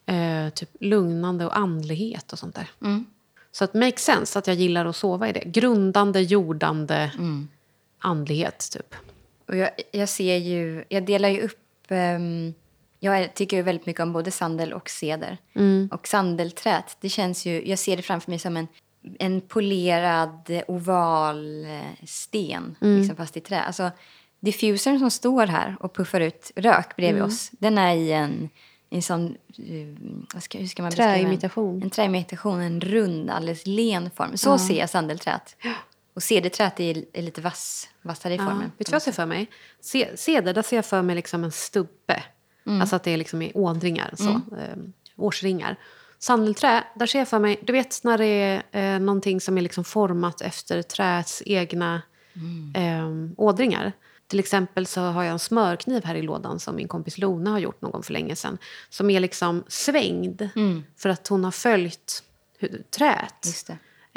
eh, 0.06 0.48
typ 0.54 0.70
lugnande 0.80 1.46
och 1.46 1.56
andlighet 1.58 2.32
och 2.32 2.38
sånt 2.38 2.54
där. 2.54 2.70
Så 3.52 3.64
att 3.64 3.74
make 3.74 3.98
sense 3.98 4.38
att 4.38 4.46
jag 4.46 4.56
gillar 4.56 4.86
att 4.86 4.96
sova 4.96 5.28
i 5.28 5.32
det. 5.32 5.40
Grundande, 5.44 6.20
jordande 6.20 7.10
andlighet, 7.98 8.68
typ. 8.72 8.94
Och 9.48 9.56
jag, 9.56 9.70
jag 9.92 10.08
ser 10.08 10.36
ju, 10.36 10.84
jag 10.88 11.04
delar 11.06 11.28
ju 11.28 11.40
upp, 11.42 11.86
ehm, 11.88 12.54
jag 13.00 13.34
tycker 13.34 13.56
ju 13.56 13.62
väldigt 13.62 13.86
mycket 13.86 14.02
om 14.02 14.12
både 14.12 14.30
sandel 14.30 14.72
och 14.72 14.90
ceder. 14.90 15.38
Och 15.92 16.08
sandelträt, 16.08 16.96
det 17.00 17.08
känns 17.08 17.46
ju, 17.46 17.68
jag 17.68 17.78
ser 17.78 17.96
det 17.96 18.02
framför 18.02 18.30
mig 18.30 18.38
som 18.38 18.56
en, 18.56 18.66
en 19.18 19.40
polerad 19.40 20.50
eh, 20.50 20.62
oval 20.68 21.64
eh, 21.64 22.06
sten, 22.06 22.76
liksom 22.98 23.16
fast 23.16 23.36
i 23.36 23.40
trä. 23.40 23.60
Alltså 23.60 23.90
diffusern 24.40 24.98
som 24.98 25.10
står 25.10 25.46
här 25.46 25.76
och 25.80 25.94
puffar 25.94 26.20
ut 26.20 26.52
rök 26.56 26.96
bredvid 26.96 27.22
oss, 27.22 27.50
den 27.58 27.78
är 27.78 27.94
i 27.94 28.12
en, 28.12 28.48
en 28.90 29.02
sån, 29.02 29.36
eh, 29.58 30.14
vad 30.34 30.42
ska, 30.42 30.58
hur 30.58 30.66
ska 30.66 30.82
man? 30.82 30.92
Träimitation. 30.92 31.82
En 31.82 31.90
träimitation, 31.90 32.60
en 32.60 32.80
rund, 32.80 33.30
alldeles 33.30 33.66
len 33.66 34.10
form. 34.10 34.36
Så 34.36 34.58
ser 34.58 34.78
jag 34.78 34.90
sandelträt. 34.90 35.56
Och 36.18 36.22
cederträt 36.22 36.80
är, 36.80 37.04
är 37.12 37.22
lite 37.22 37.40
vass, 37.40 37.88
vassare 38.02 38.34
i 38.34 38.36
Ja. 38.36 38.44
formen. 38.44 38.72
Vet 38.78 38.86
du 38.86 38.90
vad 38.90 38.94
jag 38.94 39.02
ser 39.02 39.12
för 39.12 39.26
mig? 39.26 39.50
Ceder, 40.16 40.54
där 40.54 40.62
ser 40.62 40.76
jag 40.76 40.86
för 40.86 41.02
mig 41.02 41.16
liksom 41.16 41.44
en 41.44 41.52
stubbe. 41.52 42.22
Alltså 42.80 42.96
att 42.96 43.02
det 43.02 43.10
är 43.10 43.16
liksom 43.16 43.42
i 43.42 43.52
ådringar, 43.54 44.14
så, 44.16 44.28
eh, 44.30 44.76
årsringar. 45.16 45.76
Sandelträ, 46.18 46.84
där 46.94 47.06
ser 47.06 47.18
jag 47.18 47.28
för 47.28 47.38
mig... 47.38 47.60
Du 47.62 47.72
vet 47.72 48.04
när 48.04 48.18
det 48.18 48.24
är 48.72 48.94
eh, 48.94 49.00
någonting 49.00 49.40
som 49.40 49.58
är 49.58 49.62
liksom 49.62 49.84
format 49.84 50.40
efter 50.40 50.82
träets 50.82 51.42
egna 51.46 52.02
eh, 52.74 53.08
ådringar. 53.36 53.92
Till 54.26 54.38
exempel 54.38 54.86
så 54.86 55.00
har 55.00 55.22
jag 55.24 55.32
en 55.32 55.38
smörkniv 55.38 56.04
här 56.04 56.14
i 56.14 56.22
lådan 56.22 56.60
som 56.60 56.76
min 56.76 56.88
kompis 56.88 57.18
Lona 57.18 57.50
har 57.50 57.58
gjort 57.58 57.80
någon 57.82 57.90
gång 57.92 58.02
för 58.02 58.12
länge 58.12 58.36
sedan. 58.36 58.58
Som 58.90 59.10
är 59.10 59.20
liksom 59.20 59.64
svängd 59.68 60.48
för 60.96 61.08
att 61.08 61.28
hon 61.28 61.44
har 61.44 61.50
följt 61.50 62.22
hu- 62.60 62.82
träet. 62.90 63.46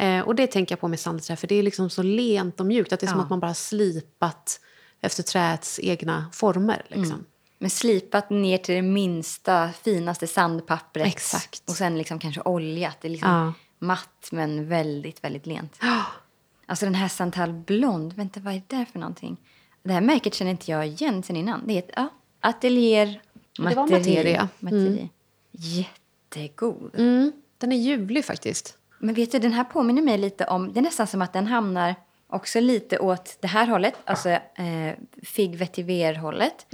Eh, 0.01 0.21
och 0.21 0.35
det 0.35 0.47
tänker 0.47 0.73
jag 0.73 0.79
på 0.79 0.87
med 0.87 0.99
sandelträ, 0.99 1.35
för 1.35 1.47
det 1.47 1.55
är 1.55 1.63
liksom 1.63 1.89
så 1.89 2.03
lent 2.03 2.59
och 2.59 2.65
mjukt. 2.65 2.93
Att 2.93 2.99
det 2.99 3.05
är 3.05 3.07
som 3.07 3.17
Ja. 3.17 3.23
att 3.23 3.29
man 3.29 3.39
bara 3.39 3.53
slipat 3.53 4.59
efter 5.01 5.23
träets 5.23 5.79
egna 5.83 6.25
former. 6.33 6.85
Liksom. 6.87 7.25
Men 7.57 7.69
slipat 7.69 8.29
ner 8.29 8.57
till 8.57 8.75
det 8.75 8.81
minsta, 8.81 9.69
finaste 9.83 10.27
sandpappret. 10.27 11.07
Exakt. 11.07 11.69
Och 11.69 11.75
sen 11.75 11.97
liksom 11.97 12.19
kanske 12.19 12.41
oljat. 12.41 12.97
Det 13.01 13.07
är 13.07 13.09
liksom 13.09 13.29
Ja. 13.31 13.53
matt 13.79 14.27
men 14.31 14.67
väldigt, 14.67 15.23
väldigt 15.23 15.45
lent. 15.45 15.79
Alltså 16.65 16.85
den 16.85 16.95
här 16.95 17.07
Santal 17.07 17.53
Blond, 17.53 18.13
vänta 18.13 18.39
vad 18.39 18.53
är 18.53 18.61
det 18.67 18.85
för 18.91 18.99
någonting? 18.99 19.37
Det 19.83 19.93
här 19.93 20.01
märket 20.01 20.33
känner 20.33 20.51
inte 20.51 20.71
jag 20.71 20.87
igen 20.87 21.23
sen 21.23 21.35
innan. 21.35 21.67
Det 21.67 21.73
är 21.73 21.79
ett 21.79 21.91
ja, 21.95 22.07
ateljer 22.39 23.21
Det 23.57 23.75
var 23.75 23.87
materia. 23.87 24.47
Materia. 24.59 25.07
Jättegod. 25.51 26.91
Mm, 26.97 27.31
den 27.57 27.71
är 27.71 27.77
ljuvlig 27.77 28.25
faktiskt. 28.25 28.77
Men 29.01 29.15
vet 29.15 29.31
du, 29.31 29.39
den 29.39 29.53
här 29.53 29.63
påminner 29.63 30.01
mig 30.01 30.17
lite 30.17 30.45
om, 30.45 30.73
det 30.73 30.79
är 30.79 30.83
nästan 30.83 31.07
som 31.07 31.21
att 31.21 31.33
den 31.33 31.47
hamnar 31.47 31.95
också 32.29 32.59
lite 32.59 32.99
åt 32.99 33.37
det 33.39 33.47
här 33.47 33.67
hållet, 33.67 33.93
alltså 34.05 34.29
eh, 34.29 34.39
fig 35.23 35.55
vetiver-hållet. 35.55 36.65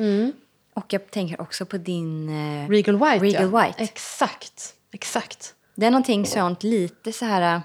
Och 0.73 0.93
jag 0.93 1.11
tänker 1.11 1.41
också 1.41 1.65
på 1.65 1.77
din... 1.77 2.29
Eh, 2.29 2.69
Regal 2.69 2.95
White, 2.95 3.25
Regal 3.25 3.51
ja. 3.53 3.63
White. 3.63 3.83
Exakt. 3.83 4.73
Exakt. 4.91 5.53
Det 5.75 5.85
är 5.85 5.91
någonting 5.91 6.25
sånt 6.25 6.63
lite 6.63 7.11
så 7.11 7.25
här 7.25 7.55
äh, 7.55 7.61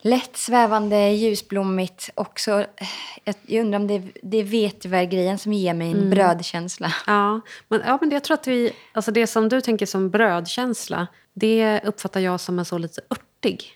lätt 0.00 0.36
svävande, 0.36 1.10
ljusblommigt. 1.10 2.10
Också, 2.14 2.60
äh, 2.60 3.36
jag, 3.46 3.60
undrar 3.60 3.80
om 3.80 3.86
det, 3.86 4.02
det 4.22 4.36
är 4.36 4.44
vetevergrejen 4.44 5.38
som 5.38 5.52
ger 5.52 5.74
mig 5.74 5.90
en 5.90 6.10
brödkänsla. 6.10 6.92
Ja, 7.06 7.40
men, 7.68 7.82
ja, 7.86 7.98
men 8.00 8.10
jag 8.10 8.24
tror 8.24 8.34
att 8.34 8.46
vi... 8.46 8.72
Alltså 8.92 9.10
det 9.10 9.26
som 9.26 9.48
du 9.48 9.60
tänker 9.60 9.86
som 9.86 10.10
brödkänsla, 10.10 11.06
det 11.34 11.80
uppfattar 11.84 12.20
jag 12.20 12.40
som 12.40 12.58
en 12.58 12.64
så 12.64 12.78
lite 12.78 13.00
örtig. 13.10 13.72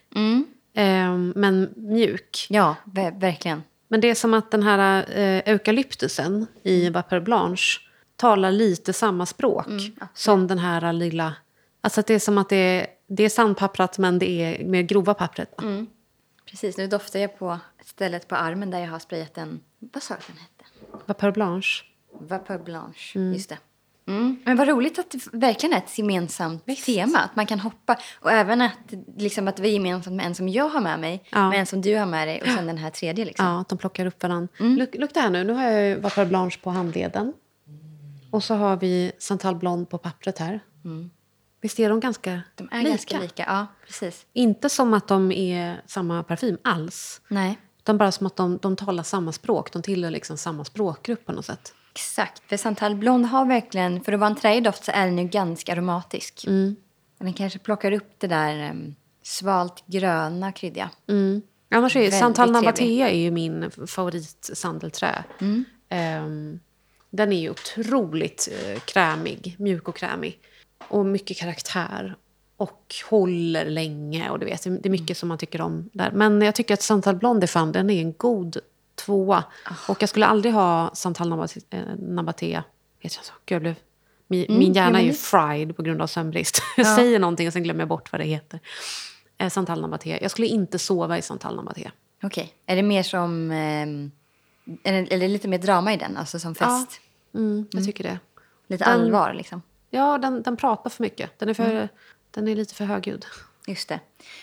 Ehm, 0.75 1.33
men 1.37 1.75
mjuk. 1.77 2.47
Ja, 2.51 2.77
ver- 2.85 3.21
verkligen. 3.21 3.62
Men 3.88 4.01
det 4.01 4.11
är 4.11 4.14
som 4.14 4.35
att 4.35 4.51
den 4.51 4.62
här 4.62 5.05
eh, 5.11 5.43
eukalyptusen 5.53 6.47
i 6.62 6.90
Vapeur 6.90 7.21
Blanche 7.21 7.81
talar 8.17 8.53
lite 8.53 8.93
samma 8.93 9.27
språk 9.27 9.67
som 10.14 10.47
den 10.47 10.59
här 10.59 10.93
lilla... 10.93 11.35
Alltså 11.81 12.01
att 12.01 12.07
det 12.07 12.14
är 12.14 12.19
som 12.19 12.38
att 12.38 12.49
det 12.49 12.57
är, 12.57 12.87
det 13.07 13.23
är 13.25 13.29
sandpapprat 13.29 13.99
men 13.99 14.19
det 14.19 14.31
är 14.31 14.64
mer 14.64 14.83
grova 14.83 15.14
pappret. 15.14 15.55
va? 15.59 15.64
Precis, 16.51 16.77
nu 16.79 16.87
doftar 16.87 17.19
jag 17.21 17.38
på 17.38 17.59
stället 17.85 18.29
på 18.29 18.35
armen 18.37 18.71
där 18.71 18.79
jag 18.81 18.88
har 18.90 18.99
sprayat 18.99 19.38
en... 19.38 19.61
Vad 19.79 20.03
sa 20.03 20.14
du 20.14 20.21
den 20.27 20.37
hette? 20.37 20.64
Vapeur 21.07 21.31
Blanche. 21.33 21.85
Vapeur 22.21 22.59
Blanche, 22.59 23.19
just 23.35 23.49
det. 23.49 23.59
Mm. 24.07 24.37
Men 24.45 24.57
vad 24.57 24.69
roligt 24.69 24.99
att 24.99 25.11
det 25.11 25.19
verkligen 25.33 25.73
är 25.73 25.79
ett 25.79 25.99
gemensamt 25.99 26.67
tema. 26.87 27.19
Att 27.19 27.37
man 27.37 27.47
kan 27.47 27.61
hoppa. 27.61 27.97
Och 28.21 28.33
även 28.33 28.61
att, 28.61 28.73
liksom, 29.17 29.49
att 29.49 29.59
vi 29.59 29.69
är 29.69 29.73
gemensamt 29.73 30.17
med 30.17 30.27
en 30.27 30.35
som 30.35 30.49
jag 30.49 30.69
har 30.69 30.81
med 30.81 31.01
mig. 31.01 31.25
Ja. 31.31 31.51
Med 31.51 31.61
en 31.61 31.67
som 31.67 31.81
du 31.81 31.97
har 31.97 32.07
med 32.07 32.29
dig 32.29 32.43
och 32.43 32.49
sen 32.49 32.67
den 32.67 32.79
här 32.79 32.90
tredje. 32.90 33.25
Liksom. 33.25 33.47
Ja, 33.47 33.61
att 33.61 33.69
de 33.69 33.79
plockar 33.79 34.07
upp 34.07 34.23
varandra. 34.23 34.49
Luk, 34.59 34.95
lukta 34.95 35.21
här 35.21 35.31
nu. 35.31 35.45
Nu 35.45 35.53
har 35.53 35.62
jag 35.62 35.88
ju 35.88 36.01
Vapeur 36.01 36.25
Blanche 36.25 36.59
på 36.62 36.71
handleden. 36.71 37.33
Och 38.31 38.45
så 38.45 38.55
har 38.55 38.77
vi 38.77 39.12
Santal 39.19 39.55
Blond 39.57 39.90
på 39.90 39.99
pappret 39.99 40.38
här. 40.38 40.61
Visst 41.61 41.81
är 41.81 41.88
de 41.88 42.01
ganska 42.01 42.40
De 42.55 42.69
är 42.73 42.79
lika? 42.79 42.88
ganska 42.90 43.21
lika. 43.21 43.45
Ja, 43.49 43.67
precis. 43.87 44.27
Inte 44.33 44.69
som 44.69 44.95
att 44.95 45.09
de 45.09 45.33
är 45.33 45.83
samma 45.87 46.23
parfym 46.23 46.59
alls. 46.64 47.21
Nej. 47.29 47.59
Utan 47.79 47.99
bara 47.99 48.12
som 48.12 48.27
att 48.27 48.37
de, 48.37 48.59
de 48.62 48.77
talar 48.77 49.03
samma 49.03 49.33
språk. 49.33 49.73
De 49.73 49.83
tillhör 49.83 50.11
liksom 50.11 50.37
samma 50.37 50.64
språkgrupp 50.64 51.27
på 51.27 51.33
något 51.33 51.45
sätt. 51.45 51.75
Exakt, 51.94 52.42
för 52.48 52.57
Santal 52.57 52.94
Blond 52.94 53.26
har 53.26 53.46
verkligen, 53.46 54.00
för 54.00 54.12
att 54.12 54.20
vara 54.20 54.30
en 54.30 54.37
träig 54.37 54.64
doft 54.64 54.85
så 54.85 54.92
är 54.94 55.07
den 55.07 55.18
ju 55.18 55.24
ganska 55.24 55.72
aromatisk. 55.72 56.44
Mm. 56.46 56.76
Den 57.18 57.33
kanske 57.33 57.59
plockar 57.59 57.92
upp 57.92 58.14
det 58.18 58.26
där 58.26 58.70
um, 58.70 58.94
svalt 59.22 59.85
gröna 59.87 60.52
kryddiga. 60.52 60.90
Mm. 61.09 61.42
Annars 61.70 61.96
är 61.96 62.00
Väldigt 62.00 62.18
Santal. 62.18 62.52
Nabatea 62.52 63.11
är 63.11 63.18
ju 63.18 63.30
min 63.30 63.70
favoritsandelträ. 63.87 65.24
Ehm, 65.88 66.61
den 67.11 67.33
är 67.33 67.40
ju 67.40 67.50
otroligt 67.50 68.48
eh, 68.52 68.80
krämig, 68.80 69.57
mjuk 69.59 69.88
och 69.88 69.96
krämig. 69.96 70.38
Och 70.88 71.07
mycket 71.07 71.37
karaktär. 71.37 72.16
Och 72.57 72.94
håller 73.11 73.70
länge. 73.70 74.30
Och 74.30 74.38
du 74.38 74.46
vet, 74.46 74.62
det 74.62 74.87
är 74.87 74.90
mycket 74.90 75.16
som 75.16 75.28
man 75.28 75.38
tycker 75.38 75.61
om 75.61 75.90
där. 75.92 76.11
Men 76.11 76.42
jag 76.42 76.54
tycker 76.54 76.74
att 76.74 76.83
Santal 76.83 77.16
Blond 77.16 77.42
är 77.42 77.46
fan, 77.46 77.72
den 77.72 77.90
är 77.90 78.00
en 78.00 78.12
god 78.12 78.59
tvåa. 78.94 79.44
Och 79.88 80.02
jag 80.02 80.09
skulle 80.09 80.26
aldrig 80.26 80.54
ha 80.54 80.90
Santal 80.94 81.28
Nabate- 81.33 81.62
eh, 81.70 81.83
Nabatea. 81.98 82.64
Vet 83.02 83.14
jag 83.16 83.24
så? 83.24 83.33
Gud, 83.46 83.54
jag 83.57 83.62
blev, 83.62 83.74
min, 84.26 84.59
min 84.59 84.72
hjärna 84.72 84.98
ja, 84.98 85.02
är 85.02 85.07
ju 85.07 85.12
fried 85.12 85.76
på 85.76 85.83
grund 85.83 86.02
av 86.02 86.07
sömnbrist. 86.07 86.62
Jag 86.76 86.87
Ja. 86.87 86.96
säger 86.96 87.18
någonting 87.18 87.46
och 87.46 87.52
sen 87.52 87.62
glömmer 87.62 87.80
jag 87.80 87.88
bort 87.88 88.12
vad 88.12 88.20
det 88.20 88.24
heter. 88.24 88.61
Eh, 89.38 89.48
Santal 89.50 89.80
Nabatea. 89.80 90.18
Jag 90.22 90.30
skulle 90.30 90.46
inte 90.46 90.78
sova 90.78 91.18
i 91.18 91.22
Santal 91.22 91.57
Nabatea. 91.57 91.92
Okej, 92.22 92.52
är 92.66 92.76
det 92.76 92.83
mer 92.83 93.02
som, 93.02 93.30
um, 93.50 94.11
är 94.85 95.18
det, 95.18 95.28
lite 95.28 95.48
mer 95.48 95.59
drama 95.59 95.92
i 95.92 95.96
den, 95.96 96.16
alltså 96.16 96.38
som 96.38 96.54
fest? 96.54 97.00
Mm, 97.35 97.66
jag 97.72 97.85
tycker 97.85 98.04
det. 98.04 98.18
Lite 98.66 98.85
Den- 98.85 98.92
allvar 99.00 99.35
liksom? 99.35 99.62
Ja, 99.90 100.18
den, 100.18 100.42
den 100.42 100.57
pratar 100.57 100.90
för 100.90 101.02
mycket. 101.02 101.38
Den 101.38 101.48
är, 101.48 101.54
för, 101.54 101.88
den 102.30 102.48
är 102.48 102.57
lite 102.57 102.74
för 102.74 102.85
högljudd. 102.85 103.26
Just 103.66 103.88
det. 103.88 104.00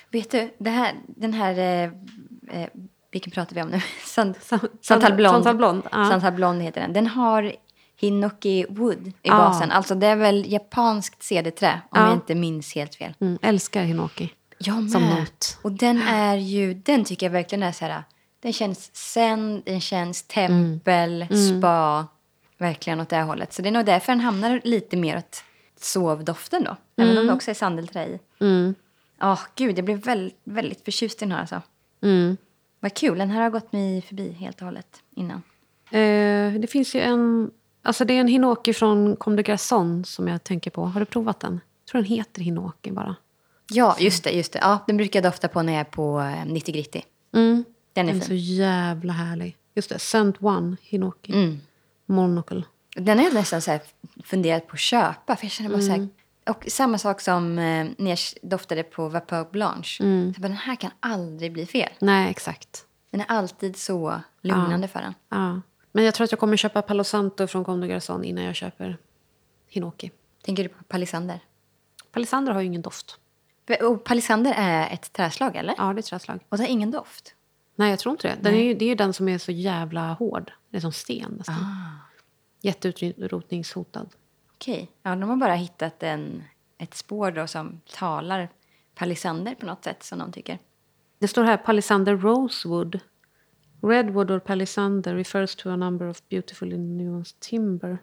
Vet 0.09 0.31
du, 0.31 0.53
det 0.57 0.69
här, 0.69 0.95
den 1.07 1.33
här, 1.33 1.57
eh, 1.57 2.61
eh, 2.61 2.69
vilken 3.11 3.31
pratar 3.31 3.55
vi 3.55 3.61
om 3.61 3.69
nu? 3.69 3.81
Sant, 4.05 4.37
Santal 4.81 5.13
Blond. 5.13 5.33
Santal 5.35 5.55
Blond, 5.55 5.83
ja. 5.91 6.09
Santal 6.09 6.31
Blond 6.33 6.61
heter 6.61 6.81
den. 6.81 6.93
Den 6.93 7.07
har 7.07 7.55
Hinoki 7.99 8.65
Wood 8.69 9.07
i 9.07 9.13
Ja. 9.21 9.37
basen. 9.37 9.71
Alltså 9.71 9.95
det 9.95 10.07
är 10.07 10.15
väl 10.15 10.51
japanskt 10.51 11.23
cederträ 11.23 11.81
om 11.91 11.99
Ja. 11.99 12.05
jag 12.07 12.13
inte 12.13 12.35
minns 12.35 12.75
helt 12.75 12.95
fel. 12.95 13.13
Mm, 13.21 13.37
älskar 13.41 13.83
Hinoki. 13.83 14.33
Jag 14.57 14.81
med. 14.83 14.91
Som 14.91 15.03
not. 15.05 15.57
Och 15.61 15.71
den 15.71 16.01
är 16.01 16.35
ju, 16.35 16.73
den 16.73 17.03
tycker 17.03 17.25
jag 17.25 17.31
verkligen 17.31 17.63
är 17.63 17.71
så 17.71 17.85
här, 17.85 18.03
den 18.39 18.53
känns 18.53 18.95
zen, 18.95 19.61
den 19.65 19.81
känns 19.81 20.23
tempel, 20.23 21.25
spa, 21.59 22.07
verkligen 22.57 22.99
åt 22.99 23.09
det 23.09 23.21
hållet. 23.21 23.53
Så 23.53 23.61
det 23.61 23.69
är 23.69 23.71
nog 23.71 23.85
därför 23.85 24.11
den 24.11 24.19
hamnar 24.19 24.61
lite 24.63 24.97
mer 24.97 25.17
åt 25.17 25.43
sovdoften 25.79 26.63
då. 26.63 26.75
Även 27.03 27.17
om 27.17 27.27
det 27.27 27.33
också 27.33 27.51
är 27.51 27.55
sandelträ 27.55 28.05
i. 28.05 28.19
Mm. 28.39 28.75
Ja, 29.19 29.39
gud, 29.55 29.77
jag 29.77 29.85
blev 29.85 29.97
väldigt, 30.03 30.39
väldigt 30.43 30.85
förtjust 30.85 31.21
i 31.21 31.25
den 31.25 31.31
här 31.31 31.39
alltså. 31.39 31.61
Mm. 32.03 32.37
Vad 32.83 32.93
kul, 32.93 33.17
den 33.17 33.29
här 33.29 33.41
har 33.41 33.49
gått 33.49 33.73
mig 33.73 34.01
förbi 34.01 34.31
helt 34.31 34.59
och 34.61 34.65
hållet 34.65 35.01
innan. 35.15 35.41
Eh, 35.91 36.59
det 36.61 36.67
finns 36.69 36.95
ju 36.95 36.99
en... 36.99 37.51
Alltså 37.83 38.05
det 38.05 38.13
är 38.13 38.19
en 38.21 38.27
Hinoki 38.27 38.73
från 38.73 39.15
Comme 39.15 39.35
de 39.35 39.43
Garçon 39.43 40.03
som 40.05 40.27
jag 40.27 40.43
tänker 40.43 40.71
på. 40.71 40.85
Har 40.85 40.99
du 40.99 41.05
provat 41.05 41.39
den? 41.39 41.59
Jag 41.85 41.91
tror 41.91 42.01
den 42.01 42.11
heter 42.11 42.41
Hinoki 42.41 42.91
bara. 42.91 43.15
Ja, 43.69 43.95
just 43.99 44.23
det, 44.23 44.31
just 44.31 44.53
det. 44.53 44.59
Ja, 44.59 44.79
den 44.87 44.97
brukar 44.97 45.19
jag 45.23 45.31
dofta 45.31 45.47
på 45.47 45.61
när 45.61 45.73
jag 45.73 45.79
är 45.79 45.83
på 45.83 46.19
eh, 46.19 46.45
90 46.45 46.73
Gritty. 46.73 47.01
Mm. 47.33 47.63
Den 47.93 48.05
är 48.09 48.11
Den 48.13 48.21
är 48.21 48.25
så 48.25 48.27
fin. 48.29 48.37
jävla 48.37 49.13
härlig. 49.13 49.57
Just 49.75 49.89
det, 49.89 49.99
Scent 49.99 50.35
One 50.43 50.77
Hinoki. 50.81 51.33
Mm. 51.33 51.59
Monocle. 52.05 52.63
Den 52.95 53.17
har 53.17 53.25
jag 53.25 53.33
nästan 53.33 53.61
så 53.61 53.79
funderat 54.23 54.67
på 54.67 54.73
att 54.73 54.79
köpa. 54.79 55.35
För 55.35 55.45
jag 55.45 55.51
känner 55.51 55.69
bara 55.69 55.81
så 55.81 55.91
här, 55.91 56.07
och 56.45 56.65
samma 56.67 56.97
sak 56.97 57.21
som 57.21 57.59
eh, 57.59 57.87
när 57.97 58.09
jag 58.09 58.17
doftade 58.41 58.83
på 58.83 59.09
Vapeur 59.09 59.47
Blanche. 59.51 59.97
Så 59.97 60.03
jag 60.03 60.33
bara, 60.33 60.47
den 60.47 60.51
här 60.51 60.75
kan 60.75 60.91
aldrig 60.99 61.53
bli 61.53 61.65
fel. 61.65 61.89
Nej, 61.99 62.29
exakt. 62.29 62.85
Den 63.11 63.21
är 63.21 63.25
alltid 63.27 63.77
så 63.77 64.21
lugnande 64.41 64.87
för 64.87 64.99
en. 64.99 65.13
Ja. 65.29 65.61
Men 65.91 66.03
jag 66.03 66.13
tror 66.13 66.25
att 66.25 66.31
jag 66.31 66.39
kommer 66.39 66.57
köpa 66.57 66.81
Palo 66.81 67.03
Santo 67.03 67.47
från 67.47 67.63
Comme 67.63 67.87
Garçon 67.87 68.23
innan 68.23 68.43
jag 68.43 68.55
köper 68.55 68.97
Hinoki. 69.67 70.11
Tänker 70.43 70.63
du 70.63 70.69
på 70.69 70.83
palisander? 70.83 71.39
Palisander 72.11 72.53
har 72.53 72.61
ju 72.61 72.67
ingen 72.67 72.81
doft. 72.81 73.17
Och 73.81 74.03
palisander 74.03 74.53
är 74.57 74.93
ett 74.93 75.13
träslag, 75.13 75.55
eller? 75.55 75.75
Ja, 75.77 75.83
det 75.83 75.97
är 75.97 75.99
ett 75.99 76.05
träslag. 76.05 76.39
Och 76.49 76.57
det 76.57 76.63
har 76.63 76.69
ingen 76.69 76.91
doft? 76.91 77.35
Nej, 77.75 77.89
jag 77.89 77.99
tror 77.99 78.11
inte 78.11 78.27
det. 78.27 78.37
Den 78.41 78.53
är 78.53 78.63
ju, 78.63 78.73
det 78.73 78.85
är 78.85 78.89
ju 78.89 78.95
den 78.95 79.13
som 79.13 79.29
är 79.29 79.37
så 79.37 79.51
jävla 79.51 80.13
hård. 80.13 80.51
Det 80.69 80.77
är 80.77 80.81
som 80.81 80.91
sten 80.91 81.31
nästan. 81.37 81.55
Ah. 81.55 82.09
Jätteutrotningshotad. 82.61 84.09
Okej. 84.61 84.91
Ja, 85.03 85.15
de 85.15 85.29
har 85.29 85.35
bara 85.35 85.55
hittat 85.55 86.03
en, 86.03 86.43
ett 86.77 86.93
spår 86.93 87.31
då 87.31 87.47
som 87.47 87.81
talar 87.93 88.49
palisander 88.95 89.55
på 89.55 89.65
något 89.65 89.83
sätt, 89.83 90.03
som 90.03 90.19
de 90.19 90.31
tycker. 90.31 90.59
Det 91.19 91.27
står 91.27 91.43
här 91.43 91.57
Palisander 91.57 92.17
Rosewood. 92.17 92.99
Redwood 93.81 94.31
or 94.31 94.39
Palisander 94.39 95.15
refers 95.15 95.55
to 95.55 95.69
a 95.69 95.75
number 95.75 96.09
of 96.09 96.21
beautifully 96.29 96.77
nuanced 96.77 97.39
timber. 97.39 97.97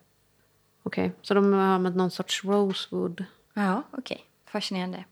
Okej, 0.83 1.13
så 1.23 1.35
de 1.35 1.53
har 1.53 1.61
använt 1.61 1.97
någon 1.97 2.11
sorts 2.11 2.45
rosewood. 2.45 3.25
Ja, 3.55 3.83
okej. 3.91 4.25
Fascinerande. 4.47 5.05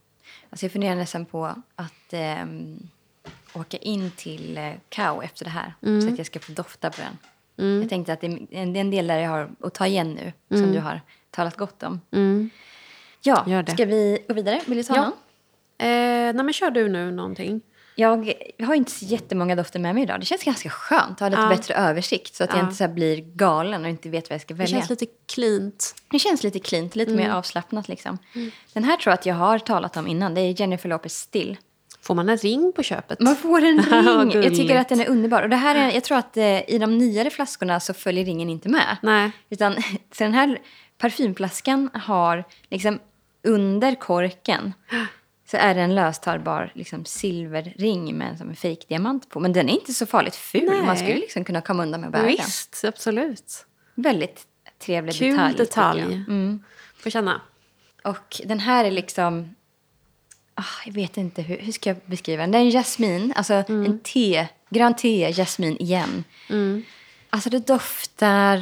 Alltså 0.51 0.67
jag 0.67 0.73
funderar 0.73 0.95
nästan 0.95 1.25
på 1.25 1.47
att 1.75 2.13
ehm, 2.13 2.89
åka 3.55 3.77
in 3.77 4.11
till 4.11 4.59
eh, 4.59 4.73
Kao 4.89 5.23
efter 5.23 5.45
det 5.45 5.51
här. 5.51 5.75
Så 6.01 6.09
att 6.09 6.19
jag 6.19 6.27
ska 6.27 6.41
få 6.41 6.53
dofta 6.53 6.91
på 6.91 7.01
den. 7.01 7.19
Jag 7.81 7.89
tänkte 7.89 8.13
att 8.13 8.21
det 8.21 8.27
är 8.27 8.77
en, 8.77 8.91
del 8.91 9.07
där 9.07 9.19
jag 9.19 9.31
har 9.31 9.51
att 9.61 9.75
ta 9.75 9.87
igen 9.87 10.13
nu. 10.15 10.33
Som 10.59 10.73
du 10.73 10.79
har 10.79 11.01
talat 11.37 11.57
gott 11.57 11.83
om. 11.83 12.01
Mm. 12.13 12.51
Ja, 13.23 13.45
Gör 13.47 13.63
det. 13.63 13.73
ska 13.73 13.85
vi 13.85 14.19
gå 14.29 14.35
vidare? 14.35 14.61
Vill 14.67 14.77
du 14.77 14.83
ta 14.85 14.95
Ja. 14.97 15.03
någon? 15.03 15.13
Eh, 15.79 16.35
nej, 16.35 16.45
men 16.45 16.53
kör 16.53 16.71
du 16.71 16.89
nu 16.89 17.11
någonting? 17.11 17.61
Jag, 17.99 18.33
jag 18.57 18.67
har 18.67 18.75
inte 18.75 18.91
så 18.91 19.05
jättemånga 19.05 19.57
dofter 19.57 19.79
med 19.81 19.95
mig 19.95 20.03
idag. 20.03 20.21
Det 20.21 20.27
känns 20.27 20.45
ganska 20.45 20.71
skönt 20.71 21.11
att 21.13 21.21
ha 21.21 21.29
lite 21.29 21.43
Ja. 21.43 21.49
bättre 21.49 21.75
översikt 21.75 22.35
så 22.35 22.45
att 22.45 22.51
jag 22.51 22.59
Ja. 22.59 22.63
inte 22.63 22.75
så 22.75 22.89
blir 22.89 23.17
galen 23.21 23.83
och 23.85 23.91
inte 23.91 24.09
vet 24.09 24.31
vad 24.31 24.35
jag 24.35 24.41
ska 24.41 24.55
Det 24.55 24.59
välja. 24.59 24.77
känns 24.79 24.91
lite 24.91 25.07
cleant. 25.35 25.95
Det 26.11 26.19
känns 26.19 26.43
lite 26.43 26.59
cleant, 26.59 26.97
lite 26.97 27.13
mer 27.13 27.31
avslappnat 27.31 27.89
liksom. 27.89 28.19
Den 28.73 28.85
här 28.85 28.97
tror 28.97 29.11
jag 29.11 29.15
att 29.19 29.27
jag 29.27 29.35
har 29.35 29.59
talat 29.59 29.97
om 29.97 30.07
innan. 30.07 30.35
Det 30.35 30.41
är 30.41 30.61
Jennifer 30.61 30.89
Lopez 30.89 31.15
Still. 31.19 31.57
Får 32.01 32.15
man 32.15 32.29
en 32.29 32.37
ring 32.37 32.73
på 32.77 32.83
köpet? 32.83 33.21
Man 33.21 33.37
får 33.37 33.65
en 33.65 33.79
ring. 34.31 34.43
jag 34.43 34.55
tycker 34.55 34.77
att 34.77 34.89
den 34.89 35.01
är 35.01 35.09
underbar. 35.09 35.43
Och 35.43 35.49
det 35.49 35.57
här 35.57 35.75
är, 35.75 35.91
jag 35.95 36.05
tror 36.05 36.19
att 36.19 36.37
eh, 36.37 36.71
i 36.71 36.79
de 36.81 36.99
nyare 36.99 37.31
flaskorna 37.31 37.81
så 37.81 37.95
följer 37.95 38.25
ringen 38.25 38.51
inte 38.51 38.69
med. 38.69 38.97
Nej. 39.03 39.31
Utan 39.51 39.75
så 40.13 40.25
den 40.25 40.35
här 40.35 40.59
parfymflaskan 40.99 41.91
har 41.95 42.45
liksom 42.71 42.99
under 43.43 43.95
korken 43.95 44.73
så 45.51 45.57
är 45.57 45.75
det 45.75 45.81
en 45.81 45.95
löstarbar 45.95 46.73
liksom, 46.75 47.05
silverring 47.05 48.19
med 48.19 48.39
som 48.39 48.49
en 48.49 48.57
fejkdiamant 48.57 49.29
på. 49.29 49.41
Men 49.41 49.53
den 49.53 49.69
är 49.69 49.73
inte 49.73 49.93
så 49.93 50.07
farligt 50.07 50.37
ful. 50.37 50.65
Nej. 50.65 50.83
Man 50.83 50.97
skulle 50.97 51.15
liksom 51.15 51.45
kunna 51.45 51.61
komma 51.61 51.83
undan 51.83 52.01
med 52.01 52.09
att 52.09 52.13
bära 52.13 52.23
den. 52.23 52.31
Visst, 52.31 52.85
absolut. 52.85 53.67
Väldigt 53.95 54.47
trevlig 54.79 55.15
Kul 55.15 55.31
detalj. 55.31 55.53
tycker 55.53 55.65
detalj. 55.65 56.01
jag. 56.01 56.13
Mm. 56.13 56.63
Får 56.97 57.11
känna. 57.11 57.41
Och 58.03 58.41
den 58.45 58.61
här 58.61 58.85
är 58.85 58.91
liksom... 58.91 59.55
ah, 60.55 60.65
jag 60.87 60.93
vet 60.93 61.17
inte, 61.17 61.43
hur, 61.43 61.59
hur 61.59 61.73
ska 61.73 61.91
jag 61.91 61.97
beskriva 62.07 62.43
den? 62.43 62.51
Det 62.51 62.59
är 62.59 62.63
en 62.63 62.71
jasmin, 62.71 63.33
alltså 63.37 63.55
en 63.55 64.01
te, 64.01 64.47
grön 64.71 64.95
te, 64.95 65.33
jasmin 65.33 65.77
igen. 65.77 66.25
Alltså 67.31 67.51
det 67.51 67.67
doftar 67.67 68.61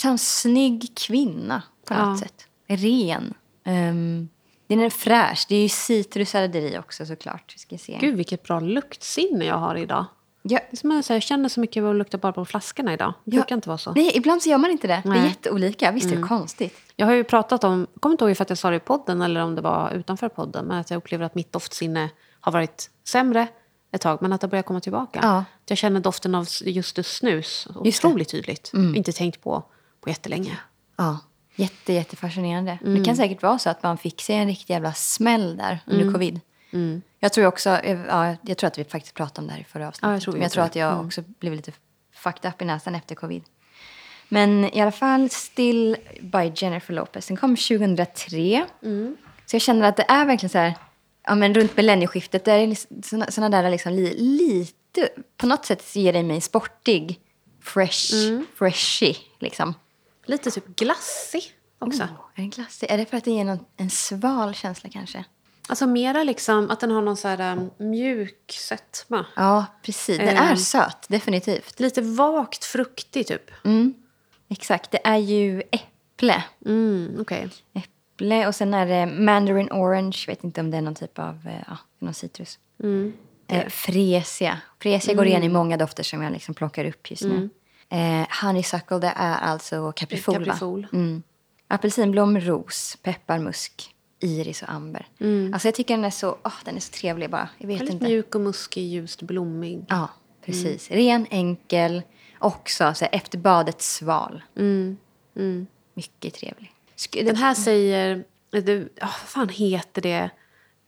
som 0.00 0.10
en 0.10 0.18
snygg 0.18 0.92
kvinna 0.96 1.62
på 1.84 1.94
något 1.94 2.20
Ja. 2.20 2.26
sätt. 2.26 2.46
Ren. 2.66 3.34
Um, 3.66 4.28
den 4.66 4.80
är 4.80 4.90
fräsch. 4.90 5.46
Det 5.48 5.56
är 5.56 5.62
ju 5.62 5.68
i 5.68 5.68
också 6.78 7.06
såklart. 7.06 7.54
Ska 7.56 7.78
se. 7.78 7.98
Gud, 8.00 8.16
vilket 8.16 8.42
bra 8.42 8.60
luktsinne 8.60 9.44
jag 9.44 9.56
har 9.58 9.74
idag. 9.74 10.04
Ja, 10.42 10.58
Det 10.70 10.74
är 10.74 10.76
som 10.76 10.90
att 10.90 11.10
jag 11.10 11.22
känner 11.22 11.48
så 11.48 11.60
mycket 11.60 11.82
vad 11.82 11.90
jag 11.90 11.96
luktar 11.96 12.18
bara 12.18 12.32
på 12.32 12.44
flaskorna 12.44 12.92
idag. 12.92 13.14
Det 13.24 13.36
Ja. 13.36 13.40
brukar 13.42 13.54
inte 13.56 13.68
vara 13.68 13.78
så. 13.78 13.92
nej, 13.92 14.12
ibland 14.14 14.42
så 14.42 14.48
gör 14.50 14.58
man 14.58 14.70
inte 14.70 14.86
det. 14.86 15.00
Det 15.04 15.08
Nej. 15.08 15.18
är 15.18 15.24
jätteolika. 15.26 15.90
Visst 15.92 16.12
är 16.12 16.16
det 16.16 16.22
konstigt? 16.22 16.74
Jag 16.96 17.06
har 17.06 17.12
ju 17.14 17.24
pratat 17.24 17.64
om, 17.64 17.86
jag 17.92 18.00
kommer 18.00 18.14
inte 18.14 18.24
ihåg 18.24 18.42
att 18.42 18.48
jag 18.48 18.58
sa 18.58 18.70
det 18.70 18.76
i 18.76 18.80
podden 18.80 19.22
eller 19.22 19.40
om 19.42 19.54
det 19.54 19.60
var 19.62 19.90
utanför 19.92 20.28
podden, 20.28 20.64
men 20.66 20.78
att 20.78 20.90
jag 20.90 20.96
upplever 20.98 21.24
att 21.24 21.34
mitt 21.34 21.52
doftsinne 21.52 22.10
har 22.40 22.52
varit 22.52 22.90
sämre 23.08 23.48
ett 23.92 24.00
tag, 24.00 24.22
men 24.22 24.32
att 24.32 24.40
det 24.40 24.48
börjar 24.48 24.62
komma 24.62 24.80
tillbaka. 24.80 25.20
Ja. 25.22 25.44
Jag 25.66 25.78
känner 25.78 26.00
doften 26.00 26.34
av 26.34 26.46
just 26.64 26.96
det 26.96 27.02
snus 27.04 27.68
Just 27.84 28.02
det. 28.02 28.08
otroligt 28.08 28.28
tydligt. 28.28 28.70
Inte 28.74 29.12
tänkt 29.12 29.42
på 29.42 29.64
på 30.08 30.12
jättelänge. 30.12 30.58
Ja, 30.96 31.18
jätte, 31.56 31.92
jättefascinerande. 31.92 32.78
Det 32.82 33.04
kan 33.04 33.16
säkert 33.16 33.42
vara 33.42 33.58
så 33.58 33.70
att 33.70 33.82
man 33.82 33.98
fick 33.98 34.20
sig 34.20 34.36
en 34.36 34.46
riktig 34.46 34.74
jävla 34.74 34.92
smäll 34.92 35.56
där 35.56 35.78
under 35.86 36.12
covid. 36.12 36.40
Jag 37.18 37.32
tror 37.32 37.46
också, 37.46 37.70
ja, 38.08 38.36
jag 38.42 38.58
tror 38.58 38.68
att 38.68 38.78
vi 38.78 38.84
faktiskt 38.84 39.14
pratade 39.14 39.40
om 39.40 39.46
det 39.46 39.52
här 39.52 39.60
i 39.60 39.64
förra 39.64 39.88
avsnittet. 39.88 40.08
Ja, 40.08 40.12
jag 40.12 40.22
tror 40.22 40.32
Men 40.32 40.42
jag 40.42 40.52
tror 40.52 40.64
att 40.64 40.76
jag 40.76 41.04
också 41.04 41.22
blev 41.40 41.54
lite 41.54 41.72
fucked 42.14 42.50
up 42.50 42.62
i 42.62 42.64
näsan 42.64 42.94
efter 42.94 43.14
covid. 43.14 43.42
Men 44.28 44.64
i 44.64 44.80
alla 44.80 44.92
fall 44.92 45.30
Still 45.30 45.96
by 46.20 46.52
Jennifer 46.54 46.94
Lopez. 46.94 47.26
Den 47.26 47.36
kom 47.36 47.56
2003. 47.56 48.66
Så 49.46 49.56
jag 49.56 49.62
känner 49.62 49.88
att 49.88 49.96
det 49.96 50.06
är 50.08 50.26
verkligen 50.26 50.50
så 50.50 50.58
här, 50.58 50.74
ja 51.26 51.34
men 51.34 51.54
runt 51.54 51.76
millennieskiftet, 51.76 52.44
det 52.44 52.52
är 52.52 52.76
såna, 53.08 53.30
såna 53.30 53.48
där 53.48 53.70
liksom 53.70 53.92
li, 53.92 54.14
lite, 54.18 55.08
på 55.36 55.46
något 55.46 55.66
sätt 55.66 55.96
ger 55.96 56.12
det 56.12 56.22
mig 56.22 56.40
sportig, 56.40 57.20
fresh, 57.62 58.14
freshy 58.58 59.14
liksom. 59.38 59.74
Lite 60.28 60.50
typ 60.50 60.66
glassig 60.76 61.42
också. 61.78 62.02
Oh, 62.02 62.08
är 62.34 62.40
den 62.40 62.50
glassig? 62.50 62.90
Är 62.90 62.98
det 62.98 63.06
för 63.06 63.16
att 63.16 63.24
det 63.24 63.30
ger 63.30 63.44
någon, 63.44 63.64
en 63.76 63.90
sval 63.90 64.54
känsla 64.54 64.90
kanske? 64.92 65.24
Alltså 65.68 65.86
mera 65.86 66.22
liksom 66.24 66.70
att 66.70 66.80
den 66.80 66.90
har 66.90 67.02
någon 67.02 67.16
så 67.16 67.28
här 67.28 67.52
um, 67.52 67.70
mjuk 67.90 68.52
sötma. 68.60 69.26
Ja, 69.36 69.66
precis. 69.82 70.18
Den 70.18 70.28
Ehm. 70.28 70.36
är 70.52 70.56
söt, 70.56 71.08
definitivt. 71.08 71.80
Lite 71.80 72.02
vagt 72.02 72.64
fruktig 72.64 73.26
typ. 73.26 73.50
Exakt, 74.48 74.90
det 74.90 75.00
är 75.06 75.16
ju 75.16 75.62
äpple. 75.70 76.44
Mm, 76.66 77.16
okej. 77.20 77.48
Äpple 77.74 78.46
och 78.46 78.54
sen 78.54 78.74
är 78.74 78.86
det 78.86 79.06
mandarin 79.06 79.68
orange. 79.72 80.24
vet 80.26 80.44
inte 80.44 80.60
om 80.60 80.70
det 80.70 80.76
är 80.76 80.80
någon 80.82 80.94
typ 80.94 81.18
av 81.18 81.46
eh, 81.46 81.62
ja, 81.66 81.78
någon 81.98 82.14
citrus. 82.14 82.58
Mm. 82.82 83.12
Eh, 83.46 83.68
fresia. 83.68 84.58
Fresia 84.82 85.14
går 85.14 85.26
igen 85.26 85.44
i 85.44 85.48
många 85.48 85.76
dofter 85.76 86.02
som 86.02 86.22
jag 86.22 86.32
liksom 86.32 86.54
plockar 86.54 86.84
upp 86.84 87.10
just 87.10 87.22
nu. 87.24 87.48
Eh, 87.90 88.26
honeysuckle, 88.42 88.98
det 88.98 89.12
är 89.16 89.38
alltså 89.38 89.92
kaprifol? 89.92 90.34
Kaprifol. 90.34 90.86
Mm. 90.92 91.22
Apelsinblom, 91.68 92.40
ros, 92.40 92.98
peppar, 93.02 93.38
musk, 93.38 93.94
iris 94.20 94.62
och 94.62 94.70
amber. 94.70 95.06
Alltså 95.52 95.68
jag 95.68 95.74
tycker 95.74 95.96
den 95.96 96.04
är 96.04 96.10
så, 96.10 96.36
åh, 96.44 96.52
den 96.64 96.76
är 96.76 96.80
så 96.80 96.92
trevlig 96.92 97.30
bara. 97.30 97.48
Jag 97.58 97.68
vet 97.68 97.82
inte. 97.82 98.04
mjuk 98.04 98.34
och 98.34 98.40
muskig, 98.40 98.86
ljust 98.86 99.22
blommig. 99.22 99.84
Ja, 99.88 100.08
precis. 100.44 100.90
Ren, 100.90 101.26
enkel, 101.30 102.02
också 102.38 102.94
så 102.94 103.04
här, 103.04 103.14
efter 103.14 103.38
badet 103.38 103.82
sval. 103.82 104.42
Mycket 105.94 106.34
trevlig. 106.34 106.72
Den 107.12 107.36
här 107.36 107.54
säger... 107.54 108.24
Det, 108.50 108.80
oh, 108.80 108.88
vad 109.00 109.10
fan 109.10 109.48
heter 109.48 110.02
det? 110.02 110.30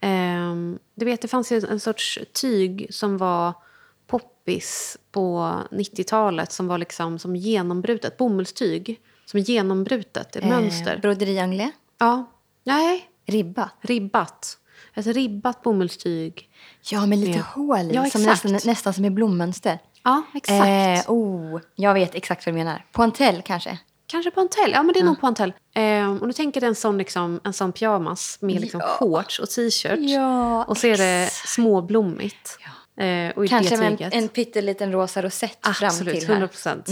Ehm, 0.01 0.79
du 0.95 1.05
vet, 1.05 1.23
det 1.23 1.29
fanns 1.29 1.53
ju 1.53 1.63
en 1.71 1.81
sorts 1.81 2.19
tyg 2.33 2.87
som 2.91 3.19
var 3.19 3.55
poppis 4.11 4.97
på 5.13 5.53
90-talet 5.71 6.53
som 6.53 6.69
var 6.69 6.79
liksom 6.79 7.19
som 7.19 7.37
genombrutet. 7.37 8.17
Bomullstyg 8.17 9.01
som 9.27 9.41
är 9.41 9.45
genombrutet, 9.45 10.37
ett 10.37 10.45
mönster. 10.45 10.95
Eh, 10.95 11.01
broderi 11.01 11.39
anglais, 11.39 11.73
Ja. 11.99 12.31
Nej, 12.65 13.09
ribba. 13.27 13.71
ribbat. 13.81 14.57
Ett 14.95 15.07
ribbat 15.07 15.63
bomullstyg. 15.63 16.49
Ja, 16.91 17.07
med 17.07 17.19
lite 17.19 17.39
Ja. 17.39 17.45
hål 17.55 17.91
Ja, 17.95 18.11
som 18.11 18.23
nästan, 18.23 18.59
nästan 18.65 18.95
som 18.95 19.05
i 19.05 19.11
blommönster. 19.11 19.79
Ja, 20.05 20.23
exakt. 20.35 21.07
Eh, 21.07 21.13
oh, 21.13 21.61
jag 21.75 21.95
vet 21.95 22.15
exakt 22.15 22.47
vad 22.47 22.55
du 22.55 22.59
menar. 22.59 22.85
Pointelle 22.93 23.43
kanske? 23.43 23.79
Kanske 24.07 24.31
Pointelle. 24.31 24.75
Ja, 24.75 24.83
men 24.83 24.93
det 24.93 25.01
är 25.01 25.05
nog 25.05 25.21
Pointelle. 25.21 25.53
Ehm, 25.75 26.19
och 26.19 26.27
du 26.27 26.33
tänker 26.33 26.61
dig 26.61 26.69
en 26.69 26.75
sån, 26.75 26.99
liksom, 26.99 27.41
en 27.45 27.53
sån 27.53 27.73
pyjamas 27.73 28.39
med 28.41 28.61
liksom 28.61 28.81
Ja. 28.81 28.87
shorts 28.87 29.39
och 29.39 29.51
t-shirt. 29.51 29.99
Ja, 30.01 30.65
och 30.65 30.77
så 30.77 30.87
är 30.87 30.97
det 30.97 31.31
småblommigt. 31.33 32.59
Eh, 32.97 33.47
Kanske 33.49 33.77
med 33.77 34.01
en, 34.01 34.13
en 34.13 34.29
pytteliten 34.29 34.93
rosa 34.93 35.23
rosett 35.23 35.59
fram 35.67 35.89
Absolut, 35.89 36.15
till 36.15 36.29
här. 36.29 36.35
100 36.35 36.49
procent. 36.49 36.89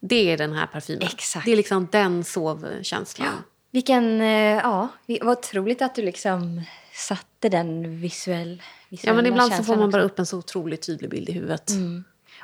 Det 0.00 0.32
är 0.32 0.36
den 0.36 0.52
här 0.52 0.66
parfymen. 0.66 1.02
Exakt. 1.02 1.44
Det 1.46 1.52
är 1.52 1.56
liksom 1.56 1.88
den 1.92 2.24
sovkänslan. 2.24 3.28
Vilken, 3.72 4.20
eh, 4.20 4.28
ja, 4.56 4.88
vad 5.20 5.38
otroligt 5.38 5.82
att 5.82 5.94
du 5.94 6.02
liksom 6.02 6.62
satte 6.94 7.48
den 7.48 8.00
visuell, 8.00 8.62
Ja, 8.62 8.86
visuella 8.88 9.16
men 9.16 9.26
ibland 9.26 9.52
så 9.54 9.62
får 9.64 9.76
man 9.76 9.84
också. 9.84 9.92
bara 9.92 10.02
upp 10.02 10.18
en 10.18 10.26
så 10.26 10.38
otroligt 10.38 10.86
tydlig 10.86 11.10
bild 11.10 11.28
i 11.28 11.32
huvudet. 11.32 11.70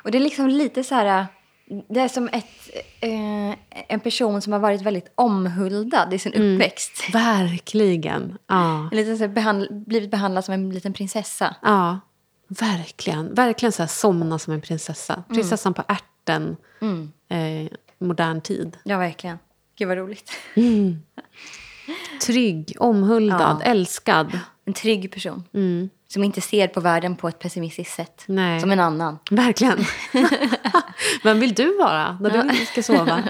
Och 0.03 0.11
det 0.11 0.17
är 0.17 0.19
liksom 0.19 0.47
lite 0.47 0.83
så 0.83 0.95
här... 0.95 1.25
Det 1.89 1.99
är 1.99 2.07
som 2.07 2.27
ett, 2.27 2.69
eh, 2.99 3.55
en 3.87 3.99
person 3.99 4.41
som 4.41 4.53
har 4.53 4.59
varit 4.59 4.81
väldigt 4.81 5.11
omhuldad 5.15 6.13
i 6.13 6.19
sin 6.19 6.33
uppväxt. 6.33 7.13
Verkligen. 7.13 8.37
Ja. 8.47 8.89
Lite 8.91 9.15
så 9.17 9.23
här 9.23 9.27
behandl, 9.27 9.65
blivit 9.71 10.11
behandlad 10.11 10.45
som 10.45 10.53
en 10.53 10.69
liten 10.69 10.93
prinsessa. 10.93 11.55
ja, 11.61 11.99
verkligen. 12.47 13.33
Verkligen 13.33 13.71
så 13.71 13.81
här 13.81 13.87
somna 13.87 14.39
som 14.39 14.53
en 14.53 14.61
prinsessa. 14.61 15.23
Prinsessan 15.29 15.73
på 15.73 15.83
ärten. 15.87 16.57
Eh, 17.29 17.71
modern 17.99 18.41
tid. 18.41 18.77
Ja, 18.83 18.97
verkligen. 18.97 19.37
Gud 19.77 19.87
vad 19.87 19.97
roligt. 19.97 20.31
Trygg, 22.25 22.75
omhuldad, 22.79 23.61
älskad. 23.63 24.39
En 24.65 24.73
trygg 24.73 25.11
person. 25.11 25.43
Som 26.07 26.23
inte 26.23 26.41
ser 26.41 26.67
på 26.67 26.79
världen 26.79 27.15
på 27.15 27.27
ett 27.27 27.39
pessimistiskt 27.39 27.95
sätt. 27.95 28.23
Nej. 28.25 28.61
Som 28.61 28.71
en 28.71 28.79
annan. 28.79 29.19
Verkligen. 29.31 29.85
Vem 31.23 31.39
vill 31.39 31.53
du 31.53 31.77
vara 31.77 32.17
när 32.21 32.29
du 32.29 32.65
ska 32.65 32.83
sova? 32.83 33.23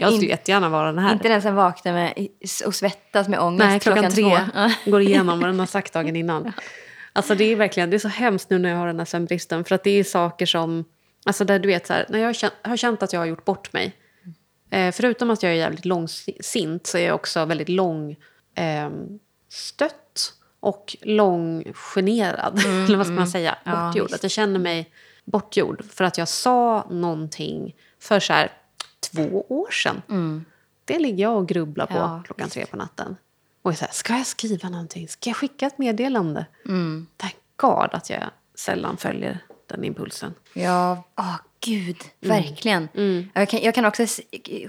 Jag 0.00 0.12
skulle 0.12 0.30
jättegärna 0.30 0.68
vara 0.68 0.92
den 0.92 0.98
här. 0.98 1.12
Inte 1.12 1.28
den 1.28 1.42
som 1.42 1.54
vaknar 1.54 1.92
med, 1.92 2.28
och 2.66 2.74
svettas 2.74 3.28
med 3.28 3.40
ångest 3.40 3.68
Nej, 3.68 3.80
klockan, 3.80 4.10
tre. 4.10 4.22
två. 4.22 4.38
Ja. 4.54 4.70
Går 4.86 5.00
igenom 5.00 5.40
vad 5.40 5.48
den 5.48 5.58
har 5.58 5.66
sagt 5.66 5.92
dagen 5.92 6.16
innan. 6.16 6.52
Alltså 7.12 7.34
det 7.34 7.44
är 7.44 7.56
verkligen, 7.56 7.90
det 7.90 7.96
är 7.96 7.98
så 7.98 8.08
hemskt 8.08 8.50
nu 8.50 8.58
när 8.58 8.68
jag 8.70 8.76
har 8.76 8.86
den 8.86 8.98
här 8.98 9.04
sömnbristen. 9.06 9.64
För 9.64 9.74
att 9.74 9.84
det 9.84 9.90
är 9.90 10.04
saker 10.04 10.46
som, 10.46 10.84
alltså 11.24 11.44
där 11.44 11.58
du 11.58 11.66
vet 11.68 11.86
så 11.86 11.92
här, 11.92 12.06
när 12.08 12.18
jag 12.18 12.34
har 12.62 12.76
känt, 12.76 13.02
att 13.02 13.12
jag 13.12 13.20
har 13.20 13.26
gjort 13.26 13.44
bort 13.44 13.72
mig. 13.72 13.96
Eh, 14.70 14.92
förutom 14.92 15.30
att 15.30 15.42
jag 15.42 15.52
är 15.52 15.56
jävligt 15.56 15.84
långsint 15.84 16.86
så 16.86 16.98
är 16.98 17.06
jag 17.06 17.14
också 17.14 17.44
väldigt 17.44 17.68
lång 17.68 18.16
eh, 18.54 18.90
stött 19.48 20.32
och 20.60 20.96
långgenerad. 21.02 22.58
Eller 22.66 22.96
vad 22.96 23.06
ska 23.06 23.14
man 23.14 23.28
säga? 23.28 23.56
Mm, 23.64 23.78
Ja, 23.78 23.86
Bortgjord. 23.86 24.04
visst. 24.04 24.14
att 24.14 24.22
jag 24.22 24.32
känner 24.32 24.58
mig 24.60 24.90
bortgjord 25.24 25.84
för 25.90 26.04
att 26.04 26.18
jag 26.18 26.28
sa 26.28 26.86
någonting 26.90 27.76
för 27.98 28.20
så 28.20 28.32
här 28.32 28.52
två 29.12 29.44
år 29.48 29.70
sedan. 29.70 30.44
Det 30.84 30.98
ligger 30.98 31.22
jag 31.22 31.36
och 31.36 31.48
grubblar 31.48 31.86
på 31.86 31.92
Mm. 31.96 32.10
Ja, 32.10 32.22
klockan 32.26 32.48
tre 32.48 32.66
på 32.66 32.76
natten. 32.76 33.16
Och 33.62 33.70
är 33.72 33.74
så 33.76 33.84
här, 33.84 33.92
ska 33.92 34.16
jag 34.16 34.26
skriva 34.26 34.68
någonting? 34.68 35.08
Ska 35.08 35.30
jag 35.30 35.36
skicka 35.36 35.66
ett 35.66 35.78
meddelande? 35.78 36.46
Mm. 36.66 37.06
Thank 37.16 37.34
God 37.56 37.88
att 37.92 38.10
jag 38.10 38.22
sällan 38.54 38.96
följer 38.96 39.38
den 39.66 39.84
impulsen. 39.84 40.34
Ja, 40.52 41.04
åh 41.18 41.36
gud, 41.64 41.96
Mm. 42.22 42.36
verkligen. 42.42 42.88
Jag, 43.34 43.48
kan, 43.48 43.60
jag 43.62 43.74
kan 43.74 43.84
också 43.84 44.06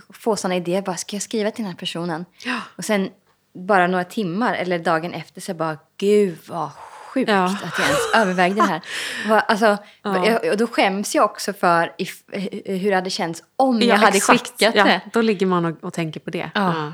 få 0.09 0.35
såna 0.35 0.55
idéer. 0.55 0.81
Bara, 0.81 0.97
ska 0.97 1.15
jag 1.15 1.23
skriva 1.23 1.51
till 1.51 1.63
den 1.63 1.71
här 1.71 1.79
personen? 1.79 2.25
Ja. 2.45 2.59
Och 2.77 2.85
sen 2.85 3.09
bara 3.53 3.87
några 3.87 4.03
timmar 4.03 4.53
eller 4.53 4.79
dagen 4.79 5.13
efter 5.13 5.41
så 5.41 5.53
bara 5.53 5.77
gud 5.97 6.37
vad 6.47 6.71
sjukt 6.73 7.29
Ja. 7.29 7.45
att 7.45 7.79
jag 7.79 7.87
ens 7.87 7.99
övervägde 8.15 8.55
det 8.61 8.67
här. 8.67 8.81
Alltså, 9.47 9.77
Ja. 10.03 10.51
och 10.51 10.57
då 10.57 10.67
skäms 10.67 11.15
jag 11.15 11.25
också 11.25 11.53
för 11.53 11.93
if, 11.97 12.23
hur 12.65 12.89
det 12.89 12.95
hade 12.95 13.09
känts 13.09 13.43
om 13.55 13.81
jag 13.81 13.95
hade 13.97 14.17
exakt. 14.17 14.39
skickat 14.49 14.75
ja, 14.75 14.83
det. 14.83 15.01
Då 15.13 15.21
ligger 15.21 15.45
man 15.45 15.65
och, 15.65 15.83
och 15.83 15.93
tänker 15.93 16.19
på 16.19 16.29
det. 16.29 16.51
Ja. 16.53 16.93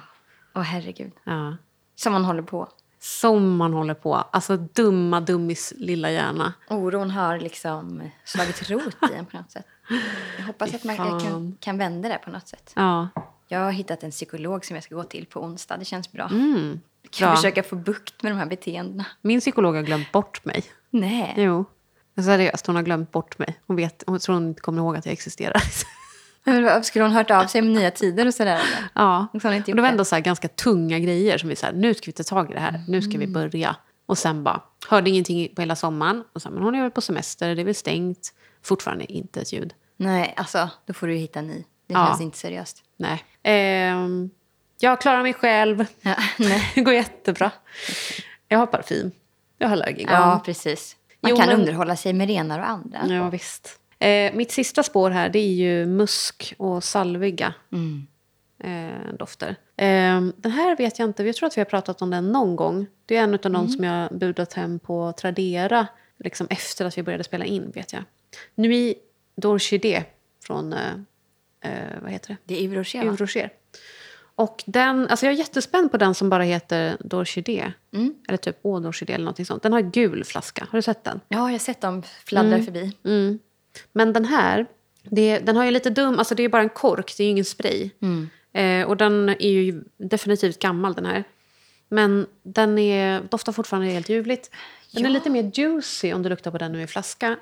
Åh 0.55 0.61
herregud. 0.61 1.11
Ja. 1.23 1.57
Som 1.99 2.13
man 2.13 2.25
håller 2.25 2.41
på. 2.41 2.67
Som 2.99 3.57
man 3.57 3.73
håller 3.73 3.93
på. 3.93 4.15
Alltså 4.15 4.57
dumma 4.57 5.21
dummis 5.21 5.73
lilla 5.77 6.11
hjärna. 6.11 6.53
Oron 6.69 7.11
har 7.11 7.39
liksom 7.39 8.09
slagit 8.25 8.69
rot 8.69 8.95
i 9.11 9.13
en 9.13 9.25
på 9.25 9.37
något 9.37 9.51
sätt. 9.51 9.65
Jag 10.37 10.45
hoppas 10.45 10.73
att 10.73 10.83
man 10.83 10.97
kan, 10.97 11.57
kan 11.59 11.77
vända 11.77 12.09
det 12.09 12.17
på 12.17 12.29
något 12.29 12.47
sätt. 12.47 12.71
Ja. 12.75 13.07
Jag 13.47 13.59
har 13.59 13.71
hittat 13.71 14.03
en 14.03 14.11
psykolog 14.11 14.65
som 14.65 14.75
jag 14.75 14.83
ska 14.83 14.95
gå 14.95 15.03
till 15.03 15.25
på 15.25 15.43
onsdag. 15.43 15.77
Det 15.77 15.85
känns 15.85 16.11
bra. 16.11 16.29
Mm. 16.31 16.79
Kan 17.09 17.27
bra. 17.27 17.35
försöka 17.35 17.63
få 17.63 17.75
bukt 17.75 18.23
med 18.23 18.31
de 18.31 18.37
här 18.37 18.45
beteendena. 18.45 19.05
Min 19.21 19.39
psykolog 19.39 19.75
har 19.75 19.81
glömt 19.81 20.11
bort 20.11 20.45
mig. 20.45 20.63
Nej. 20.89 21.33
Jo. 21.37 21.65
Seriöst, 22.23 22.67
hon 22.67 22.75
har 22.75 22.83
glömt 22.83 23.11
bort 23.11 23.39
mig. 23.39 23.59
Hon, 23.67 23.75
vet, 23.75 24.03
hon 24.07 24.19
tror 24.19 24.35
hon 24.35 24.47
inte 24.47 24.61
kommer 24.61 24.81
ihåg 24.81 24.97
att 24.97 25.05
jag 25.05 25.13
existerar. 25.13 25.61
Men 26.47 26.83
Skulle 26.83 27.05
hon 27.05 27.11
hört 27.11 27.31
av 27.31 27.45
sig 27.47 27.61
med 27.61 27.71
nya 27.71 27.91
tider 27.91 28.25
och 28.27 28.33
sådär? 28.33 28.61
ja. 28.93 29.27
Och 29.33 29.39
det 29.41 29.47
var 29.73 29.81
det. 29.81 29.87
ändå 29.87 30.05
så 30.05 30.19
ganska 30.19 30.47
tunga 30.47 30.99
grejer 30.99 31.37
som 31.37 31.49
vi 31.49 31.55
här, 31.63 31.71
nu 31.73 31.93
ska 31.93 32.05
vi 32.05 32.11
ta 32.11 32.23
tag 32.23 32.51
i 32.51 32.53
det 32.53 32.59
här. 32.59 32.83
Nu 32.87 33.01
ska 33.01 33.17
vi 33.17 33.27
börja. 33.27 33.75
Och 34.05 34.17
sen 34.17 34.43
bara, 34.43 34.61
hörde 34.89 35.09
ingenting 35.09 35.55
på 35.55 35.61
hela 35.61 35.75
sommaren. 35.75 36.23
Och 36.33 36.41
sen, 36.41 36.53
men 36.53 36.63
hon 36.63 36.75
är 36.75 36.81
väl 36.81 36.91
på 36.91 37.01
semester, 37.01 37.55
det 37.55 37.61
är 37.61 37.65
väl 37.65 37.75
stängt. 37.75 38.33
Fortfarande 38.63 39.11
inte 39.13 39.41
ett 39.41 39.53
ljud. 39.53 39.73
Nej, 39.97 40.33
alltså 40.37 40.69
då 40.85 40.93
får 40.93 41.07
du 41.07 41.13
hitta 41.15 41.41
ny. 41.41 41.63
Det 41.87 41.93
Ja. 41.93 42.07
känns 42.07 42.21
inte 42.21 42.37
seriöst. 42.37 42.83
Nej. 42.97 43.23
Ehm, 43.43 44.29
jag 44.79 45.01
klarar 45.01 45.23
mig 45.23 45.33
själv. 45.33 45.85
Ja, 46.01 46.15
nej. 46.37 46.71
Det 46.75 46.81
går 46.81 46.93
jättebra. 46.93 47.51
Jag 48.47 48.57
har 48.59 48.65
parfym. 48.65 49.11
Jag 49.57 49.67
har 49.67 49.73
allergigan. 49.73 50.13
ja, 50.29 50.41
precis. 50.45 50.95
Man 51.21 51.29
Jo, 51.31 51.37
kan 51.37 51.47
men- 51.47 51.59
underhålla 51.59 51.95
sig 51.95 52.13
med 52.13 52.27
renar 52.27 52.59
och 52.59 52.69
andra. 52.69 52.99
Ja, 53.07 53.29
visst. 53.29 53.79
Eh, 53.99 54.33
mitt 54.33 54.51
sista 54.51 54.83
spår 54.83 55.09
här 55.09 55.29
det 55.29 55.39
är 55.39 55.53
ju 55.53 55.85
musk 55.85 56.53
och 56.57 56.83
salviga 56.83 57.53
Mm. 57.71 58.07
eh, 58.63 59.13
dofter. 59.13 59.55
Eh, 59.77 60.21
den 60.37 60.51
här 60.51 60.75
vet 60.77 60.99
jag 60.99 61.07
inte, 61.09 61.23
jag 61.23 61.35
tror 61.35 61.47
att 61.47 61.57
vi 61.57 61.61
har 61.61 61.65
pratat 61.65 62.01
om 62.01 62.09
den 62.09 62.31
någon 62.31 62.55
gång. 62.55 62.87
Det 63.05 63.17
är 63.17 63.23
en 63.23 63.33
av 63.33 63.39
de 63.39 63.55
Mm. 63.55 63.67
som 63.69 63.83
jag 63.83 64.09
budat 64.17 64.53
hem 64.53 64.79
på 64.79 65.13
Tradera 65.17 65.87
liksom 66.19 66.47
efter 66.49 66.85
att 66.85 66.97
vi 66.97 67.03
började 67.03 67.23
spela 67.23 67.45
in, 67.45 67.71
vet 67.71 67.93
jag. 67.93 68.03
Nuit 68.55 68.97
d'Orchidée 69.41 70.03
från, 70.43 70.73
eh, 70.73 70.79
eh, 71.61 72.01
vad 72.01 72.11
heter 72.11 72.27
det? 72.29 72.37
Det 72.45 72.55
är 72.55 72.61
Yves? 72.61 72.95
Yves 72.95 73.19
Rocher. 73.19 73.49
Och 74.35 74.63
den, 74.67 75.07
alltså 75.07 75.25
jag 75.25 75.33
är 75.33 75.37
jättespänd 75.37 75.91
på 75.91 75.97
den 75.97 76.15
som 76.15 76.29
bara 76.29 76.43
heter 76.43 76.97
d'Orchidée. 76.99 77.71
Mm. 77.93 78.13
Eller 78.27 78.37
typ 78.37 78.63
d'Orchidée 78.63 79.13
eller 79.13 79.25
någonting 79.25 79.45
sånt. 79.45 79.63
Den 79.63 79.73
har 79.73 79.81
gul 79.81 80.23
flaska. 80.23 80.67
Har 80.71 80.77
du 80.77 80.81
sett 80.81 81.03
den? 81.03 81.19
Ja, 81.27 81.37
jag 81.37 81.43
har 81.51 81.57
sett 81.57 81.81
dem 81.81 82.03
fladdra 82.25 82.63
förbi. 82.63 82.91
Mm. 83.03 83.39
Men 83.91 84.13
den 84.13 84.25
här, 84.25 84.65
det, 85.03 85.39
den 85.39 85.55
har 85.55 85.65
ju 85.65 85.71
lite 85.71 85.89
dum, 85.89 86.19
alltså 86.19 86.35
det 86.35 86.43
är 86.43 86.49
bara 86.49 86.61
en 86.61 86.69
kork, 86.69 87.13
det 87.17 87.23
är 87.23 87.25
ju 87.25 87.31
ingen 87.31 87.45
spray. 87.45 87.89
Mm. 88.01 88.29
Eh, 88.53 88.87
och 88.87 88.97
den 88.97 89.29
är 89.29 89.49
ju 89.49 89.83
definitivt 89.97 90.59
gammal 90.59 90.93
den 90.93 91.05
här. 91.05 91.23
Men 91.89 92.25
den 92.43 92.77
är, 92.77 93.21
doftar 93.29 93.51
fortfarande 93.51 93.87
helt 93.89 94.09
ljuvligt. 94.09 94.51
Den 94.91 95.05
är 95.05 95.09
Ja. 95.09 95.13
lite 95.13 95.29
mer 95.29 95.51
juicy 95.53 96.13
om 96.13 96.23
du 96.23 96.29
luktar 96.29 96.51
på 96.51 96.57
den 96.57 96.71
nu 96.71 96.81
i 96.81 96.87
flaska. 96.87 97.35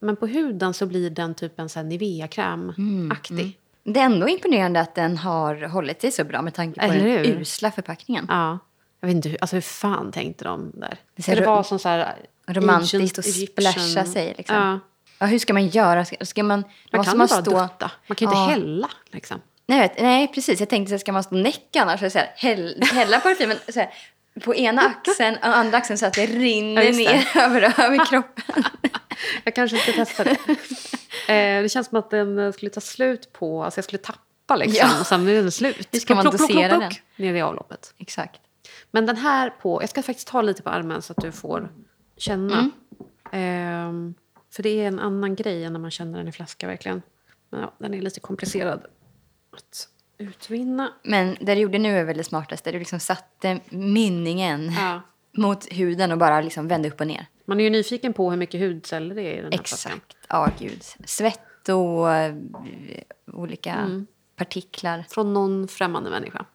Men 0.00 0.16
på 0.16 0.26
huden 0.26 0.74
så 0.74 0.86
blir 0.86 1.10
den 1.10 1.34
typ 1.34 1.58
en 1.60 1.68
sån 1.68 1.82
här 1.82 1.88
Nivea-kräm-aktig. 1.90 3.58
Det 3.84 4.00
är 4.00 4.04
ändå 4.04 4.28
imponerande 4.28 4.80
att 4.80 4.94
den 4.94 5.16
har 5.16 5.68
hållit 5.68 6.00
sig 6.00 6.12
så 6.12 6.24
bra 6.24 6.42
med 6.42 6.54
tanke 6.54 6.80
på 6.80 6.86
Eller 6.86 6.94
den 6.94 7.24
hur? 7.26 7.40
usla 7.40 7.70
förpackningen. 7.70 8.26
Ja. 8.28 8.58
Jag 9.00 9.08
vet 9.08 9.16
inte 9.16 9.28
hur, 9.28 9.38
alltså 9.40 9.56
hur 9.56 9.60
fan 9.60 10.12
tänkte 10.12 10.44
de 10.44 10.72
där? 10.74 10.98
Det 11.16 11.34
det 11.34 11.46
vara 11.46 11.64
som 11.64 11.78
så 11.78 11.88
här 11.88 12.16
romantiskt 12.48 13.18
Egyptian- 13.18 13.72
splasha 13.72 14.04
sig, 14.04 14.34
liksom. 14.38 14.56
Ja. 14.56 14.80
Ja, 15.22 15.26
hur 15.26 15.38
ska 15.38 15.52
man 15.52 15.68
göra? 15.68 16.04
Ska, 16.04 16.16
ska 16.20 16.42
man, 16.42 16.64
Man 16.92 17.04
kan 17.04 17.18
man 17.18 17.26
bara 17.26 17.42
stå... 17.42 17.50
dutta. 17.50 17.90
Man 18.06 18.16
kan 18.16 18.28
ju 18.30 18.36
inte 18.36 18.36
Ja. 18.42 18.46
hälla 18.50 18.90
liksom. 19.10 19.40
Nej, 19.66 19.94
nej, 19.98 20.28
precis. 20.34 20.60
Jag 20.60 20.68
tänkte, 20.68 20.98
ska 20.98 21.12
man 21.12 21.22
stå 21.22 21.34
näck 21.36 21.76
annars? 21.76 22.00
Så 22.12 22.18
här, 22.18 22.32
häll, 22.36 22.82
hälla 22.92 23.20
parfymen 23.20 23.56
så 23.68 23.80
här, 23.80 23.90
på 24.44 24.54
ena 24.54 24.82
axeln 24.82 25.36
och 25.36 25.56
andra 25.56 25.78
axeln 25.78 25.98
så 25.98 26.06
att 26.06 26.12
det 26.14 26.26
rinner 26.26 26.82
Ja, 26.82 26.90
det. 26.90 26.96
ner 26.96 27.28
över, 27.36 27.62
över 27.84 28.04
kroppen. 28.06 28.64
Jag 29.44 29.54
kanske 29.54 29.76
ska 29.78 29.92
testa 29.92 30.24
det. 30.24 30.30
eh, 31.28 31.62
det 31.62 31.68
känns 31.72 31.86
som 31.88 31.98
att 31.98 32.10
den 32.10 32.38
eh, 32.38 32.52
skulle 32.52 32.70
ta 32.70 32.80
slut 32.80 33.32
på... 33.32 33.64
Alltså 33.64 33.78
jag 33.78 33.84
skulle 33.84 33.98
tappa 34.02 34.56
liksom. 34.56 34.88
Ja. 34.92 35.00
Och 35.00 35.06
sen 35.06 35.28
är 35.28 35.34
den 35.34 35.52
slut. 35.52 35.88
Hur 35.92 36.00
ska 36.00 36.14
man 36.14 36.22
Plock, 36.22 36.36
plock, 36.36 36.50
plock, 36.50 36.62
dosera 36.62 36.78
plock, 36.78 37.02
Ner 37.16 37.34
i 37.34 37.40
avloppet. 37.40 37.94
Exakt. 37.98 38.40
Men 38.90 39.06
den 39.06 39.16
här 39.16 39.50
på... 39.50 39.82
Jag 39.82 39.90
ska 39.90 40.02
faktiskt 40.02 40.28
ta 40.28 40.42
lite 40.42 40.62
på 40.62 40.70
armen 40.70 41.02
så 41.02 41.12
att 41.12 41.22
du 41.22 41.32
får 41.32 41.70
känna. 42.16 42.70
Ehm, 43.32 44.14
för 44.52 44.62
det 44.62 44.68
är 44.80 44.86
en 44.88 44.98
annan 44.98 45.34
grej 45.34 45.64
än 45.64 45.72
när 45.72 45.80
man 45.80 45.90
känner 45.90 46.18
den 46.18 46.28
i 46.28 46.32
flaska 46.32 46.66
verkligen. 46.66 47.02
Men 47.50 47.60
ja, 47.60 47.74
den 47.78 47.94
är 47.94 48.00
lite 48.02 48.20
komplicerad 48.20 48.80
att 49.52 49.88
utvinna. 50.18 50.92
Men 51.02 51.36
det 51.40 51.54
du 51.54 51.60
gjorde 51.60 51.78
nu 51.78 51.98
är 51.98 52.04
väl 52.04 52.16
det 52.16 52.24
smartaste. 52.24 52.72
Du 52.72 52.78
liksom 52.78 53.00
satte 53.00 53.60
mynningen 53.70 54.72
Ja. 54.72 55.00
mot 55.32 55.66
huden 55.72 56.12
och 56.12 56.18
bara 56.18 56.40
liksom 56.40 56.68
vände 56.68 56.88
upp 56.88 57.00
och 57.00 57.06
ner. 57.06 57.26
Man 57.44 57.60
är 57.60 57.64
ju 57.64 57.70
nyfiken 57.70 58.12
på 58.12 58.30
hur 58.30 58.36
mycket 58.36 58.60
hudceller 58.60 59.14
det 59.14 59.22
är 59.22 59.32
i 59.32 59.36
den 59.42 59.52
här 59.52 59.58
flaskan. 59.58 59.92
Exakt. 59.92 60.16
Ja, 60.28 60.50
gud. 60.58 60.82
Svett 61.04 61.68
och 61.68 62.12
eh, 62.12 62.34
olika 63.32 63.72
Mm. 63.74 64.06
partiklar. 64.36 65.04
Från 65.08 65.34
någon 65.34 65.68
främmande 65.68 66.10
människa. 66.10 66.44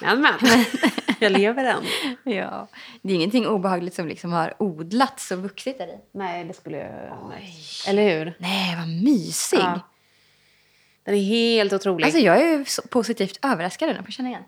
Men. 0.00 0.38
Jag 1.20 1.32
lever 1.32 1.64
än. 1.64 1.84
Ja. 2.34 2.68
Det 3.02 3.12
är 3.12 3.16
ingenting 3.16 3.46
obehagligt 3.46 3.94
som 3.94 4.08
liksom 4.08 4.32
har 4.32 4.54
odlats 4.58 5.30
och 5.30 5.38
vuxit 5.38 5.78
där 5.78 5.86
i. 5.86 5.98
Nej, 6.12 6.44
det 6.44 6.54
skulle 6.54 6.76
jag... 6.78 7.28
Nej. 7.30 7.54
Eller 7.88 8.18
hur? 8.18 8.34
Nej, 8.38 8.76
vad 8.76 8.88
mysig. 8.88 9.58
Ja. 9.58 9.80
Den 11.04 11.14
är 11.14 11.22
helt 11.22 11.72
otrolig. 11.72 12.04
Alltså 12.04 12.20
jag 12.20 12.42
är 12.42 12.64
så 12.64 12.82
positivt 12.82 13.38
överraskad. 13.42 13.88
Den 13.88 14.04
får 14.04 14.12
känna 14.12 14.28
igen. 14.28 14.42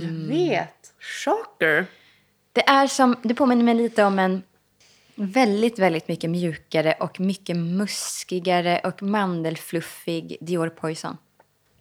jag 0.00 0.36
vet. 0.36 0.92
Shocker. 1.00 1.86
Det 2.52 2.68
är 2.68 2.86
som, 2.86 3.16
det 3.22 3.34
påminner 3.34 3.64
mig 3.64 3.74
lite 3.74 4.04
om 4.04 4.18
en 4.18 4.42
väldigt, 5.14 5.78
väldigt 5.78 6.08
mycket 6.08 6.30
mjukare 6.30 6.92
och 7.00 7.20
mycket 7.20 7.56
muskigare 7.56 8.80
och 8.84 9.02
mandelfluffig 9.02 10.36
Dior 10.40 10.68
Poison. 10.68 11.16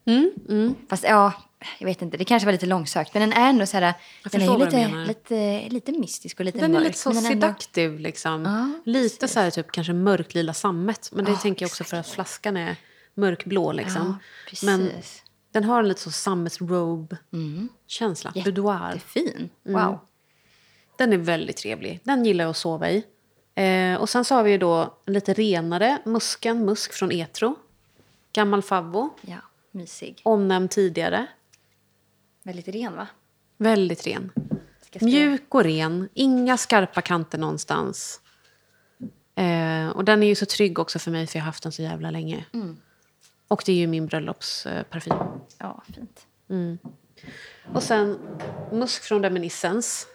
Mm, 0.08 0.32
mm. 0.50 0.76
Fast 0.90 1.04
ja, 1.04 1.34
jag 1.80 1.88
vet 1.88 2.02
inte, 2.02 2.18
det 2.18 2.26
kanske 2.26 2.46
var 2.46 2.52
lite 2.52 2.66
långsökt. 2.66 3.14
Men 3.14 3.30
den 3.30 3.34
är 3.44 3.50
ändå 3.50 3.66
så 3.66 3.78
här, 3.78 3.94
den 4.32 4.42
är 4.42 4.46
ju 4.48 4.58
lite, 4.66 4.88
lite, 5.08 5.70
lite 5.70 5.92
mystisk 5.92 6.40
och 6.40 6.46
lite 6.46 6.60
Den 6.60 6.72
är 6.72 6.80
mörk. 6.80 6.88
lite 6.88 6.98
så 7.00 7.10
den 7.10 7.26
ändå- 7.26 7.54
liksom. 8.00 8.46
Ja, 8.46 8.72
lite 8.92 9.28
så 9.28 9.40
här 9.40 9.52
typ 9.52 9.72
kanske 9.72 9.94
mörklila 9.94 10.54
sammet. 10.54 11.10
Men 11.14 11.26
det 11.26 11.32
Ja, 11.32 11.38
tänker 11.38 11.64
jag 11.64 11.68
också 11.70 11.84
för 11.84 11.98
att 11.98 12.08
flaskan 12.10 12.58
är 12.58 12.76
mörkblå 13.14 13.72
liksom. 13.72 14.20
Precis. 14.50 14.64
Men 14.64 14.92
den 15.52 15.64
har 15.64 15.80
en 15.80 15.88
lite 15.88 16.02
så 16.02 16.12
sammetsrobe-känsla. 16.12 18.32
Boudoir. 18.46 18.92
Jättefin. 18.94 19.50
Mm. 19.66 19.82
Wow. 19.86 20.00
Den 20.98 21.14
är 21.14 21.18
väldigt 21.18 21.58
trevlig. 21.58 22.00
Den 22.04 22.26
gillar 22.26 22.44
jag 22.46 22.50
att 22.50 22.58
sova 22.58 22.90
i. 22.90 23.04
Eh, 23.56 23.96
och 24.02 24.10
sen 24.10 24.26
så 24.26 24.36
har 24.36 24.44
vi 24.44 24.52
ju 24.52 24.58
då 24.58 24.98
lite 25.06 25.34
renare 25.34 25.98
musken, 26.06 26.66
musk 26.66 26.94
från 26.94 27.12
Etro. 27.12 27.56
Gammal 28.34 28.62
favvo, 28.62 29.10
Ja, 29.22 29.36
mysig. 29.78 30.22
omnämnd 30.24 30.70
tidigare. 30.70 31.28
Väldigt 32.44 32.68
ren 32.68 32.96
va? 32.96 33.08
Väldigt 33.58 34.08
ren. 34.08 34.32
Mjuk 35.02 35.56
och 35.56 35.64
ren, 35.64 36.10
inga 36.14 36.58
skarpa 36.58 37.02
kanter 37.02 37.38
någonstans. 37.38 38.22
Eh, 39.36 39.90
och 39.90 40.06
den 40.06 40.24
är 40.24 40.28
ju 40.28 40.36
så 40.36 40.46
trygg 40.46 40.80
också 40.80 41.00
för 41.00 41.12
mig 41.12 41.28
för 41.28 41.40
jag 41.40 41.44
har 41.44 41.46
haft 41.46 41.64
den 41.64 41.72
så 41.72 41.82
jävla 41.82 42.12
länge. 42.12 42.46
Mm. 42.54 42.78
Och 43.48 43.64
det 43.66 43.72
är 43.72 43.76
ju 43.76 43.88
min 43.88 44.08
bröllopsparfym. 44.08 45.16
Ja, 45.58 45.84
fint. 45.96 46.28
Och 47.74 47.84
sen 47.84 48.20
musk 48.72 49.04
från 49.04 49.24
Reminiscence. 49.24 50.08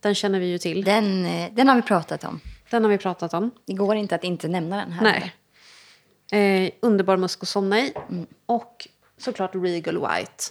Den 0.00 0.14
känner 0.14 0.40
vi 0.40 0.46
ju 0.46 0.58
till. 0.58 0.84
Den, 0.84 1.26
eh, 1.26 1.52
den 1.52 1.68
har 1.68 1.76
vi 1.76 1.82
pratat 1.82 2.24
om. 2.24 2.40
Den 2.70 2.84
har 2.84 2.90
vi 2.90 2.98
pratat 2.98 3.34
om. 3.34 3.50
Det 3.66 3.72
går 3.72 3.96
inte 3.96 4.14
att 4.14 4.24
inte 4.24 4.48
nämna 4.48 4.76
den 4.76 4.92
här. 4.92 5.02
Nej. 5.02 6.66
Eh, 6.66 6.72
underbar 6.80 7.16
musk 7.16 7.42
att 7.42 7.48
somna 7.48 7.80
i. 7.80 7.94
Mm. 8.08 8.26
Och 8.46 8.88
såklart 9.18 9.50
Regal 9.54 9.94
White. 9.98 10.44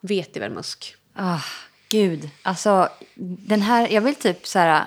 Vetivermusk. 0.00 0.96
Ah, 1.14 1.40
gud. 1.88 2.30
Alltså, 2.42 2.88
den 3.48 3.62
här... 3.62 3.88
Jag 3.88 4.00
vill 4.02 4.14
typ 4.14 4.46
så 4.46 4.58
här, 4.58 4.86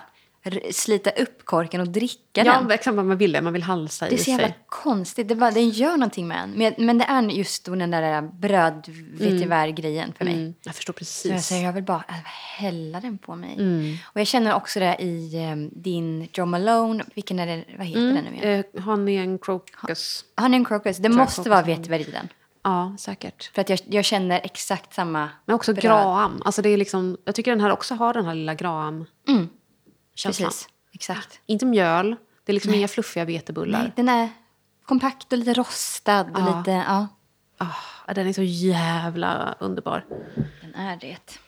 slita 0.72 1.10
upp 1.10 1.46
korken 1.46 1.82
och 1.82 1.88
dricka 1.90 2.20
Ja, 2.34 2.44
den. 2.44 2.72
exakt 2.72 2.96
vad 2.96 3.06
man 3.06 3.18
ville. 3.18 3.42
Man 3.42 3.54
vill 3.54 3.64
halsa 3.64 4.06
Det 4.06 4.12
är 4.16 4.20
i 4.20 4.24
så 4.24 4.30
jävla 4.30 4.48
sig. 4.48 4.58
konstigt. 4.68 5.28
Det 5.28 5.36
bara, 5.36 5.52
den 5.52 5.70
gör 5.70 5.92
någonting 5.92 6.28
med 6.28 6.44
en. 6.44 6.52
Men, 6.52 6.74
men 6.78 6.98
det 6.98 7.06
är 7.06 7.22
just 7.22 7.66
den 7.66 7.92
där 7.92 8.22
bröd 8.22 8.90
grejen 9.76 10.14
för 10.18 10.26
mig. 10.26 10.34
Mm, 10.34 10.54
jag 10.64 10.76
förstår 10.76 10.94
Så 10.94 11.28
jag, 11.28 11.34
precis. 11.36 11.48
säger, 11.48 11.66
jag 11.66 11.74
vill 11.74 11.84
bara 11.84 12.04
äh, 12.10 12.16
hälla 12.58 13.00
den 13.00 13.18
på 13.18 13.36
mig. 13.36 13.54
Mm. 13.54 13.98
Och 14.06 14.20
jag 14.20 14.28
känner 14.28 14.54
också 14.56 14.80
det 14.80 14.96
i 15.00 15.36
eh, 15.50 15.56
din 15.82 16.28
Jo 16.34 16.46
Malone. 16.46 17.04
Vilken 17.14 17.40
är 17.40 17.46
det? 17.48 17.64
Vad 17.78 17.88
heter 17.88 18.02
den 18.02 18.24
nu 18.24 18.36
igen? 18.36 18.64
Eh, 18.76 18.84
Honey 18.84 19.18
and 19.20 19.44
Crocus. 19.44 20.26
Honey 20.38 20.58
and 20.58 20.68
Crocus. 20.68 20.98
Det 20.98 21.10
måste 21.10 21.36
Crocus 21.36 21.50
vara 21.50 21.62
vetiver 21.62 22.00
i 22.00 22.04
den. 22.04 22.30
Ja, 22.66 22.96
säkert. 23.00 23.52
För 23.56 23.62
att 23.62 23.70
jag, 23.70 23.80
jag 23.90 24.06
känner 24.06 24.42
exakt 24.44 24.94
samma 24.94 25.30
Men 25.46 25.56
också 25.56 25.74
bröd. 25.74 25.84
graham. 25.84 26.42
Alltså 26.46 26.62
det 26.62 26.70
är 26.70 26.78
liksom, 26.78 27.18
jag 27.26 27.36
tycker 27.36 27.52
den 27.52 27.62
här 27.62 27.72
också 27.72 27.96
har 27.96 28.14
den 28.14 28.26
här 28.26 28.36
lilla 28.36 28.54
graham 28.56 29.06
Mm. 29.28 29.50
Exakt. 30.94 31.40
Inte 31.46 31.66
mjöl. 31.66 32.16
Det 32.46 32.52
är 32.52 32.54
liksom 32.54 32.74
inga 32.74 32.88
fluffiga 32.88 33.26
vetebullar. 33.26 33.80
Nej, 33.82 33.92
den 33.96 34.10
är 34.10 34.30
kompakt 34.86 35.32
och 35.34 35.38
lite 35.40 35.54
rostad. 35.54 36.22
Och 36.34 36.40
Ja. 36.40 36.58
lite, 36.60 36.72
ja, 36.72 37.08
Ah, 37.58 38.14
den 38.14 38.28
är 38.28 38.34
så 38.34 38.44
jävla 38.44 39.56
underbar. 39.60 40.06
den 40.62 40.76
är 40.76 40.98
det. 40.98 41.40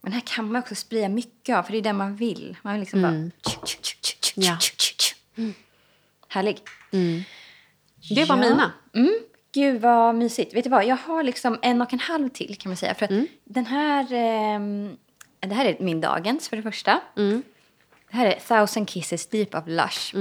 Men 0.00 0.12
här 0.12 0.20
kan 0.20 0.52
man 0.52 0.56
också 0.62 0.74
spraya 0.74 1.08
mycket 1.08 1.56
av, 1.56 1.62
för 1.62 1.72
det 1.72 1.78
är 1.78 1.82
det 1.82 1.92
man 1.92 2.16
vill. 2.16 2.56
Man 2.62 2.72
vill 2.72 2.80
liksom 2.80 3.02
bara... 3.02 3.08
Mm. 3.12 3.30
Ja. 4.34 4.58
Härlig. 6.28 6.58
Det 8.10 8.24
var 8.24 8.36
Ja. 8.36 8.42
mina. 8.50 8.72
Mm. 8.94 9.14
Gud 9.52 9.80
vad 9.80 10.14
mysigt. 10.14 10.54
Vet 10.54 10.64
du 10.64 10.70
vad, 10.70 10.84
jag 10.84 10.96
har 10.96 11.22
liksom 11.22 11.58
en 11.62 11.82
och 11.82 11.92
en 11.92 11.98
halv 11.98 12.28
till 12.28 12.56
kan 12.58 12.70
man 12.70 12.76
säga. 12.76 12.94
För 12.94 13.12
Mm. 13.12 13.26
den 13.44 13.66
här, 13.66 14.12
ehm, 14.12 14.96
det 15.40 15.54
här 15.54 15.64
är 15.64 15.76
min 15.80 16.00
dagens 16.00 16.48
för 16.48 16.56
det 16.56 16.62
första. 16.62 17.00
Mm. 17.16 17.42
Det 18.10 18.16
här 18.16 18.26
är 18.26 18.38
Thousand 18.48 18.88
Kisses 18.90 19.26
Deep 19.26 19.54
of 19.54 19.64
Lush. 19.66 20.14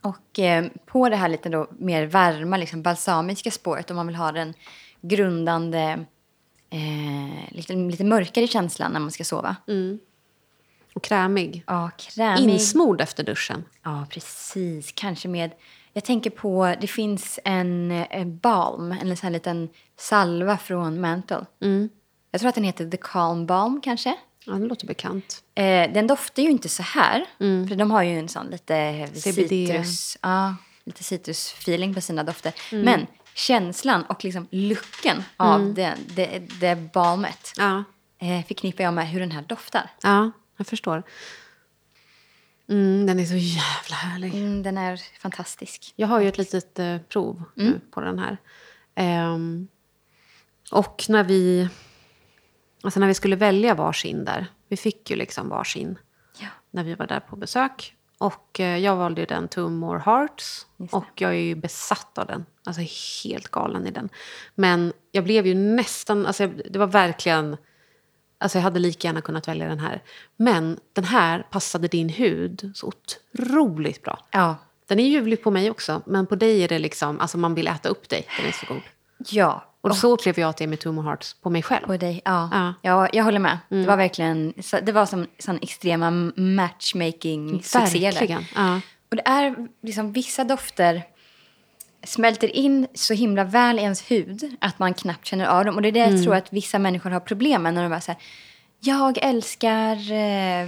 Och 0.00 0.38
eh, 0.38 0.64
på 0.86 1.08
det 1.08 1.16
här 1.16 1.28
lite 1.28 1.48
då 1.48 1.68
mer 1.78 2.06
varma, 2.06 2.56
liksom 2.56 2.82
balsamiska 2.82 3.50
spåret 3.50 3.90
om 3.90 3.96
man 3.96 4.06
vill 4.06 4.16
ha 4.16 4.32
den 4.32 4.54
grundande, 5.00 6.04
eh, 6.70 7.54
lite, 7.56 7.72
lite 7.74 8.04
mörkare 8.04 8.46
känslan 8.46 8.92
när 8.92 9.00
man 9.00 9.10
ska 9.10 9.24
sova. 9.24 9.56
Och 10.94 11.04
krämig. 11.04 11.64
Ja, 11.66 11.90
krämig. 11.98 12.42
Insmord 12.52 13.00
efter 13.00 13.24
duschen. 13.24 13.64
Ja, 13.82 14.06
precis. 14.10 14.92
Kanske 14.92 15.28
med... 15.28 15.50
Jag 15.98 16.04
tänker 16.04 16.30
på... 16.30 16.74
Det 16.80 16.86
finns 16.86 17.40
en 17.44 17.90
eh, 17.90 18.26
balm, 18.26 18.92
en 18.92 19.16
sån 19.16 19.26
här 19.26 19.30
liten 19.30 19.68
salva 19.96 20.58
från 20.58 21.00
Mantle. 21.00 21.46
Jag 22.30 22.40
tror 22.40 22.48
att 22.48 22.54
den 22.54 22.64
heter 22.64 22.90
The 22.90 22.96
Calm 22.96 23.46
Balm, 23.46 23.80
kanske. 23.80 24.16
Ja, 24.44 24.52
det 24.52 24.66
låter 24.66 24.86
bekant. 24.86 25.42
Eh, 25.54 25.92
den 25.92 26.06
doftar 26.06 26.42
ju 26.42 26.50
inte 26.50 26.68
så 26.68 26.82
här. 26.82 27.24
För 27.38 27.74
de 27.74 27.90
har 27.90 28.02
ju 28.02 28.18
en 28.18 28.28
sån 28.28 28.46
lite 28.46 29.08
CBD. 29.14 29.48
citrus... 29.48 30.18
Ja, 30.22 30.56
lite 30.84 31.04
citrusfeeling 31.04 31.94
på 31.94 32.00
sina 32.00 32.24
dofter. 32.24 32.52
Men 32.70 33.06
känslan 33.34 34.02
och 34.02 34.24
liksom 34.24 34.48
looken 34.50 35.24
av 35.36 35.74
det, 35.74 35.94
det, 36.14 36.38
det 36.60 36.74
balmet 36.92 37.52
Ja, 37.56 37.84
eh, 38.20 38.46
förknippar 38.46 38.84
jag 38.84 38.94
med 38.94 39.08
hur 39.08 39.20
den 39.20 39.30
här 39.30 39.42
doftar. 39.42 39.90
ja 40.02 40.30
jag 40.56 40.66
förstår. 40.66 41.02
Mm, 42.68 43.06
den 43.06 43.20
är 43.20 43.24
så 43.24 43.34
jävla 43.36 43.96
härlig. 43.96 44.34
Mm, 44.34 44.62
den 44.62 44.78
är 44.78 45.00
fantastisk. 45.20 45.92
Jag 45.96 46.08
har 46.08 46.20
ju 46.20 46.28
ett 46.28 46.38
litet 46.38 46.78
eh, 46.78 46.98
prov 46.98 47.42
nu 47.54 47.80
på 47.90 48.00
den 48.00 48.18
här. 48.18 48.36
Ehm, 48.94 49.68
och 50.72 51.04
när 51.08 51.24
vi, 51.24 51.68
alltså 52.82 53.00
när 53.00 53.06
vi 53.06 53.14
skulle 53.14 53.36
välja 53.36 53.74
varsin 53.74 54.24
där, 54.24 54.46
vi 54.68 54.76
fick 54.76 55.10
ju 55.10 55.16
liksom 55.16 55.48
varsin 55.48 55.98
Ja. 56.40 56.48
när 56.70 56.84
vi 56.84 56.94
var 56.94 57.06
där 57.06 57.20
på 57.20 57.36
besök. 57.36 57.94
Och 58.18 58.60
eh, 58.60 58.78
jag 58.78 58.96
valde 58.96 59.20
ju 59.20 59.26
den 59.26 59.48
Two 59.48 59.68
More 59.68 60.00
Hearts. 60.00 60.66
Och 60.90 61.04
jag 61.14 61.30
är 61.30 61.40
ju 61.40 61.54
besatt 61.54 62.18
av 62.18 62.26
den. 62.26 62.46
Alltså 62.64 62.82
helt 63.24 63.48
galen 63.48 63.86
i 63.86 63.90
den. 63.90 64.08
Men 64.54 64.92
jag 65.12 65.24
blev 65.24 65.46
ju 65.46 65.54
nästan, 65.54 66.26
alltså 66.26 66.46
det 66.46 66.78
var 66.78 66.86
verkligen, 66.86 67.56
alltså 68.38 68.58
jag 68.58 68.62
hade 68.62 68.80
lika 68.80 69.08
gärna 69.08 69.20
kunnat 69.20 69.48
välja 69.48 69.68
den 69.68 69.78
här. 69.78 70.02
Men 70.36 70.78
den 70.92 71.04
här 71.04 71.46
passade 71.50 71.88
din 71.88 72.08
hud 72.08 72.72
så 72.74 72.86
otroligt 72.86 74.02
bra. 74.02 74.18
Ja, 74.30 74.56
Den 74.86 74.98
är 75.00 75.04
ljuvlig 75.08 75.42
på 75.42 75.50
mig 75.50 75.70
också, 75.70 76.02
men 76.06 76.26
på 76.26 76.36
dig 76.36 76.64
är 76.64 76.68
det 76.68 76.78
liksom, 76.78 77.20
alltså 77.20 77.38
man 77.38 77.54
vill 77.54 77.68
äta 77.68 77.88
upp 77.88 78.08
dig. 78.08 78.26
Den 78.38 78.46
är 78.46 78.52
så 78.52 78.66
god. 78.74 78.82
ja. 79.28 79.64
Och 79.80 79.96
så 79.96 80.12
upplever 80.12 80.40
jag 80.42 80.48
att 80.48 80.56
det 80.56 80.64
är 80.64 80.68
med 80.68 80.80
Two 80.80 80.88
More 80.92 81.06
Hearts 81.08 81.34
på 81.42 81.50
mig 81.50 81.62
själv. 81.62 81.86
På 81.86 81.96
dig, 81.96 82.22
ja. 82.24 82.48
Ja. 82.52 82.74
ja. 82.82 83.08
jag 83.12 83.24
håller 83.24 83.38
med. 83.38 83.58
Det 83.68 83.86
var 83.86 83.96
verkligen 83.96 84.54
det 84.82 84.92
var 84.92 85.06
som 85.06 85.26
sån 85.38 85.58
extrema 85.62 86.10
matchmaking-succé. 86.36 87.98
där. 87.98 88.12
Verkligen. 88.12 88.44
Ja. 88.54 88.80
Och 89.10 89.16
det 89.16 89.22
är 89.24 89.56
liksom 89.82 90.12
vissa 90.12 90.44
dofter 90.44 91.02
smälter 92.04 92.56
in 92.56 92.86
så 92.94 93.14
himla 93.14 93.44
väl 93.44 93.78
i 93.78 93.82
ens 93.82 94.10
hud 94.10 94.56
att 94.60 94.78
man 94.78 94.94
knappt 94.94 95.26
känner 95.26 95.46
av 95.46 95.64
dem. 95.64 95.74
Och 95.74 95.82
det 95.82 95.88
är 95.88 95.92
det 95.92 95.98
jag 95.98 96.22
tror 96.22 96.34
att 96.34 96.52
vissa 96.52 96.78
människor 96.78 97.10
har 97.10 97.20
problem 97.20 97.62
med 97.62 97.74
när 97.74 97.82
de 97.82 97.88
bara 97.88 98.00
säger 98.00 98.20
jag 98.80 99.18
älskar 99.18 100.12
eh, 100.12 100.62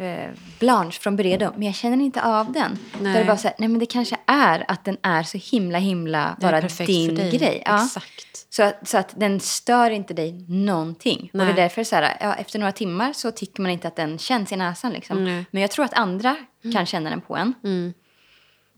eh, 0.00 0.30
Blanche 0.58 1.00
från 1.00 1.16
Bredo, 1.16 1.52
men 1.54 1.62
jag 1.62 1.74
känner 1.74 2.04
inte 2.04 2.22
av 2.22 2.52
den. 2.52 2.78
Nej. 3.00 3.12
Då 3.12 3.18
är 3.18 3.18
det 3.18 3.24
bara 3.24 3.36
så 3.36 3.48
här, 3.48 3.56
nej 3.58 3.68
men 3.68 3.78
det 3.78 3.86
kanske 3.86 4.16
är 4.26 4.64
att 4.68 4.84
den 4.84 4.96
är 5.02 5.22
så 5.22 5.38
himla 5.38 5.78
himla 5.78 6.36
bara 6.40 6.60
din 6.60 7.14
grej. 7.14 7.62
Ja. 7.64 7.84
Exakt. 7.84 8.46
Så 8.50 8.62
att, 8.62 8.88
så 8.88 8.98
att 8.98 9.20
den 9.20 9.40
stör 9.40 9.90
inte 9.90 10.14
dig 10.14 10.32
någonting. 10.48 11.30
Och 11.32 11.38
Nej. 11.38 11.46
det 11.46 11.52
är 11.52 11.56
därför 11.56 11.84
så 11.84 11.96
här, 11.96 12.16
ja, 12.20 12.34
efter 12.34 12.58
några 12.58 12.72
timmar 12.72 13.12
så 13.12 13.30
tycker 13.30 13.62
man 13.62 13.70
inte 13.70 13.88
att 13.88 13.96
den 13.96 14.18
känns 14.18 14.52
i 14.52 14.56
näsan. 14.56 14.92
Liksom. 14.92 15.44
Men 15.50 15.62
jag 15.62 15.70
tror 15.70 15.84
att 15.84 15.94
andra 15.94 16.36
kan 16.72 16.86
känna 16.86 17.10
den 17.10 17.20
på 17.20 17.36
en. 17.36 17.54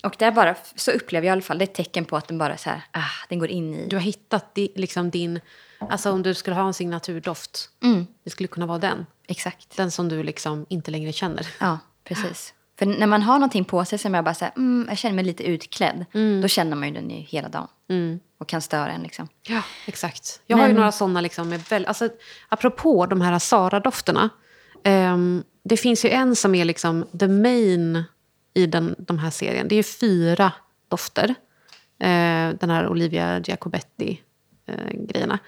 Mm. 0.03 0.11
Och 0.11 0.15
det 0.19 0.25
är 0.25 0.31
bara, 0.33 0.55
så 0.75 0.91
upplever 0.91 1.27
jag 1.27 1.33
i 1.33 1.33
alla 1.33 1.43
fall, 1.43 1.59
det 1.59 1.63
är 1.65 1.67
ett 1.69 1.75
tecken 1.75 2.05
på 2.05 2.17
att 2.17 2.29
den 2.29 2.39
bara 2.39 2.57
så 2.57 2.71
här, 2.71 2.83
ah, 2.93 3.01
den 3.29 3.39
går 3.39 3.49
in 3.49 3.75
i. 3.75 3.87
Du 3.89 3.97
har 3.97 4.01
hittat 4.01 4.55
di, 4.55 4.73
liksom 4.77 5.11
din... 5.11 5.41
Alltså 5.91 6.11
om 6.13 6.23
du 6.23 6.35
skulle 6.35 6.57
ha 6.57 6.67
en 6.67 6.75
signaturdoft, 6.75 7.71
Mm, 7.83 8.07
det 8.25 8.31
skulle 8.31 8.47
kunna 8.49 8.67
vara 8.67 8.79
den. 8.79 9.07
exakt. 9.29 9.77
Den 9.77 9.91
som 9.91 10.09
du 10.09 10.23
liksom 10.23 10.67
inte 10.69 10.91
längre 10.91 11.13
känner. 11.13 11.47
Ja, 11.61 11.79
precis. 12.05 12.55
För 12.79 12.87
när 12.87 13.07
man 13.07 13.23
har 13.23 13.35
någonting 13.35 13.65
på 13.65 13.85
sig 13.85 13.99
som 13.99 14.15
jag 14.15 14.25
bara 14.25 14.35
här, 14.41 14.53
mm, 14.57 14.87
jag 14.89 14.99
känner 14.99 15.15
mig 15.15 15.25
lite 15.25 15.43
utklädd. 15.45 16.05
Då 16.43 16.49
känner 16.49 16.77
man 16.77 16.89
ju 16.89 16.95
den 16.95 17.11
ju 17.11 17.17
hela 17.17 17.49
dagen. 17.49 17.69
Och 18.41 18.49
kan 18.49 18.61
störa 18.63 18.91
en 18.93 19.03
liksom. 19.03 19.29
Ja, 19.43 19.63
exakt. 19.87 20.41
Jag 20.47 20.57
har 20.57 20.65
ju 20.65 20.69
Men- 20.73 20.77
några 20.81 20.93
såna 20.93 21.21
liksom 21.21 21.49
med 21.49 21.61
väl, 21.61 21.87
alltså, 21.87 22.09
apropå 22.49 23.07
de 23.07 23.21
här 23.21 23.39
Sara-dofterna. 23.39 24.29
ehm, 24.85 25.45
det 25.65 25.77
finns 25.77 26.05
ju 26.05 26.09
en 26.11 26.37
som 26.37 26.55
är 26.55 26.65
liksom 26.65 27.07
the 27.21 27.29
main 27.29 28.05
i 28.59 28.67
den, 28.67 28.95
de 28.99 29.19
här 29.19 29.31
serien. 29.31 29.69
Det 29.69 29.77
är 29.77 29.83
fyra 29.83 30.53
dofter. 30.89 31.35
Eh, 31.99 32.49
den 32.61 32.71
här 32.71 32.89
Olivia 32.89 33.39
Giacobetti-grejerna. 33.41 35.39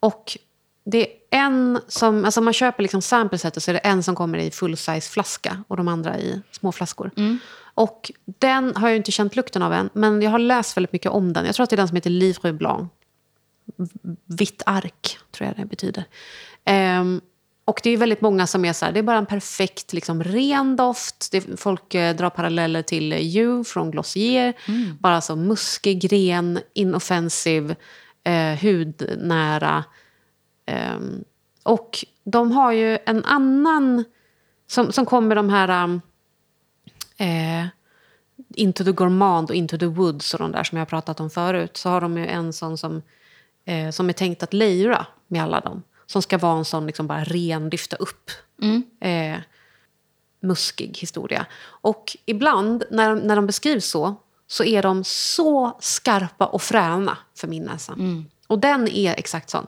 och 0.00 0.38
det 0.84 1.06
är 1.06 1.08
en 1.30 1.80
som, 1.88 2.24
alltså 2.24 2.40
man 2.40 2.52
köper 2.52 2.82
liksom 2.82 3.02
samplesetet 3.02 3.62
så 3.62 3.70
är 3.70 3.72
det 3.72 3.78
en 3.78 4.02
som 4.02 4.14
kommer 4.14 4.38
i 4.38 4.50
full-size 4.50 5.10
flaska 5.10 5.64
och 5.68 5.76
de 5.76 5.88
andra 5.88 6.18
i 6.18 6.40
små 6.50 6.72
flaskor. 6.72 7.10
Och 7.74 8.10
den 8.24 8.76
har 8.76 8.88
jag 8.88 8.90
ju 8.90 8.96
inte 8.96 9.12
känt 9.12 9.36
lukten 9.36 9.62
av 9.62 9.72
än, 9.72 9.90
men 9.92 10.22
jag 10.22 10.30
har 10.30 10.38
läst 10.38 10.76
väldigt 10.76 10.92
mycket 10.92 11.10
om 11.12 11.32
den. 11.32 11.46
Jag 11.46 11.54
tror 11.54 11.64
att 11.64 11.70
det 11.70 11.74
är 11.74 11.76
den 11.76 11.88
som 11.88 11.94
heter 11.94 12.10
Livre 12.10 12.52
Blanc 12.52 12.90
vitt 14.24 14.62
ark, 14.66 15.18
tror 15.30 15.46
jag 15.48 15.56
det 15.56 15.64
betyder. 15.64 16.04
Ehm, 16.64 17.20
och 17.68 17.80
det 17.82 17.90
är 17.90 17.96
väldigt 17.96 18.20
många 18.20 18.46
som 18.46 18.64
är 18.64 18.72
så 18.72 18.84
här, 18.84 18.92
det 18.92 18.98
är 18.98 19.02
bara 19.02 19.18
en 19.18 19.26
perfekt 19.26 19.92
liksom, 19.92 20.24
ren 20.24 20.76
doft. 20.76 21.28
Det, 21.32 21.60
folk 21.60 21.94
eh, 21.94 22.16
drar 22.16 22.30
paralleller 22.30 22.82
till 22.82 23.12
eh, 23.12 23.18
You 23.18 23.64
från 23.64 23.90
Glossier. 23.90 24.54
Bara 25.00 25.20
så 25.20 25.36
muskig, 25.36 26.12
ren, 26.12 26.58
inoffensiv, 26.74 27.74
eh, 28.24 28.58
hudnära. 28.62 29.84
Ehm, 30.66 31.24
och 31.62 32.04
de 32.24 32.52
har 32.52 32.72
ju 32.72 32.98
en 33.06 33.24
annan, 33.24 34.04
som, 34.66 34.92
som 34.92 35.06
kommer 35.06 35.34
de 35.34 35.48
här... 35.48 35.84
um, 35.84 36.00
eh, 37.16 37.66
Into 38.54 38.84
the 38.84 38.92
Gourmand 38.92 39.50
och 39.50 39.56
Into 39.56 39.78
the 39.78 39.86
Woods 39.86 40.34
och 40.34 40.40
de 40.40 40.52
där 40.52 40.64
som 40.64 40.78
jag 40.78 40.80
har 40.80 40.86
pratat 40.86 41.20
om 41.20 41.30
förut 41.30 41.76
så 41.76 41.88
har 41.88 42.00
de 42.00 42.18
ju 42.18 42.26
en 42.26 42.52
sån 42.52 42.78
som, 42.78 43.02
eh, 43.64 43.90
som 43.90 44.08
är 44.08 44.12
tänkt 44.12 44.42
att 44.42 44.52
lejra 44.52 45.06
med 45.26 45.42
alla 45.42 45.60
dem. 45.60 45.82
Som 46.10 46.22
ska 46.22 46.38
vara 46.38 46.58
en 46.58 46.64
sån 46.64 46.86
liksom 46.86 47.06
bara 47.06 47.24
ren, 47.24 47.68
lyfta 47.68 47.96
upp, 47.96 48.30
eh, 49.00 49.38
muskig 50.40 50.98
historia. 50.98 51.46
Och 51.64 52.16
ibland 52.26 52.84
när, 52.90 53.14
när 53.14 53.36
de 53.36 53.46
beskrivs 53.46 53.86
så, 53.86 54.14
så 54.46 54.64
är 54.64 54.82
de 54.82 55.04
så 55.04 55.76
skarpa 55.80 56.46
och 56.46 56.62
fräna 56.62 57.18
för 57.36 57.48
min 57.48 57.62
näsa. 57.62 57.92
Och 58.46 58.58
den 58.58 58.88
är 58.88 59.14
exakt 59.14 59.50
sån. 59.50 59.66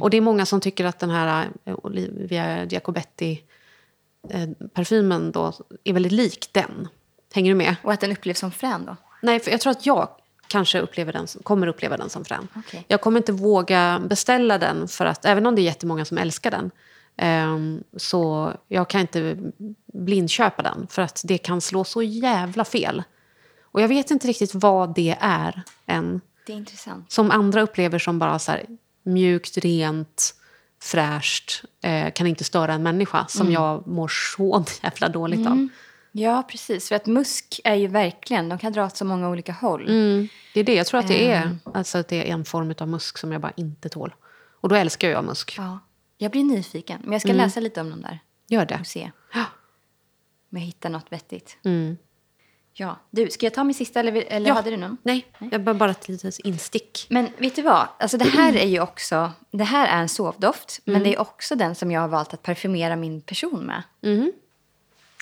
Och 0.00 0.10
det 0.10 0.16
är 0.16 0.20
många 0.20 0.46
som 0.46 0.60
tycker 0.60 0.84
att 0.84 0.98
den 0.98 1.10
här 1.10 1.48
eh, 1.64 1.76
Olivia 1.82 2.64
Giacobetti 2.64 3.42
eh, 4.30 4.48
parfymen 4.74 5.32
då 5.32 5.52
är 5.84 5.92
väldigt 5.92 6.12
lik 6.12 6.48
den. 6.52 6.88
Hänger 7.34 7.50
du 7.50 7.54
med? 7.54 7.76
Och 7.82 7.92
att 7.92 8.00
den 8.00 8.12
upplevs 8.12 8.38
som 8.38 8.52
frän 8.52 8.84
då. 8.86 8.96
Nej, 9.22 9.40
för 9.40 9.50
jag 9.50 9.60
tror 9.60 9.70
att 9.70 9.86
jag 9.86 10.08
kanske 10.48 10.80
upplever 10.80 11.12
den, 11.12 11.26
kommer 11.42 11.66
uppleva 11.66 11.96
den 11.96 12.10
som 12.10 12.24
frän. 12.24 12.48
Okej. 12.56 12.84
Jag 12.88 13.00
kommer 13.00 13.20
inte 13.20 13.32
våga 13.32 14.02
beställa 14.08 14.58
den, 14.58 14.88
för 14.88 15.06
att 15.06 15.24
även 15.24 15.46
om 15.46 15.54
det 15.54 15.60
är 15.60 15.64
jättemånga 15.64 16.04
som 16.04 16.18
älskar 16.18 16.50
den 16.50 16.70
ehm, 17.16 17.84
så 17.96 18.52
jag 18.68 18.88
kan 18.90 19.00
inte 19.00 19.36
blindköpa 19.92 20.62
den, 20.62 20.86
för 20.90 21.02
att 21.02 21.22
det 21.24 21.38
kan 21.38 21.60
slå 21.60 21.84
så 21.84 22.02
jävla 22.02 22.64
fel. 22.64 23.02
Och 23.62 23.80
jag 23.80 23.88
vet 23.88 24.10
inte 24.10 24.28
riktigt 24.28 24.54
vad 24.54 24.94
det 24.94 25.16
är 25.20 25.62
än. 25.86 26.20
Det 26.46 26.52
är 26.52 26.56
intressant. 26.56 27.12
Som 27.12 27.30
andra 27.30 27.62
upplever 27.62 27.98
som 27.98 28.18
bara 28.18 28.38
så 28.38 28.52
här, 28.52 28.66
mjukt, 29.02 29.58
rent, 29.58 30.34
fräscht, 30.82 31.62
eh, 31.82 32.12
kan 32.12 32.26
inte 32.26 32.44
störa 32.44 32.74
en 32.74 32.82
människa. 32.82 33.26
Som 33.28 33.52
jag 33.52 33.86
mår 33.86 34.08
så 34.36 34.64
jävla 34.82 35.08
dåligt 35.08 35.46
av. 35.46 35.68
Ja, 36.18 36.42
precis. 36.48 36.88
För 36.88 36.94
att 36.94 37.06
musk 37.06 37.60
är 37.64 37.74
ju 37.74 37.86
verkligen, 37.86 38.48
de 38.48 38.58
kan 38.58 38.72
dra 38.72 38.84
åt 38.86 38.96
så 38.96 39.04
många 39.04 39.28
olika 39.28 39.52
håll. 39.52 39.88
Mm. 39.88 40.28
Det 40.54 40.60
är 40.60 40.64
det. 40.64 40.74
Jag 40.74 40.86
tror 40.86 41.00
att 41.00 41.08
det 41.08 41.30
är, 41.30 41.42
Ehm. 41.42 41.58
alltså 41.74 41.98
att 41.98 42.08
det 42.08 42.28
är 42.28 42.32
en 42.32 42.44
form 42.44 42.74
av 42.78 42.88
musk 42.88 43.18
som 43.18 43.32
jag 43.32 43.40
bara 43.40 43.52
inte 43.56 43.88
tål. 43.88 44.14
Och 44.60 44.68
då 44.68 44.74
älskar 44.74 45.08
jag 45.10 45.24
musk. 45.24 45.54
Ja. 45.58 45.78
Jag 46.18 46.30
blir 46.30 46.44
nyfiken, 46.44 47.00
men 47.02 47.12
jag 47.12 47.20
ska 47.22 47.32
läsa 47.32 47.60
lite 47.60 47.80
om 47.80 47.90
dem 47.90 48.00
där 48.02 48.18
Gör 48.48 48.66
det. 48.66 48.78
och 48.80 48.86
se 48.86 49.10
om 50.52 50.58
jag 50.58 50.60
hittar 50.60 50.90
något 50.90 51.12
vettigt. 51.12 51.58
Mm. 51.64 51.96
Ja, 52.72 52.96
du, 53.10 53.30
ska 53.30 53.46
jag 53.46 53.54
ta 53.54 53.64
min 53.64 53.74
sista 53.74 54.00
eller, 54.00 54.24
eller 54.28 54.48
Ja. 54.48 54.54
hade 54.54 54.70
du 54.70 54.76
någon? 54.76 54.96
Nej, 55.02 55.26
jag 55.50 55.60
bara, 55.62 55.74
bara 55.74 55.90
ett 55.90 56.08
litet 56.08 56.38
instick. 56.38 57.06
Men 57.10 57.28
vet 57.38 57.56
du 57.56 57.62
vad? 57.62 57.88
Alltså 57.98 58.16
det 58.18 58.24
här 58.24 58.56
är 58.56 58.66
ju 58.66 58.80
också, 58.80 59.32
det 59.50 59.64
här 59.64 59.86
är 59.98 60.00
en 60.02 60.08
sovdoft, 60.08 60.80
Mm. 60.86 60.94
men 60.94 61.02
det 61.10 61.14
är 61.16 61.20
också 61.20 61.54
den 61.54 61.74
som 61.74 61.90
jag 61.90 62.00
har 62.00 62.08
valt 62.08 62.34
att 62.34 62.42
parfymera 62.42 62.96
min 62.96 63.20
person 63.20 63.60
med. 63.66 63.82
Mhm. 64.02 64.32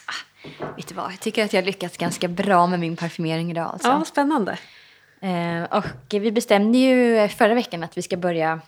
Ah, 0.06 0.66
vet 0.76 0.88
du 0.88 0.94
vad? 0.94 1.12
Jag 1.12 1.20
tycker 1.20 1.44
att 1.44 1.52
jag 1.52 1.62
har 1.62 1.66
lyckats 1.66 1.96
ganska 1.96 2.28
bra 2.28 2.66
med 2.66 2.80
min 2.80 2.96
parfymering 2.96 3.50
idag. 3.50 3.70
Alltså. 3.72 3.88
Ja, 3.88 4.04
spännande. 4.04 4.58
Eh, 5.20 5.62
och 5.78 5.84
vi 6.10 6.32
bestämde 6.32 6.78
ju 6.78 7.28
förra 7.28 7.54
veckan 7.54 7.84
att 7.84 7.98
vi 7.98 8.02
ska 8.02 8.16
börja 8.16 8.60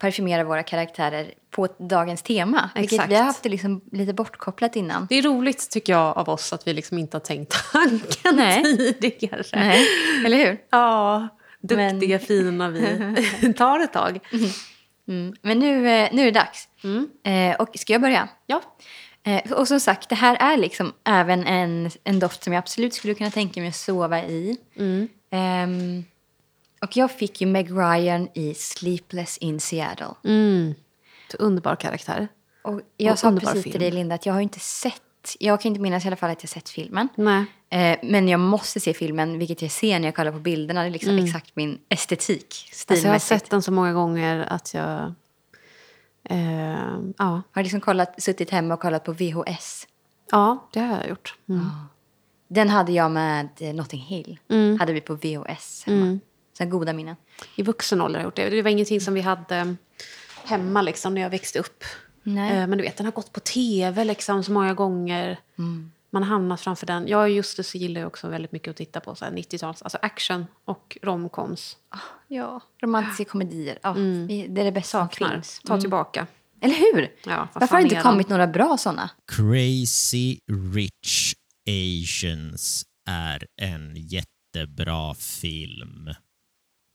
parfymera 0.00 0.44
våra 0.44 0.62
karaktärer 0.62 1.34
på 1.50 1.68
dagens 1.78 2.22
tema. 2.22 2.70
Vilket 2.74 2.92
Exakt. 2.92 3.10
vi 3.10 3.14
har 3.14 3.22
haft 3.24 3.42
det 3.42 3.48
liksom 3.48 3.80
lite 3.92 4.12
bortkopplat 4.12 4.76
innan. 4.76 5.06
Det 5.10 5.14
är 5.18 5.22
roligt 5.22 5.70
tycker 5.70 5.92
jag 5.92 6.18
av 6.18 6.28
oss 6.28 6.52
att 6.52 6.66
vi 6.66 6.72
liksom 6.74 6.98
inte 6.98 7.16
har 7.16 7.20
tänkt 7.20 7.72
tanken 7.72 8.36
Nej. 8.36 8.62
tidigare. 9.00 9.42
Nej, 9.52 9.86
eller 10.26 10.36
hur? 10.36 10.58
Ja, 10.70 11.28
duktiga, 11.60 12.18
Men- 12.18 12.20
fina 12.26 12.68
vi. 12.70 13.52
tar 13.56 13.80
ett 13.80 13.92
tag. 13.92 14.18
Mm. 15.08 15.34
Men 15.42 15.58
nu, 15.58 15.88
eh, 15.88 16.08
nu 16.12 16.22
är 16.22 16.24
det 16.24 16.30
dags. 16.30 16.68
Eh, 17.24 17.56
och 17.60 17.68
ska 17.74 17.92
jag 17.92 18.02
börja? 18.02 18.28
Ja. 18.46 18.62
Eh, 19.26 19.52
och 19.52 19.68
som 19.68 19.80
sagt, 19.80 20.08
det 20.08 20.14
här 20.14 20.36
är 20.40 20.56
liksom 20.56 20.92
även 21.04 21.44
en, 21.46 21.90
en 22.04 22.18
doft 22.18 22.44
som 22.44 22.52
jag 22.52 22.58
absolut 22.58 22.94
skulle 22.94 23.14
kunna 23.14 23.30
tänka 23.30 23.60
mig 23.60 23.68
att 23.68 23.76
sova 23.76 24.22
i. 24.22 24.56
Ehm, 25.30 26.04
och 26.82 26.96
jag 26.96 27.10
fick 27.10 27.40
ju 27.40 27.46
Meg 27.46 27.70
Ryan 27.70 28.28
i 28.34 28.54
Sleepless 28.54 29.38
in 29.38 29.60
Seattle. 29.60 30.14
Mm. 30.24 30.74
Underbar 31.38 31.76
karaktär. 31.76 32.28
Och 32.62 32.80
jag 32.96 33.12
Och 33.12 33.18
sa 33.18 33.32
precis 33.32 33.62
film. 33.62 33.72
till 33.72 33.80
dig 33.80 33.90
Linda 33.90 34.14
att 34.14 34.26
jag 34.26 34.34
har 34.34 34.40
inte 34.40 34.60
sett, 34.60 35.36
jag 35.38 35.60
kan 35.60 35.68
inte 35.68 35.80
minnas 35.80 36.04
i 36.04 36.06
alla 36.06 36.16
fall 36.16 36.30
att 36.30 36.42
jag 36.42 36.50
sett 36.50 36.68
filmen. 36.68 37.08
Eh, 37.70 37.98
men 38.02 38.28
jag 38.28 38.40
måste 38.40 38.80
se 38.80 38.94
filmen, 38.94 39.38
vilket 39.38 39.62
jag 39.62 39.70
ser 39.70 39.98
när 39.98 40.08
jag 40.08 40.14
kollar 40.14 40.32
på 40.32 40.38
bilderna. 40.38 40.80
Det 40.82 40.88
är 40.88 40.90
liksom 40.90 41.18
exakt 41.18 41.56
min 41.56 41.78
estetik, 41.88 42.70
Alltså 42.86 43.06
jag 43.06 43.14
har 43.14 43.18
sett 43.18 43.50
den 43.50 43.62
så 43.62 43.72
många 43.72 43.92
gånger 43.92 44.46
att 44.48 44.74
jag... 44.74 45.14
Eh, 46.30 46.98
ja. 47.18 47.42
Har 47.52 47.62
liksom 47.62 47.80
kollat, 47.80 48.22
suttit 48.22 48.50
hemma 48.50 48.74
och 48.74 48.80
kollat 48.80 49.04
på 49.04 49.12
VHS. 49.12 49.86
ja, 50.30 50.68
det 50.72 50.80
har 50.80 50.96
jag 50.96 51.08
gjort. 51.08 51.34
Mm. 51.48 51.66
Den 52.48 52.68
hade 52.68 52.92
jag 52.92 53.10
med 53.10 53.48
eh, 53.60 53.74
Notting 53.74 54.00
Hill. 54.00 54.38
Hade 54.78 54.92
vi 54.92 55.00
på 55.00 55.14
VHS 55.14 55.84
hemma. 55.86 56.18
Så 56.58 56.62
här 56.64 56.70
goda 56.70 56.92
minnen. 56.92 57.16
I 57.56 57.62
vuxen 57.62 58.00
ålder 58.00 58.18
har 58.18 58.22
jag 58.22 58.26
gjort 58.28 58.36
det. 58.36 58.50
Det 58.50 58.62
var 58.62 58.70
ingenting 58.70 59.00
som 59.00 59.14
vi 59.14 59.20
hade 59.20 59.76
hemma 60.44 60.82
liksom, 60.82 61.14
när 61.14 61.22
jag 61.22 61.30
växte 61.30 61.58
upp. 61.58 61.84
Nej. 62.22 62.50
Eh, 62.50 62.66
men 62.66 62.78
du 62.78 62.84
vet, 62.84 62.96
den 62.96 63.06
har 63.06 63.12
gått 63.12 63.32
på 63.32 63.40
tv 63.40 64.04
liksom, 64.04 64.44
så 64.44 64.52
många 64.52 64.74
gånger. 64.74 65.38
Man 66.10 66.22
har 66.22 66.30
hamnat 66.30 66.60
framför 66.60 66.86
den. 66.86 67.08
Jag 67.08 67.30
just 67.30 67.56
det 67.56 67.62
så 67.62 67.78
gillar 67.78 68.00
jag 68.00 68.08
också 68.08 68.28
väldigt 68.28 68.52
mycket 68.52 68.70
att 68.70 68.76
titta 68.76 69.00
på 69.00 69.14
så 69.14 69.24
här 69.24 69.32
90-tals, 69.32 69.82
alltså 69.82 69.98
action 70.02 70.46
och 70.64 70.98
romcoms. 71.02 71.76
Ja, 72.28 72.60
romantiska 72.82 73.24
komedier. 73.24 73.78
Ja, 73.82 73.92
vi- 73.92 74.46
Det 74.48 74.60
är 74.60 74.64
det 74.64 74.72
bästa 74.72 75.08
som 75.08 75.28
finns. 75.30 75.60
Ta 75.64 75.80
tillbaka. 75.80 76.26
Eller 76.60 76.74
hur? 76.74 77.12
Ja, 77.26 77.48
vad 77.52 77.60
Varför 77.60 77.74
har 77.76 77.82
det 77.82 77.88
inte 77.88 78.02
kommit 78.02 78.28
några 78.28 78.46
bra 78.46 78.76
såna? 78.76 79.10
Crazy 79.32 80.38
Rich 80.74 81.34
Asians 81.68 82.84
är 83.08 83.46
en 83.62 83.92
jättebra 83.96 85.14
film. 85.14 86.04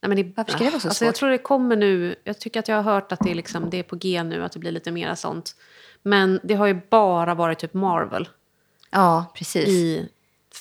Nej, 0.02 0.08
men 0.08 0.16
det, 0.16 0.32
Varför 0.36 0.52
ska 0.52 0.64
det 0.64 0.70
vara 0.70 0.80
så 0.80 0.88
alltså, 0.88 1.04
Jag 1.04 1.14
svårt? 1.14 1.18
tror 1.18 1.30
det 1.30 1.38
kommer 1.38 1.76
nu. 1.76 2.14
Jag 2.24 2.38
tycker 2.40 2.60
att 2.60 2.68
jag 2.68 2.76
har 2.82 2.92
hört 2.94 3.12
att 3.12 3.20
det 3.20 3.30
är, 3.30 3.34
liksom, 3.34 3.70
det 3.70 3.76
är 3.78 3.82
på 3.82 3.96
G 3.96 4.22
nu, 4.22 4.44
att 4.44 4.52
det 4.52 4.58
blir 4.58 4.70
lite 4.72 4.90
mer 4.90 5.14
sånt. 5.14 5.56
Men 6.02 6.40
det 6.42 6.54
har 6.54 6.66
ju 6.66 6.80
bara 6.90 7.34
varit 7.34 7.58
typ 7.58 7.74
Marvel 7.74 8.28
Ja, 8.92 9.24
precis. 9.34 9.68
i 9.68 10.08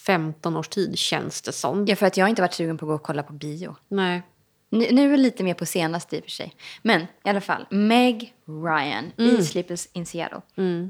15 0.05 0.57
års 0.57 0.67
tid, 0.67 0.97
känns 0.97 1.41
det 1.41 1.51
som. 1.51 1.86
Ja, 1.86 1.95
för 1.95 2.05
att 2.05 2.17
jag 2.17 2.25
har 2.25 2.29
inte 2.29 2.41
varit 2.41 2.53
sugen 2.53 2.77
på 2.77 2.86
att 2.86 2.88
gå 2.88 2.95
och 2.95 3.03
kolla 3.03 3.23
på 3.23 3.34
bio. 3.34 3.75
Nej. 3.88 4.21
Nu, 4.69 4.88
nu 4.91 5.05
är 5.05 5.11
det 5.11 5.17
lite 5.23 5.43
mer 5.43 5.53
på 5.53 5.65
senaste 5.65 6.17
i 6.17 6.19
och 6.19 6.23
för 6.23 6.32
sig. 6.32 6.53
Men 6.82 7.01
i 7.01 7.29
alla 7.29 7.41
fall, 7.41 7.65
Meg 7.69 8.34
Ryan 8.45 9.11
Mm. 9.17 9.36
i 9.39 9.45
Sleepers 9.45 9.88
in 9.93 10.05
Seattle. 10.05 10.41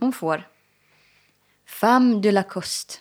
Hon 0.02 0.14
får 0.14 0.48
Femme 1.68 2.22
de 2.22 2.32
la 2.32 2.44
Coste. 2.44 2.94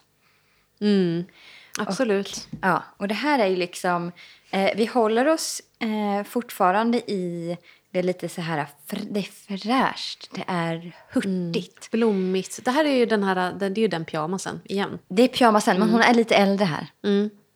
Absolut. 1.78 2.48
Ja, 2.62 2.82
och 2.96 3.08
det 3.08 3.14
här 3.14 3.38
är 3.38 3.46
ju 3.46 3.56
liksom... 3.56 4.12
Eh, 4.50 4.70
vi 4.76 4.86
håller 4.86 5.28
oss 5.28 5.62
eh, 5.78 6.24
fortfarande 6.24 6.98
i 7.10 7.56
det 7.92 8.02
lite 8.02 8.28
så 8.28 8.40
här... 8.40 8.66
Det 9.10 9.20
är 9.20 9.22
fräscht, 9.58 10.30
det 10.34 10.44
är 10.46 10.96
hurtigt. 11.12 11.90
Blommigt. 11.90 12.64
Det 12.64 12.70
här 12.70 12.84
är 12.84 12.94
ju 12.96 13.06
den 13.06 13.22
här, 13.22 13.52
det 13.52 13.66
är 13.66 13.78
ju 13.78 13.88
den 13.88 14.04
pyjamasen 14.04 14.60
igen. 14.64 14.98
Det 15.08 15.22
är 15.22 15.28
pyjamasen, 15.28 15.78
men 15.78 15.88
Mm. 15.88 15.92
hon 15.92 16.02
är 16.02 16.14
lite 16.14 16.34
äldre 16.36 16.64
här. 16.64 16.86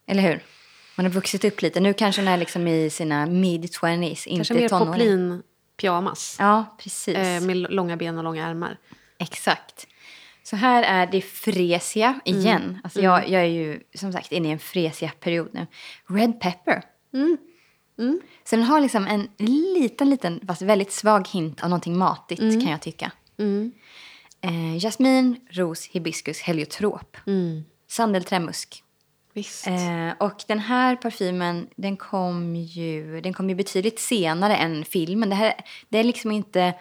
Eller 0.06 0.22
hur? 0.22 0.42
Hon 0.96 1.04
har 1.04 1.12
vuxit 1.12 1.44
upp 1.44 1.62
lite. 1.62 1.80
Nu 1.80 1.92
kanske 1.94 2.20
hon 2.22 2.28
är 2.28 2.36
liksom 2.36 2.68
i 2.68 2.90
sina 2.90 3.26
mid-20s, 3.26 4.26
inte 4.26 4.36
Kanske 4.36 4.54
mer 4.54 4.68
tonåring. 4.68 4.92
poplin 4.92 5.42
pyjamas. 5.80 6.36
Ja, 6.38 6.76
precis. 6.78 7.16
Eh, 7.16 7.40
med 7.40 7.56
långa 7.56 7.96
ben 7.96 8.18
och 8.18 8.24
långa 8.24 8.48
ärmar. 8.48 8.78
Exakt. 9.18 9.86
Så 10.46 10.56
här 10.56 10.82
är 10.82 11.06
det 11.06 11.20
fresia 11.20 12.20
igen. 12.24 12.78
Alltså 12.84 13.00
jag, 13.00 13.28
jag 13.28 13.42
är 13.42 13.46
ju 13.46 13.80
som 13.94 14.12
sagt 14.12 14.32
inne 14.32 14.48
i 14.48 14.52
en 14.52 14.58
fresia 14.58 15.10
period 15.20 15.48
nu. 15.52 15.66
Red 16.08 16.40
pepper. 16.40 16.82
Så 18.44 18.56
den 18.56 18.64
har 18.64 18.80
liksom 18.80 19.06
en 19.06 19.28
liten, 19.38 20.10
liten, 20.10 20.40
fast 20.46 20.62
väldigt 20.62 20.92
svag 20.92 21.28
hint 21.28 21.62
av 21.62 21.68
någonting 21.70 21.98
matigt 21.98 22.40
kan 22.62 22.70
jag 22.70 22.82
tycka. 22.82 23.12
Eh, 24.40 24.76
jasmin, 24.78 25.36
ros, 25.50 25.86
hibiskus, 25.86 26.40
heliotrop. 26.40 27.16
Sandelträmusk. 27.88 28.82
Visst. 29.32 29.66
Eh, 29.66 30.10
och 30.20 30.44
den 30.46 30.58
här 30.58 30.96
parfymen 30.96 31.68
den 31.76 31.96
kom, 31.96 32.56
ju, 32.56 33.20
den 33.20 33.32
kom 33.32 33.48
ju 33.48 33.54
betydligt 33.54 34.00
senare 34.00 34.56
än 34.56 34.84
filmen. 34.84 35.28
Det, 35.28 35.34
här, 35.34 35.54
det 35.88 35.98
är 35.98 36.04
liksom 36.04 36.30
inte... 36.30 36.74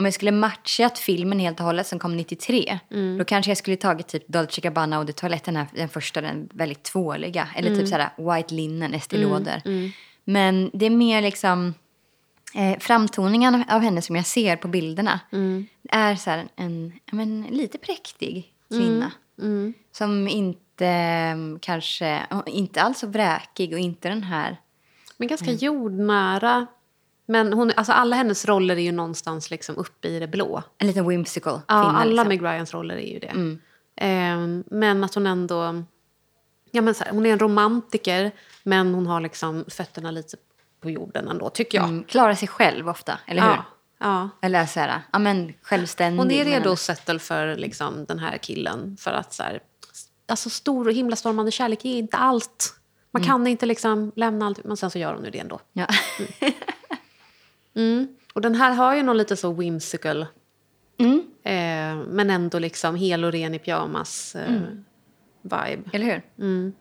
Om 0.00 0.04
jag 0.04 0.14
skulle 0.14 0.32
matchat 0.32 0.98
filmen 0.98 1.38
helt 1.38 1.60
och 1.60 1.66
hållet 1.66 1.86
som 1.86 1.98
kom 1.98 2.16
93 2.16 2.78
då 3.18 3.24
kanske 3.24 3.50
jag 3.50 3.58
skulle 3.58 3.76
tagit 3.76 4.08
typ 4.08 4.28
Dolce 4.28 4.60
Gabbana 4.60 4.98
och 4.98 5.06
de 5.06 5.12
toaletten 5.12 5.56
här, 5.56 5.66
den 5.74 5.88
första, 5.88 6.20
den 6.20 6.48
väldigt 6.52 6.82
tvåliga. 6.82 7.48
Eller 7.56 7.76
typ 7.76 7.88
såhär 7.88 8.36
White 8.36 8.54
Linen, 8.54 8.94
Estée 8.94 9.18
Lauder. 9.18 9.62
Men 10.24 10.70
det 10.72 10.86
är 10.86 10.90
mer 10.90 11.22
liksom 11.22 11.74
eh, 12.54 12.78
framtoningen 12.78 13.64
av 13.68 13.80
henne 13.80 14.02
som 14.02 14.16
jag 14.16 14.26
ser 14.26 14.56
på 14.56 14.68
bilderna. 14.68 15.20
är 15.90 16.16
så 16.16 16.30
här 16.30 16.48
en 16.56 16.92
men, 17.12 17.42
lite 17.50 17.78
präktig 17.78 18.54
kvinna. 18.68 19.12
Som 19.92 20.28
inte 20.28 20.86
eh, 20.86 21.58
kanske, 21.60 22.20
inte 22.46 22.82
alls 22.82 22.98
så 22.98 23.06
vräkig 23.06 23.72
och 23.72 23.78
inte 23.78 24.08
den 24.08 24.22
här 24.22 24.56
Men 25.16 25.28
ganska 25.28 25.46
Mm. 25.46 25.58
jordnära. 25.60 26.66
Men 27.30 27.52
hon, 27.52 27.72
alltså 27.76 27.92
alla 27.92 28.16
hennes 28.16 28.44
roller 28.44 28.76
är 28.76 28.80
ju 28.80 28.92
någonstans 28.92 29.50
liksom 29.50 29.76
uppe 29.76 30.08
i 30.08 30.18
det 30.18 30.26
blå. 30.28 30.62
En 30.78 30.86
liten 30.86 31.08
whimsical 31.08 31.60
Ja, 31.68 31.74
alla 31.74 32.04
liksom. 32.04 32.28
Meg 32.28 32.42
Ryans 32.42 32.74
roller 32.74 32.96
är 32.96 33.12
ju 33.12 33.18
det. 33.18 33.58
Ehm, 33.96 34.64
men 34.70 35.04
att 35.04 35.14
hon 35.14 35.26
ändå... 35.26 35.84
Ja, 36.70 36.82
men 36.82 36.94
här, 37.00 37.10
hon 37.12 37.26
är 37.26 37.32
en 37.32 37.38
romantiker, 37.38 38.30
men 38.62 38.94
hon 38.94 39.06
har 39.06 39.20
liksom 39.20 39.64
fötterna 39.68 40.10
lite 40.10 40.36
på 40.80 40.90
jorden 40.90 41.28
ändå, 41.28 41.50
tycker 41.50 41.78
jag. 41.78 41.88
mm, 41.88 42.04
Klarar 42.04 42.34
sig 42.34 42.48
själv 42.48 42.88
ofta, 42.88 43.18
eller 43.26 43.42
hur? 43.42 43.48
Ja, 43.48 43.64
ja. 43.98 44.28
Eller 44.42 44.66
så 44.66 44.80
här, 44.80 45.00
ja 45.12 45.18
men 45.18 45.52
självständig. 45.62 46.18
Hon 46.18 46.30
är 46.30 46.44
redo 46.44 46.72
att 46.72 46.78
settle 46.78 47.18
för 47.18 47.56
liksom, 47.56 48.04
den 48.04 48.18
här 48.18 48.38
killen. 48.38 48.96
För 49.00 49.10
att 49.10 49.32
så 49.32 49.42
här, 49.42 49.60
alltså, 50.28 50.50
stor 50.50 50.86
och 50.88 50.94
himlastormande 50.94 51.50
kärlek 51.50 51.84
är 51.84 51.98
inte 51.98 52.16
allt. 52.16 52.74
Man 53.12 53.22
kan 53.22 53.46
inte 53.46 53.66
liksom 53.66 54.12
lämna 54.16 54.46
allt, 54.46 54.64
men 54.64 54.76
sen 54.76 54.90
så 54.90 54.98
gör 54.98 55.14
hon 55.14 55.24
ju 55.24 55.30
det 55.30 55.38
ändå. 55.38 55.60
Ja. 55.72 55.86
Och 58.32 58.40
den 58.40 58.54
här 58.54 58.72
har 58.74 58.94
ju 58.96 59.02
någon 59.02 59.16
lite 59.16 59.36
så 59.36 59.52
whimsical, 59.52 60.26
Mm. 60.98 61.18
eh, 61.42 62.06
men 62.08 62.30
ändå 62.30 62.58
liksom 62.58 62.94
hel 62.96 63.24
och 63.24 63.32
ren 63.32 63.54
i 63.54 63.58
pyjamas 63.58 64.34
eh, 64.36 64.54
Mm. 64.56 64.84
vibe. 65.42 65.90
Eller 65.92 66.06
hur? 66.06 66.22
Mm. 66.38 66.72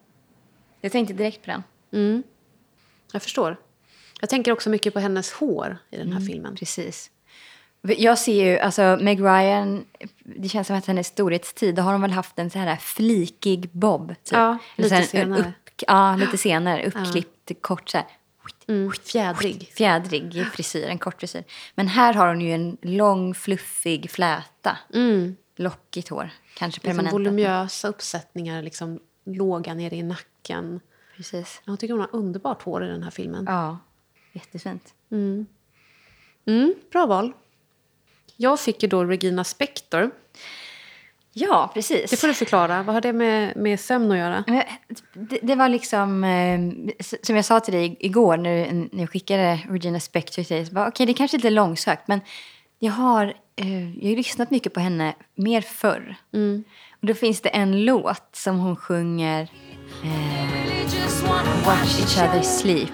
Jag 0.81 0.91
tänkte 0.91 1.13
direkt 1.13 1.45
på 1.45 1.51
den. 1.91 2.23
Jag 3.13 3.21
förstår. 3.21 3.57
Jag 4.21 4.29
tänker 4.29 4.51
också 4.51 4.69
mycket 4.69 4.93
på 4.93 4.99
hennes 4.99 5.31
hår 5.33 5.77
i 5.91 5.97
den 5.97 6.07
Mm. 6.07 6.17
här 6.17 6.25
filmen. 6.29 6.55
Precis. 6.55 7.11
Jag 7.81 8.17
ser 8.19 8.45
ju, 8.45 8.59
alltså 8.59 8.97
Meg 9.01 9.19
Ryan, 9.19 9.85
det 10.23 10.49
känns 10.49 10.67
som 10.67 10.75
att 10.75 10.85
hennes 10.85 11.07
storhetstid, 11.07 11.75
då 11.75 11.81
har 11.81 11.91
hon 11.91 12.01
väl 12.01 12.11
haft 12.11 12.39
en 12.39 12.49
så 12.49 12.59
här 12.59 12.75
flikig 12.75 13.69
bob. 13.71 14.07
Typ. 14.09 14.31
Ja, 14.33 14.57
lite 14.77 15.01
senare. 15.03 15.39
Upp, 15.39 15.73
ja, 15.87 16.15
lite 16.15 16.37
senare. 16.37 16.85
Uppklippt 16.87 17.61
kort 17.61 17.89
så 17.89 17.97
här. 17.97 18.07
Mm, 18.69 18.91
fjädrig. 18.91 19.71
Fjädrig 19.73 20.45
frisyr, 20.53 20.87
en 20.87 20.99
kort 20.99 21.19
frisyr. 21.19 21.43
Men 21.75 21.87
här 21.87 22.13
har 22.13 22.27
hon 22.27 22.41
ju 22.41 22.51
en 22.53 22.77
lång, 22.81 23.33
fluffig 23.33 24.11
fläta. 24.11 24.77
Mm. 24.93 25.35
lockigt 25.55 26.09
hår. 26.09 26.29
Kanske 26.57 26.77
Liksom 26.77 26.89
permanent. 26.89 27.13
volumösa 27.13 27.87
uppsättningar, 27.87 28.61
liksom 28.61 28.99
låga 29.25 29.73
nere 29.73 29.95
i 29.95 30.03
nacken. 30.03 30.79
Precis. 31.15 31.61
Jag 31.65 31.79
tycker 31.79 31.93
hon 31.93 32.01
har 32.01 32.09
underbart 32.15 32.61
hår 32.61 32.85
i 32.85 32.87
den 32.87 33.03
här 33.03 33.11
filmen. 33.11 33.45
Ja, 33.47 33.77
jättefint. 34.33 34.93
Mm, 36.45 36.75
bra 36.91 37.05
val. 37.05 37.33
Jag 38.35 38.59
fick 38.59 38.83
ju 38.83 38.89
då 38.89 39.05
Regina 39.05 39.43
Spektor. 39.43 40.11
Ja, 41.39 41.71
precis. 41.73 42.11
Det 42.11 42.17
får 42.17 42.27
du 42.27 42.33
förklara. 42.33 42.83
Vad 42.83 42.95
har 42.95 43.01
det 43.01 43.13
med, 43.13 43.57
med 43.57 43.79
sömn 43.79 44.11
att 44.11 44.17
göra? 44.17 44.43
Det, 45.13 45.39
det 45.41 45.55
var 45.55 45.69
liksom, 45.69 46.23
eh, 46.23 46.59
som 47.21 47.35
jag 47.35 47.45
sa 47.45 47.59
till 47.59 47.73
dig 47.73 47.97
igår 47.99 48.37
när, 48.37 48.73
när 48.73 48.99
jag 48.99 49.09
skickade 49.09 49.59
Regina 49.69 49.99
Spektor 49.99 50.43
till 50.43 50.55
dig. 50.55 50.87
Okej, 50.87 51.05
det 51.05 51.13
kanske 51.13 51.37
är 51.37 51.39
lite 51.39 51.49
långsökt, 51.49 52.07
men 52.07 52.21
jag 52.79 52.91
har, 52.91 53.33
eh, 53.55 53.97
jag 54.03 54.09
har 54.09 54.15
lyssnat 54.15 54.51
mycket 54.51 54.73
på 54.73 54.79
henne 54.79 55.13
mer 55.35 55.61
förr. 55.61 56.15
Och 57.01 57.07
då 57.07 57.13
finns 57.13 57.41
det 57.41 57.49
en 57.49 57.85
låt 57.85 58.29
som 58.31 58.59
hon 58.59 58.75
sjunger 58.75 59.41
eh, 60.03 60.39
Watch 61.65 61.99
each 61.99 62.17
other 62.17 62.41
sleep. 62.41 62.89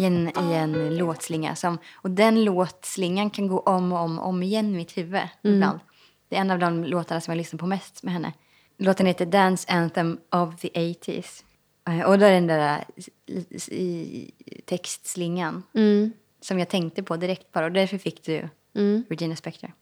I 0.00 0.04
en, 0.04 0.28
i 0.50 0.54
en 0.54 0.96
låtslinga. 0.96 1.56
Som, 1.56 1.78
och 1.94 2.10
den 2.10 2.44
låtslingan 2.44 3.30
kan 3.30 3.46
gå 3.48 3.60
om 3.60 3.92
och 3.92 3.98
om, 3.98 4.18
om 4.18 4.42
igen 4.42 4.74
i 4.74 4.76
mitt 4.76 4.96
huvud 4.96 5.20
ibland. 5.42 5.80
Det 6.28 6.36
är 6.36 6.40
en 6.40 6.50
av 6.50 6.58
de 6.58 6.84
låtarna 6.84 7.20
som 7.20 7.32
jag 7.32 7.36
lyssnar 7.38 7.58
på 7.58 7.66
mest 7.66 8.02
med 8.02 8.12
henne. 8.14 8.32
Låten 8.78 9.06
heter 9.06 9.26
Dance 9.26 9.72
Anthem 9.72 10.18
of 10.30 10.60
the 10.60 10.68
80s. 10.68 11.44
Eh, 11.88 12.00
Och 12.02 12.18
då 12.18 12.24
är 12.26 12.32
den 12.32 12.46
där 12.46 12.84
i- 13.26 13.56
i 13.70 14.32
textslingan 14.66 15.62
som 16.40 16.58
jag 16.58 16.68
tänkte 16.68 17.02
på 17.02 17.16
direkt 17.16 17.52
bara. 17.52 17.64
Och 17.64 17.72
därför 17.72 17.98
fick 17.98 18.22
du 18.24 18.48
Regina 19.08 19.36
Spektor. 19.36 19.72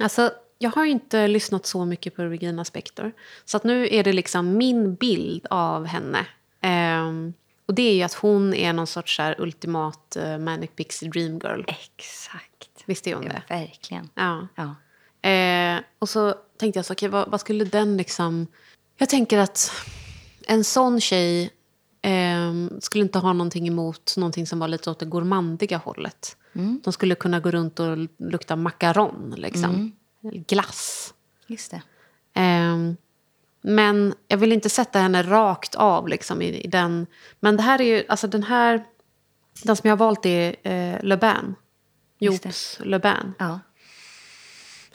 Alltså, 0.00 0.30
jag 0.58 0.70
har 0.70 0.84
ju 0.84 0.90
inte 0.90 1.28
lyssnat 1.28 1.66
så 1.66 1.84
mycket 1.84 2.16
på 2.16 2.22
Regina 2.22 2.64
Spektor. 2.64 3.12
Så 3.44 3.56
att 3.56 3.64
nu 3.64 3.88
är 3.90 4.04
det 4.04 4.12
liksom 4.12 4.56
min 4.56 4.94
bild 4.94 5.46
av 5.50 5.84
henne. 5.86 6.26
Ehm, 6.60 7.32
och 7.66 7.74
det 7.74 7.82
är 7.82 7.94
ju 7.94 8.02
att 8.02 8.14
hon 8.14 8.54
är 8.54 8.72
någon 8.72 8.86
sorts 8.86 9.16
så 9.16 9.22
här 9.22 9.40
ultimat 9.40 10.16
uh, 10.20 10.38
Manic 10.38 10.70
Pixie 10.76 11.10
Dream 11.10 11.38
Girl. 11.38 11.62
Exakt. 11.66 12.84
Visst 12.86 13.06
är 13.06 13.14
hon 13.14 13.24
det? 13.24 13.42
Verkligen. 13.48 14.08
Ja. 14.14 14.48
Ja. 14.54 14.74
Eh, 15.30 15.80
och 15.98 16.08
så 16.08 16.34
tänkte 16.56 16.78
jag 16.78 16.84
så, 16.84 16.92
okej, 16.92 17.08
vad, 17.08 17.30
vad 17.30 17.40
skulle 17.40 17.64
den 17.64 17.96
liksom... 17.96 18.46
Jag 18.96 19.08
tänker 19.08 19.38
att 19.38 19.72
en 20.46 20.64
sån 20.64 21.00
tjej 21.00 21.50
ehm, 22.02 22.70
skulle 22.80 23.04
inte 23.04 23.18
ha 23.18 23.32
någonting 23.32 23.68
emot 23.68 24.14
någonting 24.16 24.46
som 24.46 24.58
var 24.58 24.68
lite 24.68 24.90
åt 24.90 24.98
det 24.98 25.06
gourmandiga 25.06 25.76
hållet. 25.76 26.36
De 26.84 26.92
skulle 26.92 27.14
kunna 27.14 27.40
gå 27.40 27.50
runt 27.50 27.80
och 27.80 28.08
lukta 28.18 28.56
macaron, 28.56 29.34
liksom. 29.36 29.92
Eller 30.22 30.38
glass. 30.38 31.14
Just 31.46 31.70
det. 31.70 31.82
Ehm, 32.34 32.96
men 33.64 34.14
jag 34.28 34.38
vill 34.38 34.52
inte 34.52 34.70
sätta 34.70 34.98
henne 34.98 35.22
rakt 35.22 35.74
av 35.74 36.08
liksom, 36.08 36.42
i, 36.42 36.60
i 36.64 36.68
den. 36.68 37.06
Men 37.40 37.56
det 37.56 37.62
här 37.62 37.80
är 37.80 37.84
ju, 37.84 38.04
alltså 38.08 38.26
den 38.26 38.42
här, 38.42 38.84
den 39.62 39.76
som 39.76 39.88
jag 39.88 39.92
har 39.96 39.98
valt 40.06 40.26
är 40.26 40.56
eh, 40.62 41.02
Le 41.02 41.16
Bain. 41.16 41.54
Jobs 42.18 42.78
Le 42.84 42.98
Bain. 42.98 43.32
Ja. 43.38 43.60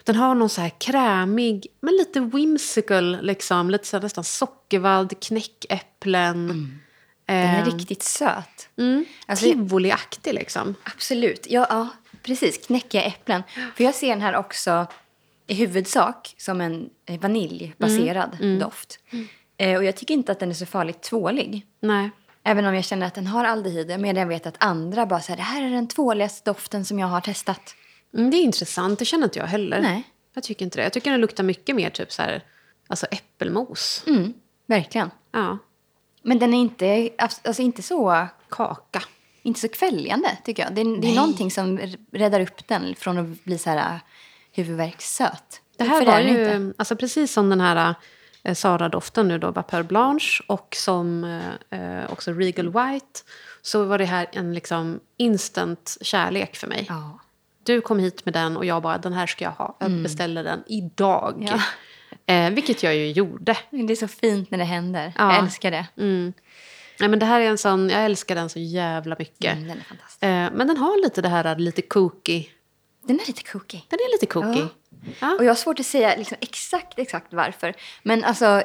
Den 0.04 0.16
har 0.16 0.34
någon 0.34 0.48
så 0.48 0.60
här 0.60 0.72
krämig, 0.80 1.66
men 1.80 1.94
lite 1.96 2.20
whimsical, 2.20 3.18
liksom. 3.22 3.70
Lite 3.70 3.86
så 3.86 3.96
här 3.96 4.02
nästan 4.02 4.24
sockervadd, 4.24 5.14
knäckäpplen. 5.22 6.48
Den 7.26 7.36
är 7.36 7.58
Ehm, 7.62 7.64
riktigt 7.78 8.02
söt. 8.02 8.68
mm, 8.78 9.04
Alltså- 9.26 9.44
Tivoliaktig 9.44 10.34
liksom. 10.34 10.74
Absolut. 10.84 11.46
Ja, 11.50 11.66
ja, 11.70 11.88
precis. 12.22 12.66
Knäckiga 12.66 13.02
äpplen. 13.02 13.42
För 13.76 13.84
jag 13.84 13.94
ser 13.94 14.08
den 14.08 14.20
här 14.20 14.36
också 14.36 14.86
i 15.50 15.54
huvudsak 15.54 16.34
som 16.38 16.60
en 16.60 16.90
eh, 17.06 17.20
vaniljbaserad 17.20 18.58
doft. 18.60 18.98
Eh, 19.56 19.76
och 19.76 19.84
jag 19.84 19.96
tycker 19.96 20.14
inte 20.14 20.32
att 20.32 20.38
den 20.38 20.50
är 20.50 20.54
så 20.54 20.66
farligt 20.66 21.02
tvålig. 21.02 21.66
Nej. 21.80 22.10
Även 22.42 22.64
om 22.64 22.74
jag 22.74 22.84
känner 22.84 23.06
att 23.06 23.14
den 23.14 23.26
har 23.26 23.44
aldehyder. 23.44 23.98
Men 23.98 24.16
jag 24.16 24.26
vet 24.26 24.46
att 24.46 24.54
andra 24.58 25.06
bara 25.06 25.20
säger 25.20 25.36
det 25.36 25.42
här 25.42 25.62
är 25.62 25.70
den 25.70 25.88
tvåligaste 25.88 26.50
doften 26.50 26.84
som 26.84 26.98
jag 26.98 27.06
har 27.06 27.20
testat. 27.20 27.74
Mm, 28.14 28.30
det 28.30 28.36
är 28.36 28.42
intressant, 28.42 28.98
det 28.98 29.04
känner 29.04 29.24
inte 29.24 29.38
jag 29.38 29.46
heller. 29.46 29.80
Nej. 29.80 30.02
Jag 30.34 30.44
tycker 30.44 30.64
inte 30.64 30.78
det. 30.78 30.82
Jag 30.82 30.92
tycker 30.92 31.10
den 31.10 31.20
luktar 31.20 31.44
mycket 31.44 31.76
mer 31.76 31.90
typ 31.90 32.12
så 32.12 32.22
här, 32.22 32.44
alltså 32.86 33.06
äppelmos. 33.06 34.04
Mm, 34.06 34.34
verkligen. 34.66 35.10
Ja. 35.32 35.58
Men 36.22 36.38
den 36.38 36.54
är 36.54 36.58
inte, 36.58 37.10
alltså 37.18 37.62
inte, 37.62 37.82
så, 37.82 38.26
Kaka. 38.48 39.02
inte 39.42 39.60
så 39.60 39.68
kväljande 39.68 40.38
tycker 40.44 40.62
jag. 40.62 40.74
Det 40.74 40.80
är, 40.80 41.00
det 41.00 41.10
är 41.10 41.14
någonting 41.14 41.50
som 41.50 41.80
räddar 42.12 42.40
upp 42.40 42.68
den 42.68 42.94
från 42.94 43.18
att 43.18 43.44
bli 43.44 43.58
så 43.58 43.70
här 43.70 44.00
huvudvärkssöt. 44.52 45.60
Det 45.76 45.84
här 45.84 46.06
var 46.06 46.20
ju, 46.20 46.28
inte. 46.28 46.74
alltså 46.78 46.96
precis 46.96 47.32
som 47.32 47.50
den 47.50 47.60
här 47.60 47.94
eh, 48.42 48.54
Sara-doften 48.54 49.28
nu 49.28 49.38
då, 49.38 49.50
Vapeur 49.50 49.82
Blanche 49.82 50.42
och 50.46 50.76
som 50.78 51.24
eh, 51.70 52.12
också 52.12 52.32
Regal 52.32 52.66
White 52.66 53.20
så 53.62 53.84
var 53.84 53.98
det 53.98 54.04
här 54.04 54.26
en 54.32 54.54
liksom 54.54 55.00
instant 55.16 55.96
kärlek 56.00 56.56
för 56.56 56.66
mig. 56.66 56.86
Ja. 56.88 57.18
Du 57.62 57.80
kom 57.80 57.98
hit 57.98 58.24
med 58.24 58.34
den 58.34 58.56
och 58.56 58.64
jag 58.64 58.82
bara, 58.82 58.98
den 58.98 59.12
här 59.12 59.26
ska 59.26 59.44
jag 59.44 59.52
ha. 59.52 59.76
Jag 59.80 60.02
beställer 60.02 60.44
den 60.44 60.62
idag. 60.66 61.48
Ja. 61.50 61.60
Eh, 62.34 62.50
vilket 62.50 62.82
jag 62.82 62.96
ju 62.96 63.10
gjorde. 63.10 63.56
Det 63.70 63.92
är 63.92 63.96
så 63.96 64.08
fint 64.08 64.50
när 64.50 64.58
det 64.58 64.64
händer. 64.64 65.12
Ja. 65.18 65.32
Jag 65.32 65.44
älskar 65.44 65.70
det. 65.70 65.86
Mm. 65.96 66.32
Nej, 67.00 67.08
men 67.08 67.18
det 67.18 67.26
här 67.26 67.40
är 67.40 67.48
en 67.48 67.58
sån, 67.58 67.90
jag 67.90 68.04
älskar 68.04 68.34
den 68.34 68.48
så 68.48 68.58
jävla 68.58 69.16
mycket. 69.18 69.56
Mm, 69.56 69.66
den. 69.68 69.78
Eh, 70.30 70.50
men 70.54 70.66
den 70.66 70.76
har 70.76 71.02
lite 71.02 71.22
det 71.22 71.28
här 71.28 71.56
lite 71.56 71.82
kooky. 71.82 72.46
Den 73.02 73.20
är 73.20 73.26
lite 73.26 73.42
kooky. 73.42 73.80
Den 73.88 73.98
är 73.98 74.12
lite 74.12 74.26
kooky. 74.26 74.60
Ja. 74.60 74.68
Ja. 75.20 75.34
Och 75.38 75.44
jag 75.44 75.50
har 75.50 75.54
svårt 75.54 75.80
att 75.80 75.86
säga 75.86 76.16
liksom 76.16 76.36
exakt, 76.40 76.98
exakt 76.98 77.32
varför. 77.32 77.74
Men 78.02 78.24
alltså, 78.24 78.62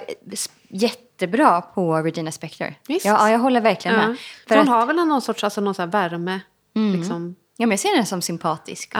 jättebra 0.67 1.61
på 1.61 1.97
Regina 1.97 2.31
Spektor. 2.31 2.73
Visst. 2.87 3.05
Ja, 3.05 3.17
ja, 3.19 3.31
jag 3.31 3.39
håller 3.39 3.61
verkligen 3.61 3.97
med. 3.97 4.17
För 4.47 4.55
hon 4.55 4.63
att, 4.63 4.75
har 4.75 4.85
väl 4.85 4.95
någon 4.95 5.21
sorts 5.21 5.43
alltså, 5.43 5.61
någon 5.61 5.75
så 5.75 5.85
värme. 5.85 6.39
Liksom. 6.73 7.35
ja, 7.57 7.65
men 7.65 7.71
jag 7.71 7.79
ser 7.79 7.89
henne 7.89 8.05
som 8.05 8.21
sympatisk. 8.21 8.93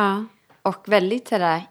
Och 0.62 0.84
väldigt 0.88 1.28
sådär 1.28 1.62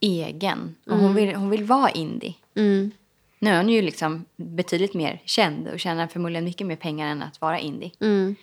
egen. 0.00 0.74
Och 0.86 0.96
hon, 0.96 1.14
vill, 1.14 1.34
hon 1.34 1.50
vill 1.50 1.64
vara 1.64 1.90
indie. 1.90 2.34
Mm. 2.56 2.90
Nu 3.38 3.50
är 3.50 3.56
hon 3.56 3.68
ju 3.68 3.82
liksom 3.82 4.24
betydligt 4.36 4.94
mer 4.94 5.22
känd 5.24 5.68
och 5.68 5.80
tjänar 5.80 6.06
förmodligen 6.06 6.44
mycket 6.44 6.66
mer 6.66 6.76
pengar 6.76 7.08
än 7.08 7.22
att 7.22 7.40
vara 7.40 7.58
indie. 7.58 7.92
Mm. 8.00 8.36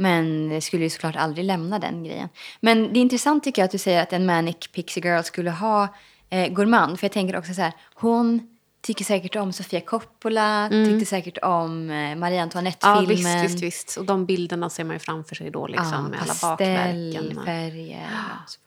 Men 0.00 0.48
det 0.48 0.60
skulle 0.60 0.82
ju 0.84 0.90
såklart 0.90 1.16
aldrig 1.16 1.44
lämna 1.44 1.78
den 1.78 2.04
grejen. 2.04 2.28
Men 2.60 2.92
det 2.92 2.98
är 2.98 3.02
intressant 3.02 3.44
tycker 3.44 3.62
jag 3.62 3.64
att 3.66 3.72
du 3.72 3.78
säger 3.78 4.02
att 4.02 4.12
en 4.12 4.26
Manic 4.26 4.56
Pixie 4.72 5.02
Girl 5.06 5.22
skulle 5.22 5.50
ha 5.50 5.88
eh, 6.30 6.52
gourmand. 6.52 7.00
För 7.00 7.04
jag 7.04 7.12
tänker 7.12 7.36
också 7.38 7.54
så 7.54 7.60
här, 7.62 7.72
hon 7.94 8.56
tycker 8.82 9.04
säkert 9.04 9.36
om 9.36 9.52
Sofia 9.52 9.80
Coppola, 9.80 10.68
tyckte 10.70 11.06
säcket 11.06 11.38
om 11.38 11.90
eh, 11.90 12.16
Marie 12.16 12.36
Ja, 12.36 12.42
Antoinette-filmen. 12.42 13.06
visst, 13.08 13.44
visst, 13.44 13.62
visst. 13.62 13.96
Och 13.96 14.04
de 14.04 14.26
bilderna 14.26 14.70
ser 14.70 14.84
man 14.84 14.94
ju 14.96 14.98
framför 15.00 15.34
sig 15.34 15.50
då 15.50 15.66
liksom, 15.66 15.92
Ja, 15.92 16.02
med 16.02 16.20
alla 16.22 16.34
bakverken. 16.42 17.28
och- 17.28 17.34
pastellfärger, 17.34 18.08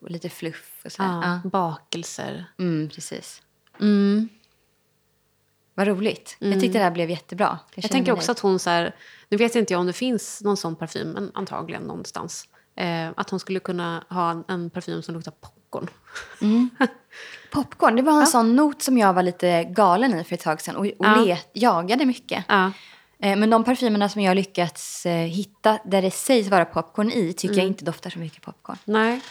och 0.01 0.11
lite 0.11 0.29
fluff 0.29 0.81
och 0.85 0.91
så. 0.91 1.03
Ja, 1.03 1.39
Ja. 1.43 1.49
bakelser. 1.49 2.45
Mm, 2.59 2.89
precis. 2.89 3.41
Mm. 3.81 4.29
Vad 5.75 5.87
roligt. 5.87 6.35
Jag 6.39 6.59
tyckte 6.61 6.77
det 6.77 6.83
här 6.83 6.91
blev 6.91 7.09
jättebra. 7.09 7.59
Jag 7.75 7.83
känner 7.83 7.91
tänker 7.91 8.11
också 8.11 8.27
nöjd. 8.31 8.37
att 8.37 8.39
hon 8.39 8.59
så 8.59 8.69
här, 8.69 8.95
nu 9.29 9.37
vet 9.37 9.55
inte 9.55 9.73
jag 9.73 9.79
om 9.79 9.87
det 9.87 9.93
finns 9.93 10.41
någon 10.43 10.57
sån 10.57 10.75
parfym, 10.75 11.09
men 11.11 11.31
antagligen 11.33 11.83
någonstans. 11.83 12.47
Eh, 12.75 13.09
att 13.15 13.29
hon 13.29 13.39
skulle 13.39 13.59
kunna 13.59 14.03
ha 14.09 14.31
en, 14.31 14.43
en 14.47 14.69
parfym 14.69 15.01
som 15.01 15.15
luktar 15.15 15.31
popcorn. 15.31 15.87
Popcorn, 17.51 17.95
det 17.95 18.01
var 18.01 18.19
en 18.21 18.27
sån 18.27 18.55
not 18.55 18.81
som 18.81 18.97
jag 18.97 19.13
var 19.13 19.23
lite 19.23 19.63
galen 19.63 20.19
i 20.19 20.23
för 20.23 20.33
ett 20.35 20.41
tag 20.41 20.61
sedan 20.61 20.75
och, 20.75 20.85
och 20.85 20.91
Ja. 20.99 21.15
let, 21.15 21.49
jagade 21.53 22.05
mycket. 22.05 22.43
Ja. 22.47 22.71
Eh, 23.19 23.35
Men 23.35 23.49
de 23.49 23.63
parfymerna 23.63 24.09
som 24.09 24.21
jag 24.21 24.29
har 24.29 24.35
lyckats 24.35 25.05
eh, 25.05 25.13
hitta 25.27 25.79
där 25.85 26.01
det 26.01 26.11
sägs 26.11 26.47
vara 26.49 26.65
popcorn 26.65 27.11
i 27.11 27.33
tycker 27.33 27.53
Mm. 27.53 27.57
jag 27.59 27.67
inte 27.67 27.85
doftar 27.85 28.09
så 28.09 28.19
mycket 28.19 28.41
popcorn. 28.41 28.77
Nej. 28.85 29.21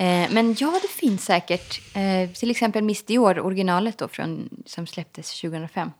Eh, 0.00 0.30
Men 0.30 0.56
ja, 0.58 0.78
det 0.82 0.88
finns 0.88 1.24
säkert. 1.24 1.80
Eh, 1.96 2.30
Till 2.30 2.50
exempel 2.50 2.82
Miss 2.84 3.02
Dior, 3.04 3.40
originalet 3.40 3.98
då, 3.98 4.08
från, 4.08 4.48
som 4.66 4.86
släpptes 4.86 5.40
2005. 5.40 5.90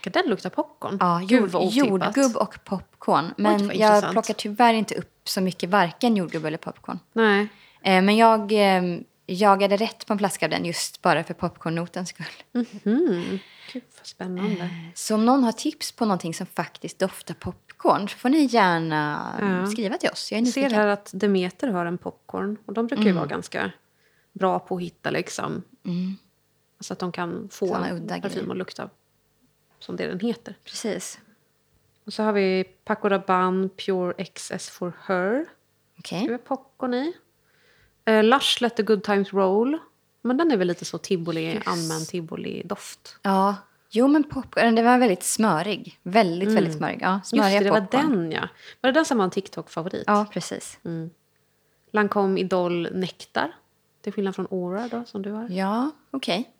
Ska 0.00 0.10
den 0.10 0.26
lukta 0.26 0.50
popcorn? 0.50 0.96
Ja, 1.00 1.22
jord, 1.22 1.50
jordgubb 1.72 2.36
och 2.36 2.64
popcorn. 2.64 3.34
Men 3.36 3.52
jag 3.66 3.72
intressant. 3.74 4.12
plockar 4.12 4.34
tyvärr 4.34 4.74
inte 4.74 4.94
upp 4.94 5.20
så 5.28 5.40
mycket 5.40 5.70
varken 5.70 6.16
jordgubb 6.16 6.44
eller 6.44 6.58
popcorn. 6.58 6.98
Nej. 7.12 7.48
Eh, 7.82 8.02
Men 8.02 8.16
jag 8.16 8.52
eh, 8.52 8.82
jagade 9.26 9.76
rätt 9.76 10.06
på 10.06 10.12
en 10.12 10.18
flaska 10.18 10.46
av 10.46 10.50
den 10.50 10.64
just 10.64 11.02
bara 11.02 11.24
för 11.24 11.34
popcornnotens 11.34 12.08
skull. 12.08 12.26
Mm. 12.84 13.38
Gud, 13.72 13.82
vad 13.98 14.06
spännande. 14.06 14.68
Så 14.94 15.14
om 15.14 15.24
någon 15.26 15.44
har 15.44 15.52
tips 15.52 15.92
på 15.92 16.04
någonting 16.04 16.34
som 16.34 16.46
faktiskt 16.46 16.98
doftar 16.98 17.34
popcorn 17.82 18.08
så 18.08 18.16
får 18.18 18.28
ni 18.28 18.44
gärna 18.44 19.34
Ja. 19.40 19.66
skriva 19.66 19.96
till 19.96 20.10
oss. 20.10 20.32
Jag 20.32 20.40
är 20.40 20.44
ser 20.44 20.70
här 20.70 20.86
att 20.86 21.10
Demeter 21.14 21.68
har 21.68 21.86
en 21.86 21.98
popcorn. 21.98 22.56
Och 22.66 22.72
de 22.74 22.86
brukar 22.86 23.04
ju 23.04 23.12
vara 23.12 23.26
ganska 23.26 23.70
bra 24.32 24.58
på 24.58 24.76
att 24.76 24.82
hitta 24.82 25.10
liksom. 25.10 25.62
Så 26.80 26.92
att 26.92 26.98
de 26.98 27.12
kan 27.12 27.48
få 27.52 27.74
en 27.74 28.08
parfym 28.08 28.50
att 28.50 28.56
lukta 28.56 28.90
som 29.78 29.96
det 29.96 30.06
den 30.06 30.20
heter. 30.20 30.54
Precis. 30.64 31.18
Och 32.04 32.12
så 32.12 32.22
har 32.22 32.32
vi 32.32 32.64
Paco 32.84 33.08
Rabanne 33.08 33.68
Pure 33.68 34.24
XS 34.24 34.68
for 34.70 34.92
Her. 35.06 35.46
Okej. 35.98 36.28
Ha 36.28 36.38
popcorn 36.38 36.94
i? 36.94 37.12
Eh, 38.04 38.24
Lush 38.24 38.62
Let 38.62 38.76
the 38.76 38.82
good 38.82 39.02
times 39.04 39.32
roll. 39.32 39.78
Men 40.22 40.36
den 40.36 40.50
är 40.50 40.56
väl 40.56 40.68
lite 40.68 40.84
så 40.84 40.98
tivoli, 40.98 41.60
allmän 41.66 42.00
tivoli-doft. 42.06 43.16
Ja. 43.22 43.56
Jo, 43.92 44.08
men 44.08 44.24
popcorn, 44.24 44.74
den 44.74 44.84
var 44.84 44.98
väldigt 44.98 45.22
smörig. 45.22 45.98
Väldigt, 46.02 46.48
väldigt 46.48 46.74
smörig. 46.76 46.98
Ja, 47.02 47.14
Just 47.32 47.32
det, 47.32 47.58
det 47.64 47.70
var 47.70 47.86
den 47.90 48.32
ja. 48.32 48.48
Var 48.80 48.88
det 48.88 48.98
den 48.98 49.04
som 49.04 49.18
var 49.18 49.24
en 49.24 49.30
TikTok-favorit? 49.30 50.04
Ja, 50.06 50.26
precis. 50.32 50.78
Lancome 51.92 52.40
Idol 52.40 52.88
Nektar. 52.92 53.52
Till 54.02 54.12
skillnad 54.12 54.34
från 54.36 54.46
Aura 54.50 54.88
då, 54.88 55.04
som 55.06 55.22
du 55.22 55.30
har. 55.32 55.48
Ja, 55.50 55.90
okej. 56.10 56.50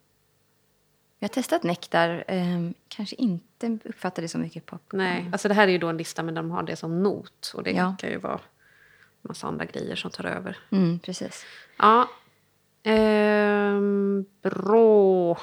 Jag 1.18 1.28
har 1.28 1.32
testat 1.34 1.62
nektar. 1.62 2.24
ehm, 2.28 2.74
kanske 2.88 3.16
inte 3.16 3.78
uppfattade 3.84 4.24
det 4.24 4.28
så 4.28 4.38
mycket 4.38 4.66
popcorn. 4.66 4.98
Nej, 4.98 5.28
alltså 5.32 5.48
det 5.48 5.54
här 5.54 5.68
är 5.68 5.72
ju 5.72 5.78
då 5.78 5.88
en 5.88 5.96
lista 5.96 6.22
men 6.22 6.34
de 6.34 6.50
har 6.50 6.62
det 6.62 6.76
som 6.76 7.02
not. 7.02 7.52
Och 7.54 7.62
det 7.62 7.70
Ja. 7.70 7.94
kan 7.98 8.10
ju 8.10 8.16
vara 8.18 8.40
massa 9.22 9.46
andra 9.46 9.64
grejer 9.64 9.96
som 9.96 10.10
tar 10.10 10.24
över. 10.24 10.58
Mm, 10.70 10.98
precis. 10.98 11.44
Ja. 11.78 12.08
Ehm, 12.82 14.24
bra. 14.42 15.38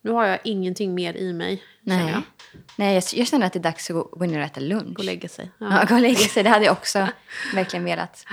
Nu 0.00 0.10
har 0.10 0.24
jag 0.26 0.38
ingenting 0.44 0.94
mer 0.94 1.16
i 1.16 1.32
mig. 1.32 1.62
Nej, 1.80 2.10
Jag. 2.12 2.22
Nej 2.76 2.94
jag, 2.94 3.02
jag 3.14 3.26
känner 3.26 3.46
att 3.46 3.52
det 3.52 3.58
är 3.58 3.62
dags 3.62 3.90
att 3.90 3.94
gå, 3.94 4.02
gå 4.02 4.24
ner 4.26 4.38
och 4.38 4.44
äta 4.44 4.60
lunch. 4.60 4.94
Gå 4.96 5.00
och 5.00 5.04
lägga 5.04 5.28
sig. 5.28 5.50
Ja, 5.58 5.84
gå 5.88 5.94
och 5.94 6.00
lägga 6.00 6.16
sig. 6.16 6.42
Det 6.42 6.50
hade 6.50 6.64
jag 6.64 6.72
också 6.72 7.08
verkligen 7.54 7.84
velat 7.84 8.24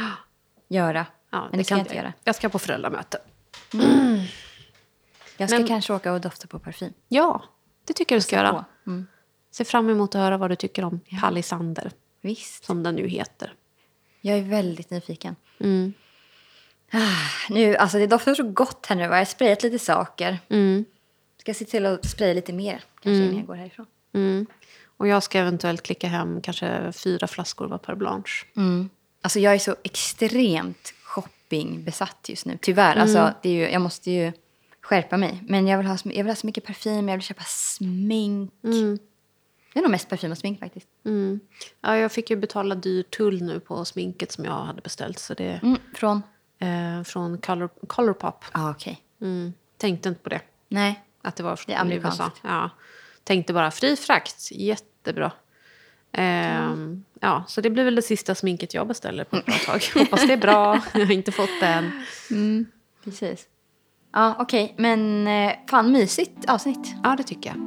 göra. 0.68 1.05
Ja, 1.32 1.47
men 1.49 1.57
det, 1.57 1.63
ska 1.63 1.72
kan 1.76 1.78
jag 1.80 1.86
inte 1.86 1.95
göra. 1.95 2.13
Jag 2.24 2.36
ska 2.36 2.49
på 2.49 2.59
föräldramöte. 2.59 3.18
Jag 5.38 5.49
ska 5.49 5.59
Men- 5.59 5.68
kanske 5.68 5.93
åka 5.93 6.13
och 6.13 6.22
dofta 6.22 6.47
på 6.47 6.59
parfym. 6.59 6.93
Ja, 7.07 7.43
det 7.86 7.93
tycker 7.93 8.16
jag 8.16 8.20
du 8.20 8.24
ska 8.24 8.36
göra. 8.36 8.66
Mm. 8.88 9.07
Ser 9.51 9.63
fram 9.63 9.89
emot 9.89 10.16
att 10.16 10.22
höra 10.22 10.38
vad 10.38 10.51
du 10.51 10.55
tycker 10.55 10.84
om 10.84 10.99
Palisander, 11.22 11.91
Visst. 12.22 12.66
som 12.66 12.84
den 12.84 12.95
nu 12.95 13.07
heter. 13.07 13.53
Jag 14.22 14.38
är 14.38 14.41
väldigt 14.41 14.89
nyfiken. 14.89 15.36
Mm. 15.59 15.93
Ah, 16.91 16.99
nu, 17.49 17.76
alltså 17.76 17.97
det 17.97 18.07
doftar 18.07 18.36
så 18.36 18.43
gott 18.43 18.86
här 18.86 18.95
nu. 18.95 19.07
va? 19.07 19.16
Jag 19.16 19.20
har 19.20 19.26
sprayat 19.26 19.63
lite 19.63 19.80
saker. 19.80 20.39
Mm. 20.49 20.86
Ska 21.46 21.54
se 21.54 21.66
till 21.66 21.86
att 21.86 22.06
spraya 22.10 22.34
lite 22.34 22.54
mer 22.54 22.84
kanske 23.02 23.24
innan 23.24 23.38
jag 23.38 23.46
går 23.48 23.56
härifrån. 23.56 23.86
Mm. 24.14 24.46
Och 24.98 25.08
jag 25.08 25.24
ska 25.24 25.39
eventuellt 25.39 25.84
klicka 25.84 26.08
hem 26.08 26.41
kanske 26.41 26.91
fyra 26.91 27.28
flaskor 27.28 27.68
var 27.68 27.78
per 27.78 27.96
blanche. 27.96 28.46
Mm. 28.58 28.89
Alltså 29.22 29.39
jag 29.39 29.54
är 29.54 29.60
så 29.60 29.76
extremt 29.84 30.93
shoppingbesatt 31.04 32.26
just 32.30 32.46
nu. 32.46 32.58
Tyvärr. 32.62 32.96
Alltså, 32.96 33.18
Mm. 33.18 33.34
det 33.41 33.50
är 33.50 33.54
ju, 33.54 33.70
jag 33.72 33.82
måste 33.82 34.12
ju 34.12 34.32
skärpa 34.82 35.18
mig. 35.18 35.43
Men 35.48 35.68
jag 35.68 35.78
vill, 35.78 35.88
ha, 35.88 35.98
jag 36.04 36.24
vill 36.24 36.28
ha 36.28 36.36
så 36.36 36.48
mycket 36.48 36.66
parfym, 36.66 37.10
jag 37.10 37.18
vill 37.18 37.26
köpa 37.26 37.43
smink. 37.43 38.52
Det 38.62 39.80
är 39.80 39.82
nog 39.82 39.91
mest 39.91 40.10
parfym 40.10 40.32
och 40.32 40.38
smink 40.38 40.60
faktiskt. 40.60 40.88
Mm. 41.06 41.39
Ja, 41.82 41.98
jag 41.98 42.12
fick 42.12 42.30
ju 42.30 42.36
betala 42.36 42.76
dyr 42.76 43.04
tull 43.04 43.41
nu 43.41 43.60
på 43.60 43.86
sminket 43.86 44.32
som 44.32 44.46
jag 44.46 44.52
hade 44.64 44.82
beställt. 44.82 45.20
Så 45.20 45.34
det 45.34 45.60
Mm, 45.64 45.78
från? 45.96 46.22
eh, 46.60 47.04
från 47.04 47.38
Color, 47.38 47.70
Colourpop. 47.88 48.46
Ah, 48.52 48.70
okej. 48.72 49.02
Mm. 49.22 49.54
Tänkte 49.78 50.10
inte 50.10 50.22
på 50.22 50.30
det. 50.30 50.41
Nej. 50.70 51.02
Att 51.26 51.36
det 51.36 51.43
var 51.43 51.55
från 51.55 51.88
Det. 51.89 51.95
USA. 51.95 52.32
Ja. 52.41 52.69
Tänkte 53.23 53.53
bara 53.53 53.71
fri 53.71 53.95
frakt, 53.95 54.51
jättebra. 54.51 55.32
Ehm, 56.11 57.03
ja, 57.21 57.43
så 57.47 57.61
det 57.61 57.69
blir 57.69 57.84
väl 57.84 57.95
det 57.95 58.01
sista 58.01 58.36
sminket 58.36 58.73
jag 58.73 58.88
beställer 58.88 59.23
på 59.23 59.36
ett 59.36 59.45
bra 59.45 59.55
tag. 59.65 59.82
Hoppas 60.01 60.28
det 60.28 60.34
är 60.34 60.38
bra. 60.38 60.82
Jag 60.93 61.05
har 61.05 61.11
inte 61.13 61.32
fått 61.32 61.59
det 61.59 61.67
än. 61.67 61.91
Precis. 63.03 63.45
Ja, 64.13 64.36
okej. 64.39 64.76
Men 64.78 65.28
eh, 65.28 65.51
fan 65.69 65.91
mysigt 65.91 66.49
avsnitt. 66.49 66.95
Ja, 67.03 67.15
det 67.17 67.23
tycker 67.23 67.49
jag. 67.49 67.57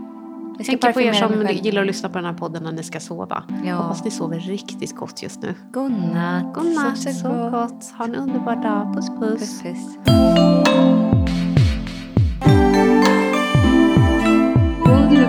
Jag 0.58 0.66
Tänker 0.66 0.92
på 0.92 1.00
er 1.00 1.12
som 1.12 1.46
gillar 1.50 1.80
att 1.80 1.86
lyssna 1.86 2.08
på 2.08 2.14
den 2.18 2.24
här 2.24 2.32
podden 2.32 2.62
när 2.62 2.72
ni 2.72 2.82
ska 2.82 3.00
sova. 3.00 3.42
Ja. 3.64 3.74
Hoppas 3.74 4.04
ni 4.04 4.10
sover 4.10 4.40
riktigt 4.40 4.96
gott 4.96 5.22
just 5.22 5.42
nu. 5.42 5.54
Godnatt. 5.72 6.54
Godnatt, 6.54 6.98
Sov 6.98 7.12
så 7.12 7.18
sov 7.18 7.50
gott. 7.50 7.92
Ha 7.98 8.04
en 8.04 8.14
underbar 8.14 8.56
dag. 8.56 8.94
Puss, 8.94 9.08
puss. 9.08 9.62
Puss, 9.62 9.62
puss. 9.62 10.67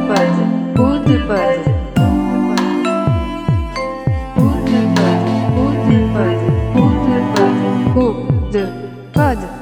Buzz, 0.10 0.38
Booty 0.76 1.18
Buzz. 1.30 1.64
Booty 4.36 4.80
Buzz, 4.96 5.24
Booty 5.54 5.98
Buzz, 6.14 6.42
Booty 7.94 8.64
Buzz, 9.14 9.59